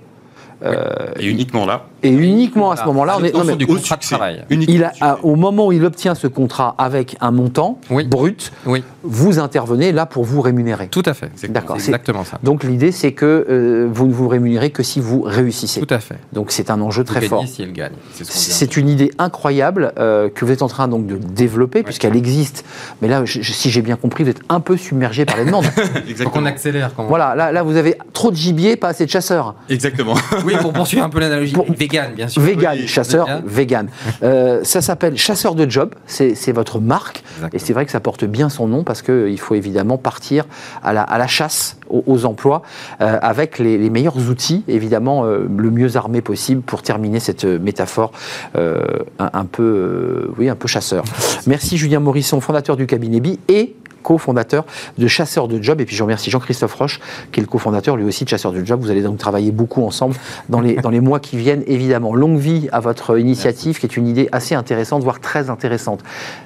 et 1.18 1.26
uniquement 1.26 1.66
là. 1.66 1.86
Et 2.02 2.10
uniquement 2.10 2.70
à 2.70 2.76
ce 2.76 2.84
moment-là, 2.84 3.16
on 3.20 3.24
est 3.24 3.34
non, 3.34 3.44
mais, 3.44 3.56
du 3.56 3.66
contrat 3.66 3.96
de 3.96 4.02
travail. 4.02 4.44
Il 4.50 4.84
a, 4.84 5.18
au 5.22 5.36
moment 5.36 5.66
où 5.66 5.72
il 5.72 5.84
obtient 5.84 6.14
ce 6.14 6.26
contrat 6.26 6.74
avec 6.78 7.16
un 7.20 7.30
montant 7.30 7.78
brut, 8.08 8.52
oui. 8.66 8.82
vous 9.02 9.38
intervenez 9.38 9.92
là 9.92 10.06
pour 10.06 10.24
vous 10.24 10.40
rémunérer. 10.40 10.88
Tout 10.88 11.02
à 11.06 11.14
fait. 11.14 11.30
D'accord. 11.48 11.76
Exactement 11.76 12.24
ça. 12.24 12.38
Donc 12.42 12.64
l'idée, 12.64 12.92
c'est 12.92 13.12
que 13.12 13.46
euh, 13.48 13.88
vous 13.90 14.06
ne 14.06 14.12
vous 14.12 14.28
rémunérez 14.28 14.70
que 14.70 14.82
si 14.82 15.00
vous 15.00 15.22
réussissez. 15.22 15.80
Tout 15.80 15.94
à 15.94 15.98
fait. 15.98 16.16
Donc 16.32 16.52
c'est 16.52 16.70
un 16.70 16.80
enjeu 16.80 17.04
très 17.04 17.20
fort. 17.22 17.46
Si 17.46 17.62
elle 17.62 17.72
gagne. 17.72 17.92
C'est 18.12 18.76
une 18.76 18.88
idée 18.88 19.10
incroyable 19.18 19.92
euh, 19.98 20.28
que 20.28 20.44
vous 20.44 20.52
êtes 20.52 20.62
en 20.62 20.68
train 20.68 20.88
donc 20.88 21.06
de 21.06 21.16
développer 21.16 21.82
puisqu'elle 21.82 22.16
existe. 22.16 22.64
Mais 23.02 23.08
là, 23.08 23.24
si 23.26 23.70
j'ai 23.70 23.82
bien 23.82 23.96
compris, 23.96 24.24
vous 24.24 24.30
êtes 24.30 24.42
un 24.48 24.60
peu 24.60 24.76
submergé 24.76 25.24
par 25.24 25.36
les 25.36 25.44
demandes. 25.44 25.64
Exactement. 26.08 26.24
Donc 26.24 26.36
on 26.36 26.46
accélère. 26.46 26.92
Quand 26.96 27.04
Voilà. 27.06 27.34
Là, 27.34 27.52
là, 27.52 27.62
vous 27.62 27.76
avez 27.76 27.96
trop 28.12 28.30
de 28.30 28.36
gibier, 28.36 28.76
pas 28.76 28.88
assez 28.88 29.04
de 29.04 29.10
chasseurs. 29.10 29.54
Exactement. 29.68 30.14
oui, 30.54 30.60
pour 30.60 30.72
poursuivre 30.72 31.04
un 31.04 31.08
peu 31.08 31.20
l'analogie. 31.20 31.54
Vegan, 31.68 32.12
bien 32.14 32.28
sûr. 32.28 32.42
Vegan 32.42 32.78
chasseur 32.86 33.26
vegan. 33.44 33.88
Euh, 34.22 34.60
ça 34.64 34.80
s'appelle 34.80 35.16
Chasseur 35.16 35.54
de 35.54 35.68
Job, 35.68 35.94
c'est 36.06 36.52
votre 36.52 36.80
marque. 36.80 37.22
Et 37.52 37.58
c'est 37.58 37.72
vrai 37.72 37.86
que 37.86 37.92
ça 37.92 38.00
porte 38.00 38.24
bien 38.24 38.48
son 38.48 38.68
nom 38.68 38.84
parce 38.84 39.02
qu'il 39.02 39.38
faut 39.38 39.54
évidemment 39.54 39.98
partir 39.98 40.44
à 40.82 40.92
la, 40.92 41.02
à 41.02 41.18
la 41.18 41.26
chasse 41.26 41.76
aux, 41.88 42.24
emplois 42.24 42.62
euh, 43.00 43.18
avec 43.22 43.58
les, 43.58 43.90
meilleurs 43.90 44.16
outils, 44.28 44.62
évidemment 44.68 45.24
euh, 45.24 45.48
le 45.56 45.70
mieux 45.70 45.96
armé 45.96 46.20
possible 46.20 46.62
pour 46.62 46.82
terminer 46.82 47.18
cette 47.18 47.44
métaphore 47.44 48.12
un, 48.54 49.44
peu, 49.44 50.30
oui, 50.38 50.48
un 50.48 50.54
peu 50.54 50.68
chasseur. 50.68 51.04
Merci 51.46 51.76
Julien 51.76 52.00
Morisson, 52.00 52.40
fondateur 52.40 52.76
du 52.76 52.86
cabinet 52.86 53.20
BI 53.20 53.38
et 53.48 53.74
cofondateur 54.02 54.64
de 54.98 55.06
Chasseurs 55.06 55.48
de 55.48 55.62
Job. 55.62 55.80
Et 55.80 55.84
puis 55.84 55.96
je 55.96 56.02
remercie 56.02 56.30
Jean-Christophe 56.30 56.74
Roche, 56.74 57.00
qui 57.32 57.40
est 57.40 57.42
le 57.42 57.48
cofondateur 57.48 57.96
lui 57.96 58.04
aussi 58.04 58.24
de 58.24 58.28
Chasseurs 58.28 58.52
de 58.52 58.64
Job. 58.64 58.80
Vous 58.80 58.90
allez 58.90 59.02
donc 59.02 59.18
travailler 59.18 59.52
beaucoup 59.52 59.84
ensemble 59.84 60.16
dans 60.48 60.60
les, 60.60 60.74
dans 60.74 60.90
les 60.90 61.00
mois 61.00 61.20
qui 61.20 61.36
viennent, 61.36 61.64
évidemment. 61.66 62.14
Longue 62.14 62.38
vie 62.38 62.68
à 62.72 62.80
votre 62.80 63.18
initiative, 63.18 63.78
qui 63.78 63.86
est 63.86 63.96
une 63.96 64.06
idée 64.06 64.28
assez 64.32 64.54
intéressante, 64.54 65.02
voire 65.02 65.20
très 65.20 65.50
intéressante. 65.50 66.00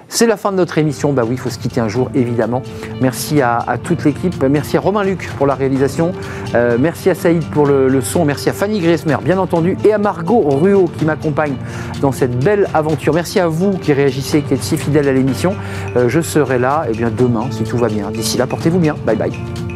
C'est 0.08 0.26
la 0.26 0.36
fin 0.36 0.52
de 0.52 0.56
notre 0.56 0.78
émission. 0.78 1.12
Bah 1.12 1.22
oui, 1.24 1.34
il 1.34 1.38
faut 1.38 1.50
se 1.50 1.58
quitter 1.58 1.80
un 1.80 1.88
jour, 1.88 2.10
évidemment. 2.14 2.62
Merci 3.00 3.40
à, 3.40 3.64
toute 3.82 4.04
l'équipe. 4.04 4.42
Merci 4.48 4.76
à 4.76 4.80
Romain 4.80 5.04
Luc 5.04 5.28
pour 5.36 5.46
la 5.46 5.54
réalisation. 5.54 6.12
Euh, 6.54 6.76
merci 6.78 7.10
à 7.10 7.14
Saïd 7.14 7.44
pour 7.50 7.66
le, 7.66 8.00
son. 8.00 8.24
Merci 8.24 8.48
à 8.50 8.52
Fanny 8.52 8.80
Griesmer, 8.80 9.16
bien 9.22 9.38
entendu. 9.38 9.76
Et 9.84 9.92
à 9.92 9.98
Margot 9.98 10.40
Ruot 10.40 10.90
qui 10.98 11.04
m'accompagne 11.04 11.54
dans 12.00 12.12
cette 12.12 12.38
belle 12.38 12.68
aventure. 12.74 13.14
Merci 13.14 13.40
à 13.40 13.48
vous 13.48 13.72
qui 13.72 13.92
réagissez, 13.92 14.42
qui 14.42 14.54
êtes 14.54 14.62
si 14.62 14.76
fidèles 14.76 15.08
à 15.08 15.12
l'émission. 15.12 15.54
Euh, 15.96 16.08
je 16.08 16.20
serai 16.20 16.58
là 16.58 16.86
demain, 17.16 17.46
si 17.50 17.64
tout 17.64 17.78
va 17.78 17.88
bien. 17.88 18.10
D'ici 18.10 18.38
là, 18.38 18.46
portez-vous 18.46 18.78
bien. 18.78 18.94
Bye 19.06 19.16
bye. 19.16 19.73